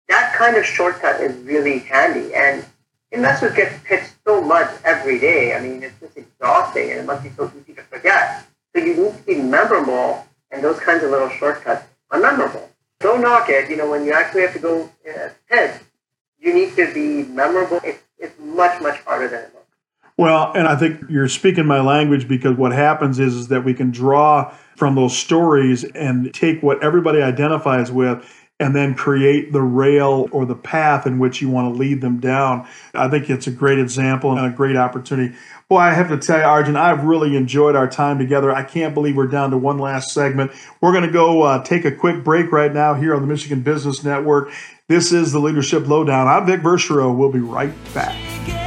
That 0.09 0.33
kind 0.35 0.55
of 0.55 0.65
shortcut 0.65 1.21
is 1.21 1.35
really 1.43 1.79
handy. 1.79 2.33
And 2.33 2.65
investors 3.11 3.53
get 3.55 3.83
pitched 3.83 4.12
so 4.25 4.41
much 4.41 4.69
every 4.83 5.19
day. 5.19 5.55
I 5.55 5.59
mean, 5.59 5.83
it's 5.83 5.99
just 5.99 6.17
exhausting 6.17 6.91
and 6.91 6.99
it 6.99 7.05
must 7.05 7.23
be 7.23 7.29
so 7.29 7.51
easy 7.59 7.73
to 7.73 7.83
forget. 7.83 8.45
So 8.75 8.83
you 8.83 8.95
need 8.95 9.17
to 9.17 9.23
be 9.23 9.35
memorable, 9.35 10.25
and 10.51 10.63
those 10.63 10.79
kinds 10.79 11.03
of 11.03 11.11
little 11.11 11.29
shortcuts 11.29 11.85
are 12.09 12.19
memorable. 12.19 12.69
Don't 12.99 13.21
knock 13.21 13.49
it. 13.49 13.69
You 13.69 13.77
know, 13.77 13.89
when 13.89 14.03
you 14.03 14.13
actually 14.13 14.41
have 14.41 14.53
to 14.53 14.59
go 14.59 14.89
uh, 15.07 15.29
pitch, 15.49 15.79
you 16.39 16.53
need 16.53 16.75
to 16.75 16.91
be 16.93 17.23
memorable. 17.23 17.79
It's, 17.83 18.01
it's 18.17 18.39
much, 18.39 18.81
much 18.81 18.99
harder 19.01 19.27
than 19.27 19.41
it 19.41 19.53
looks. 19.53 19.63
Well, 20.17 20.53
and 20.53 20.67
I 20.67 20.75
think 20.75 21.01
you're 21.09 21.27
speaking 21.27 21.65
my 21.65 21.81
language 21.81 22.27
because 22.27 22.55
what 22.55 22.71
happens 22.71 23.19
is, 23.19 23.35
is 23.35 23.47
that 23.49 23.63
we 23.63 23.73
can 23.73 23.91
draw 23.91 24.55
from 24.75 24.95
those 24.95 25.15
stories 25.15 25.83
and 25.83 26.33
take 26.33 26.61
what 26.61 26.83
everybody 26.83 27.21
identifies 27.21 27.91
with 27.91 28.25
and 28.59 28.75
then 28.75 28.93
create 28.93 29.51
the 29.51 29.61
rail 29.61 30.29
or 30.31 30.45
the 30.45 30.55
path 30.55 31.05
in 31.07 31.19
which 31.19 31.41
you 31.41 31.49
want 31.49 31.73
to 31.73 31.79
lead 31.79 32.01
them 32.01 32.19
down. 32.19 32.67
I 32.93 33.09
think 33.09 33.29
it's 33.29 33.47
a 33.47 33.51
great 33.51 33.79
example 33.79 34.31
and 34.37 34.45
a 34.45 34.55
great 34.55 34.75
opportunity. 34.75 35.35
Boy, 35.69 35.79
I 35.79 35.93
have 35.93 36.09
to 36.09 36.17
tell 36.17 36.37
you, 36.37 36.45
Arjun, 36.45 36.75
I've 36.75 37.03
really 37.03 37.35
enjoyed 37.35 37.75
our 37.75 37.89
time 37.89 38.19
together. 38.19 38.51
I 38.51 38.63
can't 38.63 38.93
believe 38.93 39.17
we're 39.17 39.27
down 39.27 39.51
to 39.51 39.57
one 39.57 39.79
last 39.79 40.13
segment. 40.13 40.51
We're 40.81 40.91
going 40.91 41.05
to 41.05 41.11
go 41.11 41.41
uh, 41.41 41.63
take 41.63 41.83
a 41.83 41.91
quick 41.91 42.23
break 42.23 42.51
right 42.51 42.71
now 42.71 42.93
here 42.93 43.15
on 43.15 43.21
the 43.21 43.27
Michigan 43.27 43.61
Business 43.61 44.03
Network. 44.03 44.51
This 44.87 45.11
is 45.11 45.31
the 45.31 45.39
Leadership 45.39 45.87
Lowdown. 45.87 46.27
I'm 46.27 46.45
Vic 46.45 46.61
Verchereau. 46.61 47.15
We'll 47.15 47.31
be 47.31 47.39
right 47.39 47.73
back. 47.93 48.62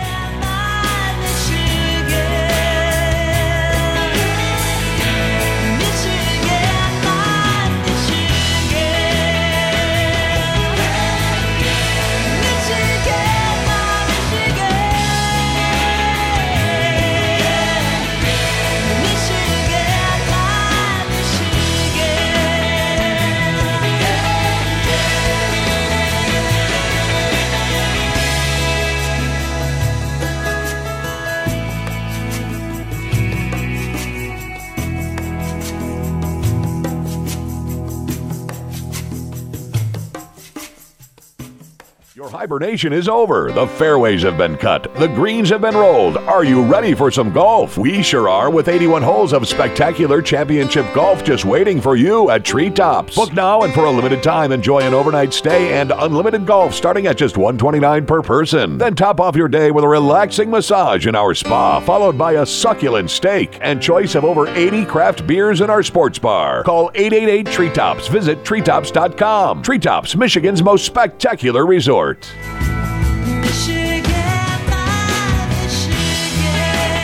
Hibernation 42.57 42.95
is 42.95 43.07
over. 43.07 43.53
The 43.53 43.67
fairways 43.67 44.23
have 44.23 44.39
been 44.39 44.57
cut. 44.57 44.95
The 44.95 45.09
greens 45.09 45.51
have 45.51 45.61
been 45.61 45.75
rolled. 45.75 46.17
Are 46.17 46.43
you 46.43 46.65
ready 46.65 46.95
for 46.95 47.11
some 47.11 47.31
golf? 47.31 47.77
We 47.77 48.03
sure 48.03 48.31
are 48.31 48.49
with 48.49 48.69
81 48.69 49.03
holes 49.03 49.35
of 49.35 49.47
spectacular 49.47 50.23
championship 50.23 50.87
golf 50.95 51.23
just 51.23 51.45
waiting 51.45 51.83
for 51.83 51.97
you 51.97 52.31
at 52.31 52.47
Treetops. 52.47 53.15
Book 53.15 53.35
now 53.35 53.61
and 53.61 53.75
for 53.75 53.85
a 53.85 53.91
limited 53.91 54.23
time 54.23 54.53
enjoy 54.53 54.81
an 54.81 54.95
overnight 54.95 55.35
stay 55.35 55.79
and 55.79 55.93
unlimited 55.95 56.47
golf 56.47 56.73
starting 56.73 57.07
at 57.07 57.19
just 57.19 57.37
129 57.37 58.07
per 58.07 58.23
person. 58.23 58.79
Then 58.79 58.95
top 58.95 59.21
off 59.21 59.37
your 59.37 59.49
day 59.49 59.71
with 59.71 59.85
a 59.85 59.89
relaxing 59.89 60.51
massage 60.51 61.07
in 61.07 61.15
our 61.15 61.35
spa 61.35 61.81
followed 61.81 62.17
by 62.17 62.33
a 62.33 62.47
succulent 62.47 63.11
steak 63.11 63.59
and 63.61 63.83
choice 63.83 64.15
of 64.15 64.25
over 64.25 64.49
80 64.49 64.87
craft 64.87 65.27
beers 65.27 65.61
in 65.61 65.69
our 65.69 65.83
sports 65.83 66.19
bar. 66.19 66.63
Call 66.63 66.91
888 66.95 67.53
Treetops. 67.53 68.09
Visit 68.09 68.47
treetops.com. 68.47 69.63
Treetops, 69.63 70.17
Michigan's 70.17 70.63
most 70.63 70.87
spectacular 70.87 71.67
resort. 71.67 72.27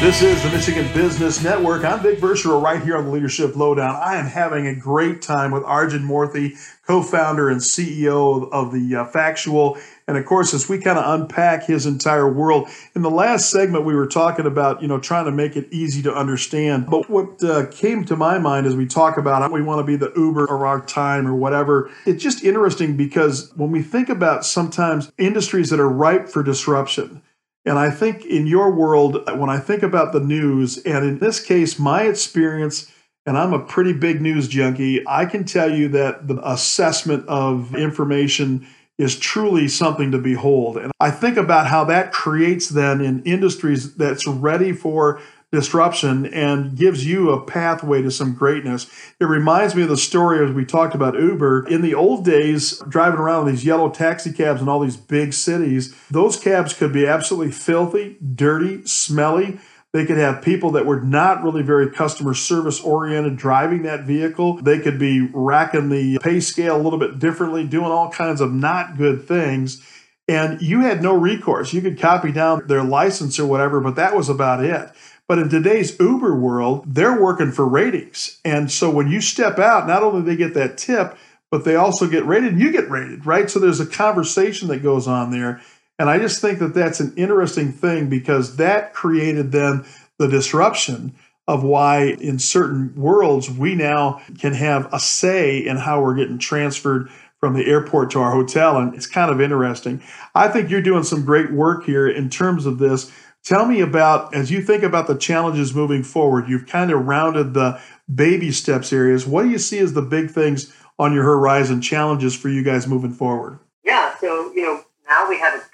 This 0.03 0.21
is 0.21 0.43
the 0.43 0.51
Michigan 0.51 0.93
Business 0.93 1.45
Network. 1.45 1.85
I'm 1.85 2.01
Vic 2.01 2.19
Verchereau 2.19 2.61
right 2.61 2.83
here 2.83 2.97
on 2.97 3.05
the 3.05 3.11
Leadership 3.13 3.55
Lowdown. 3.55 3.95
I 3.95 4.17
am 4.17 4.27
having 4.27 4.67
a 4.67 4.75
great 4.75 5.23
time 5.23 5.53
with 5.53 5.63
Arjun 5.63 6.03
Moorthy, 6.03 6.57
co-founder 6.89 7.49
and 7.49 7.61
CEO 7.61 8.51
of 8.51 8.73
the 8.73 8.97
uh, 8.97 9.05
Factual. 9.05 9.79
And 10.09 10.17
of 10.17 10.25
course, 10.25 10.53
as 10.53 10.69
we 10.69 10.79
kind 10.79 10.99
of 10.99 11.21
unpack 11.21 11.65
his 11.65 11.87
entire 11.87 12.31
world, 12.31 12.69
in 12.95 13.03
the 13.03 13.11
last 13.11 13.51
segment 13.51 13.85
we 13.85 13.95
were 13.95 14.07
talking 14.07 14.47
about, 14.47 14.83
you 14.83 14.89
know, 14.89 14.99
trying 14.99 15.27
to 15.27 15.33
make 15.33 15.57
it 15.57 15.69
easy 15.71 16.03
to 16.03 16.15
understand. 16.15 16.87
But 16.91 17.09
what 17.09 17.43
uh, 17.43 17.67
came 17.67 18.05
to 18.07 18.17
my 18.17 18.39
mind 18.39 18.67
as 18.67 18.75
we 18.75 18.87
talk 18.87 19.17
about 19.17 19.43
we 19.53 19.63
want 19.63 19.81
to 19.81 19.85
be 19.85 19.97
the 19.97 20.13
Uber 20.17 20.45
of 20.45 20.63
our 20.63 20.81
time 20.85 21.27
or 21.27 21.35
whatever, 21.35 21.91
it's 22.07 22.23
just 22.23 22.45
interesting 22.45 22.97
because 22.97 23.53
when 23.55 23.71
we 23.71 23.83
think 23.83 24.09
about 24.09 24.45
sometimes 24.45 25.13
industries 25.19 25.71
that 25.71 25.81
are 25.81 25.89
ripe 25.89 26.29
for 26.29 26.43
disruption, 26.43 27.23
and 27.65 27.79
I 27.79 27.91
think 27.91 28.25
in 28.25 28.47
your 28.47 28.73
world, 28.73 29.19
when 29.39 29.51
I 29.51 29.59
think 29.59 29.83
about 29.83 30.13
the 30.13 30.21
news, 30.21 30.79
and 30.79 31.05
in 31.05 31.19
this 31.19 31.39
case, 31.39 31.79
my 31.79 32.03
experience, 32.03 32.91
and 33.25 33.39
I'm 33.39 33.53
a 33.53 33.65
pretty 33.65 33.93
big 33.93 34.21
news 34.21 34.49
junkie, 34.49 35.03
I 35.07 35.27
can 35.27 35.45
tell 35.45 35.73
you 35.73 35.89
that 35.89 36.27
the 36.27 36.41
assessment 36.49 37.29
of 37.29 37.75
information 37.77 38.67
is 38.99 39.19
truly 39.19 39.69
something 39.69 40.13
to 40.13 40.19
behold. 40.19 40.77
And 40.77 40.93
I 41.01 41.11
think 41.11 41.37
about 41.37 41.67
how 41.67 41.85
that 41.85 42.13
creates 42.13 42.69
then 42.69 43.01
in 43.01 43.23
industries 43.25 43.95
that's 43.95 44.27
ready 44.27 44.73
for 44.73 45.21
disruption 45.53 46.25
and 46.27 46.75
gives 46.77 47.07
you 47.07 47.31
a 47.31 47.45
pathway 47.45 48.01
to 48.01 48.11
some 48.11 48.35
greatness. 48.35 48.87
It 49.21 49.27
reminds 49.27 49.75
me 49.75 49.83
of 49.83 49.91
the 49.91 49.99
story 49.99 50.45
as 50.45 50.55
we 50.55 50.65
talked 50.65 50.95
about 50.95 51.15
Uber. 51.15 51.67
In 51.69 51.83
the 51.83 51.95
old 51.95 52.25
days, 52.25 52.83
driving 52.89 53.21
around 53.21 53.47
these 53.47 53.65
yellow 53.65 53.91
taxi 53.91 54.33
cabs 54.33 54.63
in 54.63 54.69
all 54.69 54.81
these 54.81 54.97
big 54.97 55.35
cities, 55.35 55.95
those 56.11 56.41
cabs 56.41 56.73
could 56.73 56.93
be 56.93 57.07
absolutely 57.07 57.53
filthy, 57.53 58.17
dirty, 58.35 58.85
smelly. 58.87 59.59
They 59.93 60.07
could 60.07 60.17
have 60.17 60.41
people 60.41 60.71
that 60.73 60.87
were 60.87 61.01
not 61.01 61.43
really 61.43 61.63
very 61.63 61.91
customer 61.91 62.33
service 62.33 62.81
oriented 62.81 63.37
driving 63.37 63.83
that 63.83 64.05
vehicle. 64.05 64.57
They 64.63 64.79
could 64.79 64.99
be 64.99 65.29
racking 65.33 65.91
the 65.91 66.19
pay 66.19 66.41
scale 66.41 66.77
a 66.77 66.83
little 66.83 66.99
bit 66.99 67.19
differently, 67.19 67.67
doing 67.67 67.93
all 67.93 68.11
kinds 68.11 68.41
of 68.41 68.53
not 68.53 68.97
good 68.97 69.29
things. 69.29 69.87
And 70.29 70.63
you 70.63 70.81
had 70.81 71.03
no 71.03 71.15
recourse. 71.15 71.75
You 71.75 71.83
could 71.83 72.01
copy 72.01 72.33
down 72.33 72.67
their 72.69 72.83
license 72.83 73.39
or 73.39 73.47
whatever, 73.47 73.81
but 73.81 73.97
that 73.97 74.17
was 74.17 74.31
about 74.31 74.65
it. 74.65 74.91
But 75.29 75.39
in 75.39 75.51
today's 75.51 75.99
Uber 76.01 76.39
world, 76.39 76.85
they're 76.87 77.21
working 77.21 77.53
for 77.53 77.67
ratings. 77.67 78.41
And 78.45 78.71
so 78.71 78.91
when 78.91 79.09
you 79.09 79.21
step 79.21 79.59
out, 79.59 79.87
not 79.87 80.03
only 80.03 80.23
they 80.23 80.37
get 80.37 80.55
that 80.55 80.79
tip, 80.79 81.19
but 81.51 81.65
they 81.65 81.77
also 81.77 82.09
get 82.09 82.25
rated 82.25 82.53
and 82.53 82.61
you 82.61 82.73
get 82.73 82.89
rated, 82.89 83.27
right? 83.27 83.51
So 83.51 83.59
there's 83.59 83.79
a 83.79 83.87
conversation 83.87 84.69
that 84.69 84.83
goes 84.83 85.07
on 85.07 85.31
there. 85.31 85.61
And 85.99 86.11
I 86.11 86.19
just 86.19 86.41
think 86.41 86.59
that 86.59 86.75
that's 86.75 87.01
an 87.01 87.15
interesting 87.17 87.73
thing 87.73 88.09
because 88.09 88.57
that 88.57 88.93
created 88.95 89.53
then 89.53 89.85
the 90.19 90.29
disruption 90.29 91.15
of 91.49 91.63
why 91.63 92.05
in 92.21 92.39
certain 92.39 92.95
worlds 92.97 93.51
we 93.51 93.75
now 93.75 94.23
can 94.39 94.55
have 94.55 94.93
a 94.93 95.01
say 95.01 95.59
in 95.59 95.77
how 95.77 96.01
we're 96.01 96.15
getting 96.15 96.39
transferred 96.39 97.09
from 97.41 97.55
the 97.55 97.67
airport 97.67 98.11
to 98.13 98.21
our 98.21 98.31
hotel. 98.31 98.79
And 98.79 98.95
it's 98.95 99.07
kind 99.07 99.31
of 99.31 99.41
interesting. 99.41 100.01
I 100.35 100.49
think 100.49 100.71
you're 100.71 100.81
doing 100.83 101.03
some 101.03 101.25
great 101.25 101.53
work 101.53 101.85
here 101.85 102.09
in 102.09 102.31
terms 102.31 102.67
of 102.67 102.79
this. 102.79 103.11
Tell 103.45 103.67
me 103.67 103.81
about, 103.81 104.33
as 104.33 104.53
you 104.53 104.63
think 104.63 104.85
about 104.85 105.09
the 105.09 105.17
challenges 105.17 105.75
moving 105.75 106.05
forward, 106.05 106.49
you've 106.49 106.69
kind 106.69 106.93
of 106.93 107.07
rounded 107.07 107.55
the 107.55 107.81
baby 108.13 108.53
steps 108.53 108.93
areas. 108.93 109.27
What 109.27 109.43
do 109.43 109.51
you 109.51 109.59
see 109.59 109.81
as 109.81 109.95
the 109.95 110.03
big 110.03 110.31
things 110.31 110.73
on 110.97 111.13
your 111.13 111.25
horizon, 111.25 111.81
challenges 111.81 112.37
for 112.37 112.49
you 112.49 112.63
guys 112.63 112.87
moving 112.87 113.13
forward? 113.13 113.59
Yeah, 113.85 114.17
so, 114.21 114.53
you 114.55 114.63
know, 114.63 114.85
now 115.09 115.29
we 115.29 115.41
have 115.41 115.55
a 115.55 115.65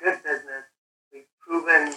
proven 1.69 1.95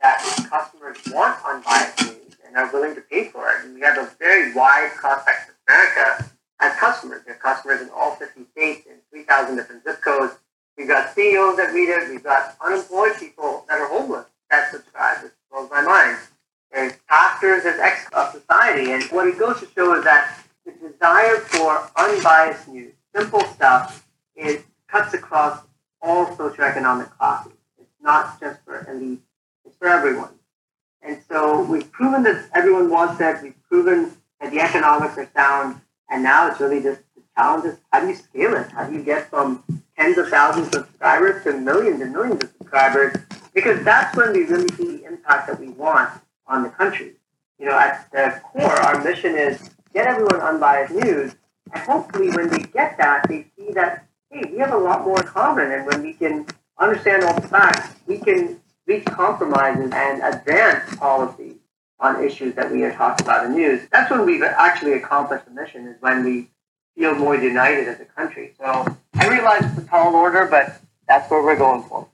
that 0.00 0.18
customers 0.48 0.96
want 1.12 1.38
unbiased 1.44 2.02
news 2.02 2.36
and 2.46 2.56
are 2.56 2.72
willing 2.72 2.94
to 2.94 3.00
pay 3.00 3.24
for 3.24 3.48
it. 3.50 3.64
And 3.64 3.74
we 3.74 3.80
have 3.80 3.98
a 3.98 4.08
very 4.18 4.54
wide 4.54 4.90
cross-section 4.96 5.54
of 5.54 5.74
America 5.74 6.30
as 6.60 6.76
customers. 6.76 7.22
We 7.26 7.32
have 7.32 7.40
customers 7.40 7.80
in 7.80 7.90
all 7.90 8.14
50 8.14 8.44
states 8.52 8.86
in 8.86 8.94
3,000 9.10 9.56
different 9.56 9.84
zip 9.84 10.00
codes. 10.02 10.34
We've 10.76 10.86
got 10.86 11.14
CEOs 11.14 11.56
that 11.56 11.72
read 11.74 11.88
it. 11.88 12.08
We've 12.08 12.22
got 12.22 12.56
unemployed 12.64 13.16
people 13.18 13.64
that 13.68 13.80
are 13.80 13.88
homeless 13.88 14.26
that 14.50 14.70
subscribe. 14.70 15.24
It 15.24 15.32
blows 15.50 15.68
my 15.70 15.82
mind. 15.82 16.18
There's 16.72 16.92
pastors, 17.08 17.64
there's 17.64 17.80
ex 17.80 18.06
of 18.12 18.30
society. 18.30 18.92
And 18.92 19.02
what 19.04 19.26
it 19.26 19.38
goes 19.38 19.58
to 19.60 19.68
show 19.74 19.94
is 19.94 20.04
that 20.04 20.38
the 20.64 20.72
desire 20.72 21.36
for 21.38 21.90
unbiased 21.96 22.68
news, 22.68 22.92
simple 23.14 23.40
stuff, 23.40 24.06
it 24.36 24.64
cuts 24.86 25.12
across 25.14 25.60
all 26.00 26.26
socioeconomic 26.26 27.10
classes. 27.18 27.57
Not 28.08 28.40
just 28.40 28.64
for 28.64 28.90
elite, 28.90 29.20
it's 29.66 29.76
for 29.76 29.86
everyone. 29.86 30.30
And 31.02 31.18
so 31.28 31.62
we've 31.62 31.92
proven 31.92 32.22
that 32.22 32.48
everyone 32.54 32.88
wants 32.88 33.18
that. 33.18 33.42
We've 33.42 33.62
proven 33.68 34.12
that 34.40 34.50
the 34.50 34.60
economics 34.60 35.18
are 35.18 35.28
sound. 35.36 35.82
And 36.08 36.22
now 36.22 36.48
it's 36.48 36.58
really 36.58 36.82
just 36.82 37.02
the 37.14 37.22
challenge 37.36 37.66
is 37.66 37.76
how 37.92 38.00
do 38.00 38.08
you 38.08 38.14
scale 38.14 38.54
it? 38.54 38.70
How 38.72 38.84
do 38.84 38.94
you 38.94 39.02
get 39.02 39.28
from 39.28 39.62
tens 39.98 40.16
of 40.16 40.28
thousands 40.28 40.68
of 40.68 40.86
subscribers 40.86 41.44
to 41.44 41.52
millions 41.52 42.00
and 42.00 42.14
millions 42.14 42.42
of 42.42 42.50
subscribers 42.56 43.14
because 43.52 43.84
that's 43.84 44.16
when 44.16 44.32
we 44.32 44.44
really 44.44 44.68
see 44.76 44.96
the 44.96 45.04
impact 45.04 45.48
that 45.48 45.60
we 45.60 45.68
want 45.68 46.08
on 46.46 46.62
the 46.62 46.70
country. 46.70 47.12
You 47.58 47.66
know, 47.66 47.78
at 47.78 48.10
the 48.10 48.40
core, 48.42 48.72
our 48.86 49.04
mission 49.04 49.34
is 49.34 49.68
get 49.92 50.06
everyone 50.06 50.40
unbiased 50.40 50.94
news, 50.94 51.34
and 51.74 51.82
hopefully, 51.82 52.30
when 52.30 52.48
they 52.48 52.60
get 52.60 52.96
that, 52.96 53.28
they 53.28 53.46
see 53.56 53.72
that 53.72 54.06
hey, 54.30 54.48
we 54.50 54.58
have 54.58 54.72
a 54.72 54.78
lot 54.78 55.04
more 55.04 55.20
in 55.20 55.26
common, 55.26 55.72
and 55.72 55.86
when 55.86 56.02
we 56.02 56.12
can 56.12 56.46
understand 56.78 57.24
all 57.24 57.40
the 57.40 57.46
facts, 57.46 57.94
we 58.06 58.18
can 58.18 58.60
reach 58.86 59.04
compromises 59.04 59.90
and 59.92 60.22
advance 60.22 60.96
policy 60.96 61.56
on 62.00 62.24
issues 62.24 62.54
that 62.54 62.70
we 62.70 62.84
are 62.84 62.92
talking 62.92 63.26
about 63.26 63.44
in 63.44 63.52
the 63.52 63.58
news. 63.58 63.88
That's 63.90 64.10
when 64.10 64.24
we've 64.24 64.42
actually 64.42 64.92
accomplished 64.92 65.44
the 65.46 65.50
mission. 65.50 65.88
Is 65.88 65.96
when 66.00 66.24
we 66.24 66.48
feel 66.96 67.14
more 67.14 67.36
united 67.36 67.88
as 67.88 68.00
a 68.00 68.04
country. 68.04 68.54
So 68.58 68.96
I 69.14 69.28
realize 69.28 69.64
it's 69.64 69.78
a 69.78 69.88
tall 69.88 70.14
order, 70.14 70.46
but 70.46 70.80
that's 71.06 71.30
where 71.30 71.42
we're 71.42 71.56
going 71.56 71.82
for. 71.84 72.08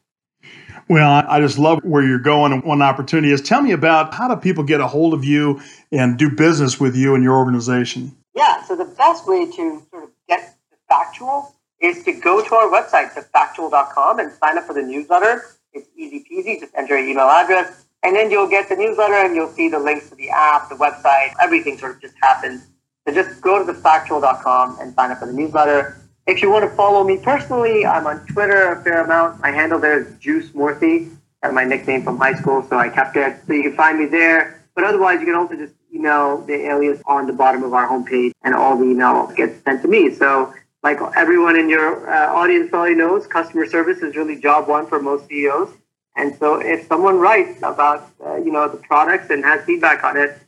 Well, 0.88 1.24
I 1.26 1.40
just 1.40 1.58
love 1.58 1.80
where 1.82 2.02
you're 2.02 2.18
going. 2.18 2.52
And 2.52 2.62
one 2.62 2.82
opportunity 2.82 3.32
is 3.32 3.40
tell 3.40 3.62
me 3.62 3.72
about 3.72 4.12
how 4.12 4.28
do 4.28 4.36
people 4.36 4.64
get 4.64 4.80
a 4.80 4.86
hold 4.86 5.14
of 5.14 5.24
you 5.24 5.60
and 5.90 6.18
do 6.18 6.30
business 6.30 6.78
with 6.78 6.94
you 6.94 7.14
and 7.14 7.24
your 7.24 7.36
organization? 7.36 8.14
Yeah, 8.34 8.62
so 8.64 8.76
the 8.76 8.84
best 8.84 9.26
way 9.26 9.46
to 9.46 9.82
sort 9.90 10.04
of 10.04 10.10
get 10.28 10.56
the 10.70 10.76
factual 10.88 11.53
is 11.84 12.02
to 12.04 12.12
go 12.12 12.42
to 12.42 12.54
our 12.54 12.68
website, 12.68 13.12
thefactual.com, 13.12 14.18
and 14.18 14.32
sign 14.32 14.58
up 14.58 14.64
for 14.64 14.72
the 14.72 14.82
newsletter. 14.82 15.44
It's 15.72 15.88
easy 15.96 16.24
peasy. 16.30 16.58
Just 16.58 16.74
enter 16.74 16.98
your 16.98 17.08
email 17.08 17.28
address, 17.28 17.84
and 18.02 18.16
then 18.16 18.30
you'll 18.30 18.48
get 18.48 18.68
the 18.68 18.76
newsletter 18.76 19.14
and 19.14 19.34
you'll 19.34 19.52
see 19.52 19.68
the 19.68 19.78
links 19.78 20.08
to 20.10 20.14
the 20.14 20.30
app, 20.30 20.68
the 20.68 20.76
website, 20.76 21.32
everything 21.42 21.76
sort 21.78 21.96
of 21.96 22.00
just 22.00 22.14
happens. 22.22 22.66
So 23.06 23.14
just 23.14 23.40
go 23.40 23.64
to 23.64 23.72
thefactual.com 23.72 24.78
and 24.80 24.94
sign 24.94 25.10
up 25.10 25.18
for 25.18 25.26
the 25.26 25.32
newsletter. 25.32 26.00
If 26.26 26.40
you 26.40 26.50
want 26.50 26.68
to 26.68 26.74
follow 26.74 27.04
me 27.04 27.18
personally, 27.18 27.84
I'm 27.84 28.06
on 28.06 28.26
Twitter 28.26 28.72
a 28.72 28.82
fair 28.82 29.04
amount. 29.04 29.40
My 29.40 29.50
handle 29.50 29.78
there 29.78 30.00
is 30.00 30.18
Juice 30.18 30.50
Moorthy. 30.50 31.14
That's 31.42 31.54
my 31.54 31.64
nickname 31.64 32.02
from 32.02 32.16
high 32.16 32.34
school, 32.34 32.66
so 32.70 32.78
I 32.78 32.88
kept 32.88 33.16
it. 33.16 33.36
So 33.46 33.52
you 33.52 33.62
can 33.64 33.74
find 33.74 33.98
me 33.98 34.06
there. 34.06 34.64
But 34.74 34.84
otherwise, 34.84 35.20
you 35.20 35.26
can 35.26 35.34
also 35.34 35.54
just 35.54 35.74
email 35.94 36.38
the 36.38 36.54
alias 36.54 37.00
on 37.06 37.26
the 37.26 37.34
bottom 37.34 37.62
of 37.62 37.74
our 37.74 37.86
homepage, 37.86 38.32
and 38.42 38.54
all 38.54 38.76
the 38.78 38.84
email 38.84 39.26
gets 39.36 39.62
sent 39.64 39.82
to 39.82 39.88
me. 39.88 40.14
So, 40.14 40.54
like 40.84 41.00
everyone 41.16 41.58
in 41.58 41.70
your 41.70 42.08
uh, 42.08 42.32
audience 42.34 42.68
probably 42.68 42.94
knows, 42.94 43.26
customer 43.26 43.66
service 43.66 44.00
is 44.02 44.14
really 44.14 44.36
job 44.36 44.68
one 44.68 44.86
for 44.86 45.00
most 45.00 45.26
CEOs. 45.28 45.70
And 46.16 46.36
so, 46.36 46.60
if 46.60 46.86
someone 46.86 47.18
writes 47.18 47.58
about 47.62 48.08
uh, 48.24 48.36
you 48.36 48.52
know 48.52 48.68
the 48.68 48.76
products 48.76 49.30
and 49.30 49.42
has 49.42 49.64
feedback 49.64 50.04
on 50.04 50.16
it, 50.16 50.38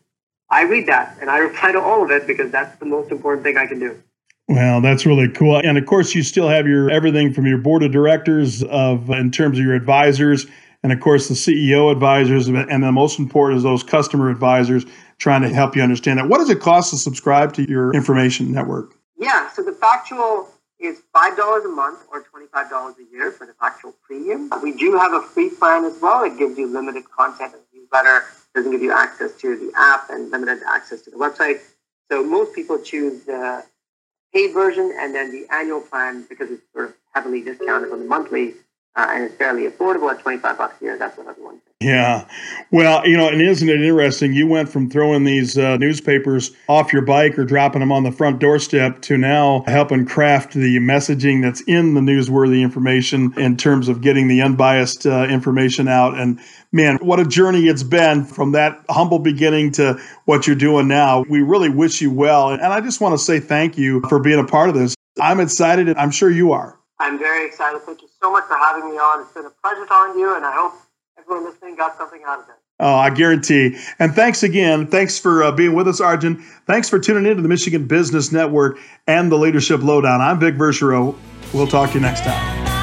I 0.51 0.63
read 0.63 0.87
that 0.87 1.17
and 1.21 1.31
I 1.31 1.39
reply 1.49 1.73
to 1.73 1.81
all 1.81 2.05
of 2.05 2.11
it 2.11 2.27
because 2.27 2.53
that's 2.53 2.79
the 2.79 2.85
most 2.85 3.11
important 3.11 3.45
thing 3.45 3.57
I 3.57 3.67
can 3.67 3.81
do. 3.81 4.01
Well, 4.49 4.81
that's 4.81 5.05
really 5.05 5.29
cool. 5.29 5.57
And 5.57 5.77
of 5.77 5.87
course, 5.87 6.15
you 6.15 6.23
still 6.23 6.49
have 6.49 6.69
your 6.69 6.89
everything 6.91 7.33
from 7.33 7.47
your 7.47 7.59
board 7.59 7.83
of 7.83 7.91
directors 7.91 8.63
of 8.65 9.11
in 9.11 9.33
terms 9.33 9.59
of 9.59 9.65
your 9.65 9.75
advisors, 9.75 10.47
and 10.83 10.93
of 10.93 11.01
course 11.01 11.29
the 11.29 11.35
CEO 11.35 11.91
advisors, 11.91 12.47
and 12.47 12.85
the 12.85 12.93
most 12.93 13.19
important 13.19 13.57
is 13.57 13.63
those 13.65 13.83
customer 13.83 14.29
advisors 14.29 14.85
trying 15.19 15.41
to 15.43 15.49
help 15.49 15.75
you 15.75 15.83
understand 15.83 16.19
that. 16.19 16.29
What 16.29 16.39
does 16.39 16.51
it 16.51 16.61
cost 16.61 16.91
to 16.91 16.99
subscribe 16.99 17.55
to 17.55 17.69
your 17.69 17.95
information 17.95 18.53
network? 18.53 18.95
Yeah, 19.19 19.51
so 19.53 19.63
the 19.63 19.73
factual 19.73 20.49
is 20.79 21.01
$5 21.15 21.65
a 21.65 21.69
month 21.69 22.01
or 22.13 22.23
$25 22.23 22.99
a 22.99 23.13
year 23.13 23.31
for 23.31 23.47
the 23.47 23.55
factual 23.55 23.95
premium. 24.07 24.51
We 24.63 24.73
do 24.73 24.97
have 24.99 25.13
a 25.13 25.23
free 25.23 25.51
plan 25.51 25.85
as 25.85 25.99
well. 26.01 26.23
It 26.25 26.39
gives 26.39 26.59
you 26.59 26.67
limited 26.67 27.11
content 27.11 27.55
in 27.55 27.81
newsletter, 27.81 28.25
doesn't 28.55 28.71
give 28.71 28.83
you 28.83 28.93
access 28.93 29.33
to 29.41 29.57
the 29.57 29.73
app 29.77 30.11
and 30.11 30.31
limited 30.31 30.59
access 30.69 31.03
to 31.03 31.11
the 31.11 31.17
website. 31.17 31.61
So 32.11 32.23
most 32.23 32.55
people 32.55 32.79
choose 32.79 33.25
the 33.25 33.65
paid 34.35 34.53
version 34.53 34.93
and 34.99 35.15
then 35.15 35.33
the 35.33 35.47
annual 35.53 35.81
plan 35.81 36.27
because 36.29 36.51
it's 36.51 36.63
sort 36.75 36.91
of 36.91 36.95
heavily 37.15 37.43
discounted 37.43 37.91
on 37.91 38.01
the 38.01 38.05
monthly 38.05 38.55
uh, 38.97 39.07
and 39.11 39.25
it's 39.25 39.35
fairly 39.37 39.67
affordable 39.69 40.11
at 40.11 40.21
25 40.21 40.59
bucks 40.59 40.81
a 40.81 40.85
year. 40.85 40.99
That's 40.99 41.17
what 41.17 41.27
everyone. 41.27 41.61
Yeah. 41.81 42.27
Well, 42.71 43.07
you 43.07 43.19
know, 43.19 43.29
and 43.29 43.43
isn't 43.43 43.69
it 43.69 43.83
interesting? 43.83 44.33
You 44.33 44.47
went 44.47 44.71
from 44.71 44.89
throwing 44.89 45.25
these 45.25 45.59
uh, 45.59 45.77
newspapers 45.77 46.53
off 46.71 46.91
your 46.91 47.03
bike 47.03 47.39
or 47.39 47.45
dropping 47.45 47.81
them 47.81 47.93
on 47.93 48.03
the 48.03 48.11
front 48.11 48.39
doorstep 48.39 49.03
to 49.03 49.19
now 49.19 49.63
helping 49.67 50.07
craft 50.07 50.55
the 50.55 50.79
messaging 50.79 51.43
that's 51.43 51.61
in 51.63 51.93
the 51.93 52.01
newsworthy 52.01 52.63
information 52.63 53.35
in 53.37 53.59
terms 53.59 53.89
of 53.89 54.01
getting 54.01 54.27
the 54.27 54.41
unbiased 54.41 55.05
uh, 55.05 55.25
information 55.25 55.87
out. 55.87 56.19
And 56.19 56.41
man, 56.73 56.97
what 57.03 57.21
a 57.21 57.27
journey 57.27 57.67
it's 57.67 57.83
been 57.83 58.25
from 58.25 58.53
that 58.53 58.83
humble 58.89 59.19
beginning 59.19 59.73
to 59.73 60.01
what 60.25 60.47
you're 60.47 60.57
doing 60.57 60.89
now. 60.89 61.27
We 61.29 61.43
really 61.43 61.69
wish 61.69 62.01
you 62.01 62.11
well. 62.11 62.53
And 62.53 62.63
I 62.63 62.81
just 62.81 63.03
want 63.03 63.13
to 63.13 63.19
say 63.19 63.39
thank 63.39 63.77
you 63.77 64.01
for 64.09 64.19
being 64.19 64.41
a 64.41 64.47
part 64.47 64.71
of 64.71 64.75
this. 64.75 64.95
I'm 65.21 65.41
excited, 65.41 65.91
and 65.91 65.99
I'm 65.99 66.11
sure 66.11 66.31
you 66.31 66.53
are. 66.53 66.79
I'm 67.01 67.19
very 67.19 67.47
excited. 67.47 67.83
Thank 67.83 68.01
you 68.01 68.09
so 68.23 68.33
much 68.33 68.45
for 68.45 68.57
having 68.57 68.91
me 68.91 68.97
on. 68.97 69.21
It's 69.21 69.33
been 69.33 69.45
a 69.45 69.51
pleasure 69.63 69.85
talking 69.85 70.15
to 70.15 70.21
you, 70.21 70.35
and 70.35 70.45
I 70.45 70.53
hope 70.55 70.73
everyone 71.27 71.51
listening 71.51 71.77
got 71.77 71.97
something 71.97 72.21
out 72.27 72.41
of 72.41 72.49
it. 72.49 72.55
Oh, 72.79 72.95
I 72.95 73.11
guarantee. 73.11 73.77
And 73.99 74.15
thanks 74.15 74.43
again. 74.43 74.87
Thanks 74.87 75.19
for 75.19 75.43
uh, 75.43 75.53
being 75.53 75.75
with 75.75 75.89
us, 75.89 76.01
Arjun. 76.01 76.43
Thanks 76.67 76.89
for 76.89 76.99
tuning 76.99 77.31
in 77.31 77.37
to 77.37 77.43
the 77.43 77.49
Michigan 77.49 77.87
Business 77.87 78.33
Network 78.33 78.79
and 79.07 79.33
the 79.33 79.37
Leadership 79.37 79.83
Lowdown. 79.83 80.21
I'm 80.21 80.39
Vic 80.39 80.57
Verchereau. 80.57 81.17
We'll 81.55 81.67
talk 81.67 81.91
to 81.91 81.95
you 81.95 82.01
next 82.01 82.23
time. 82.23 82.76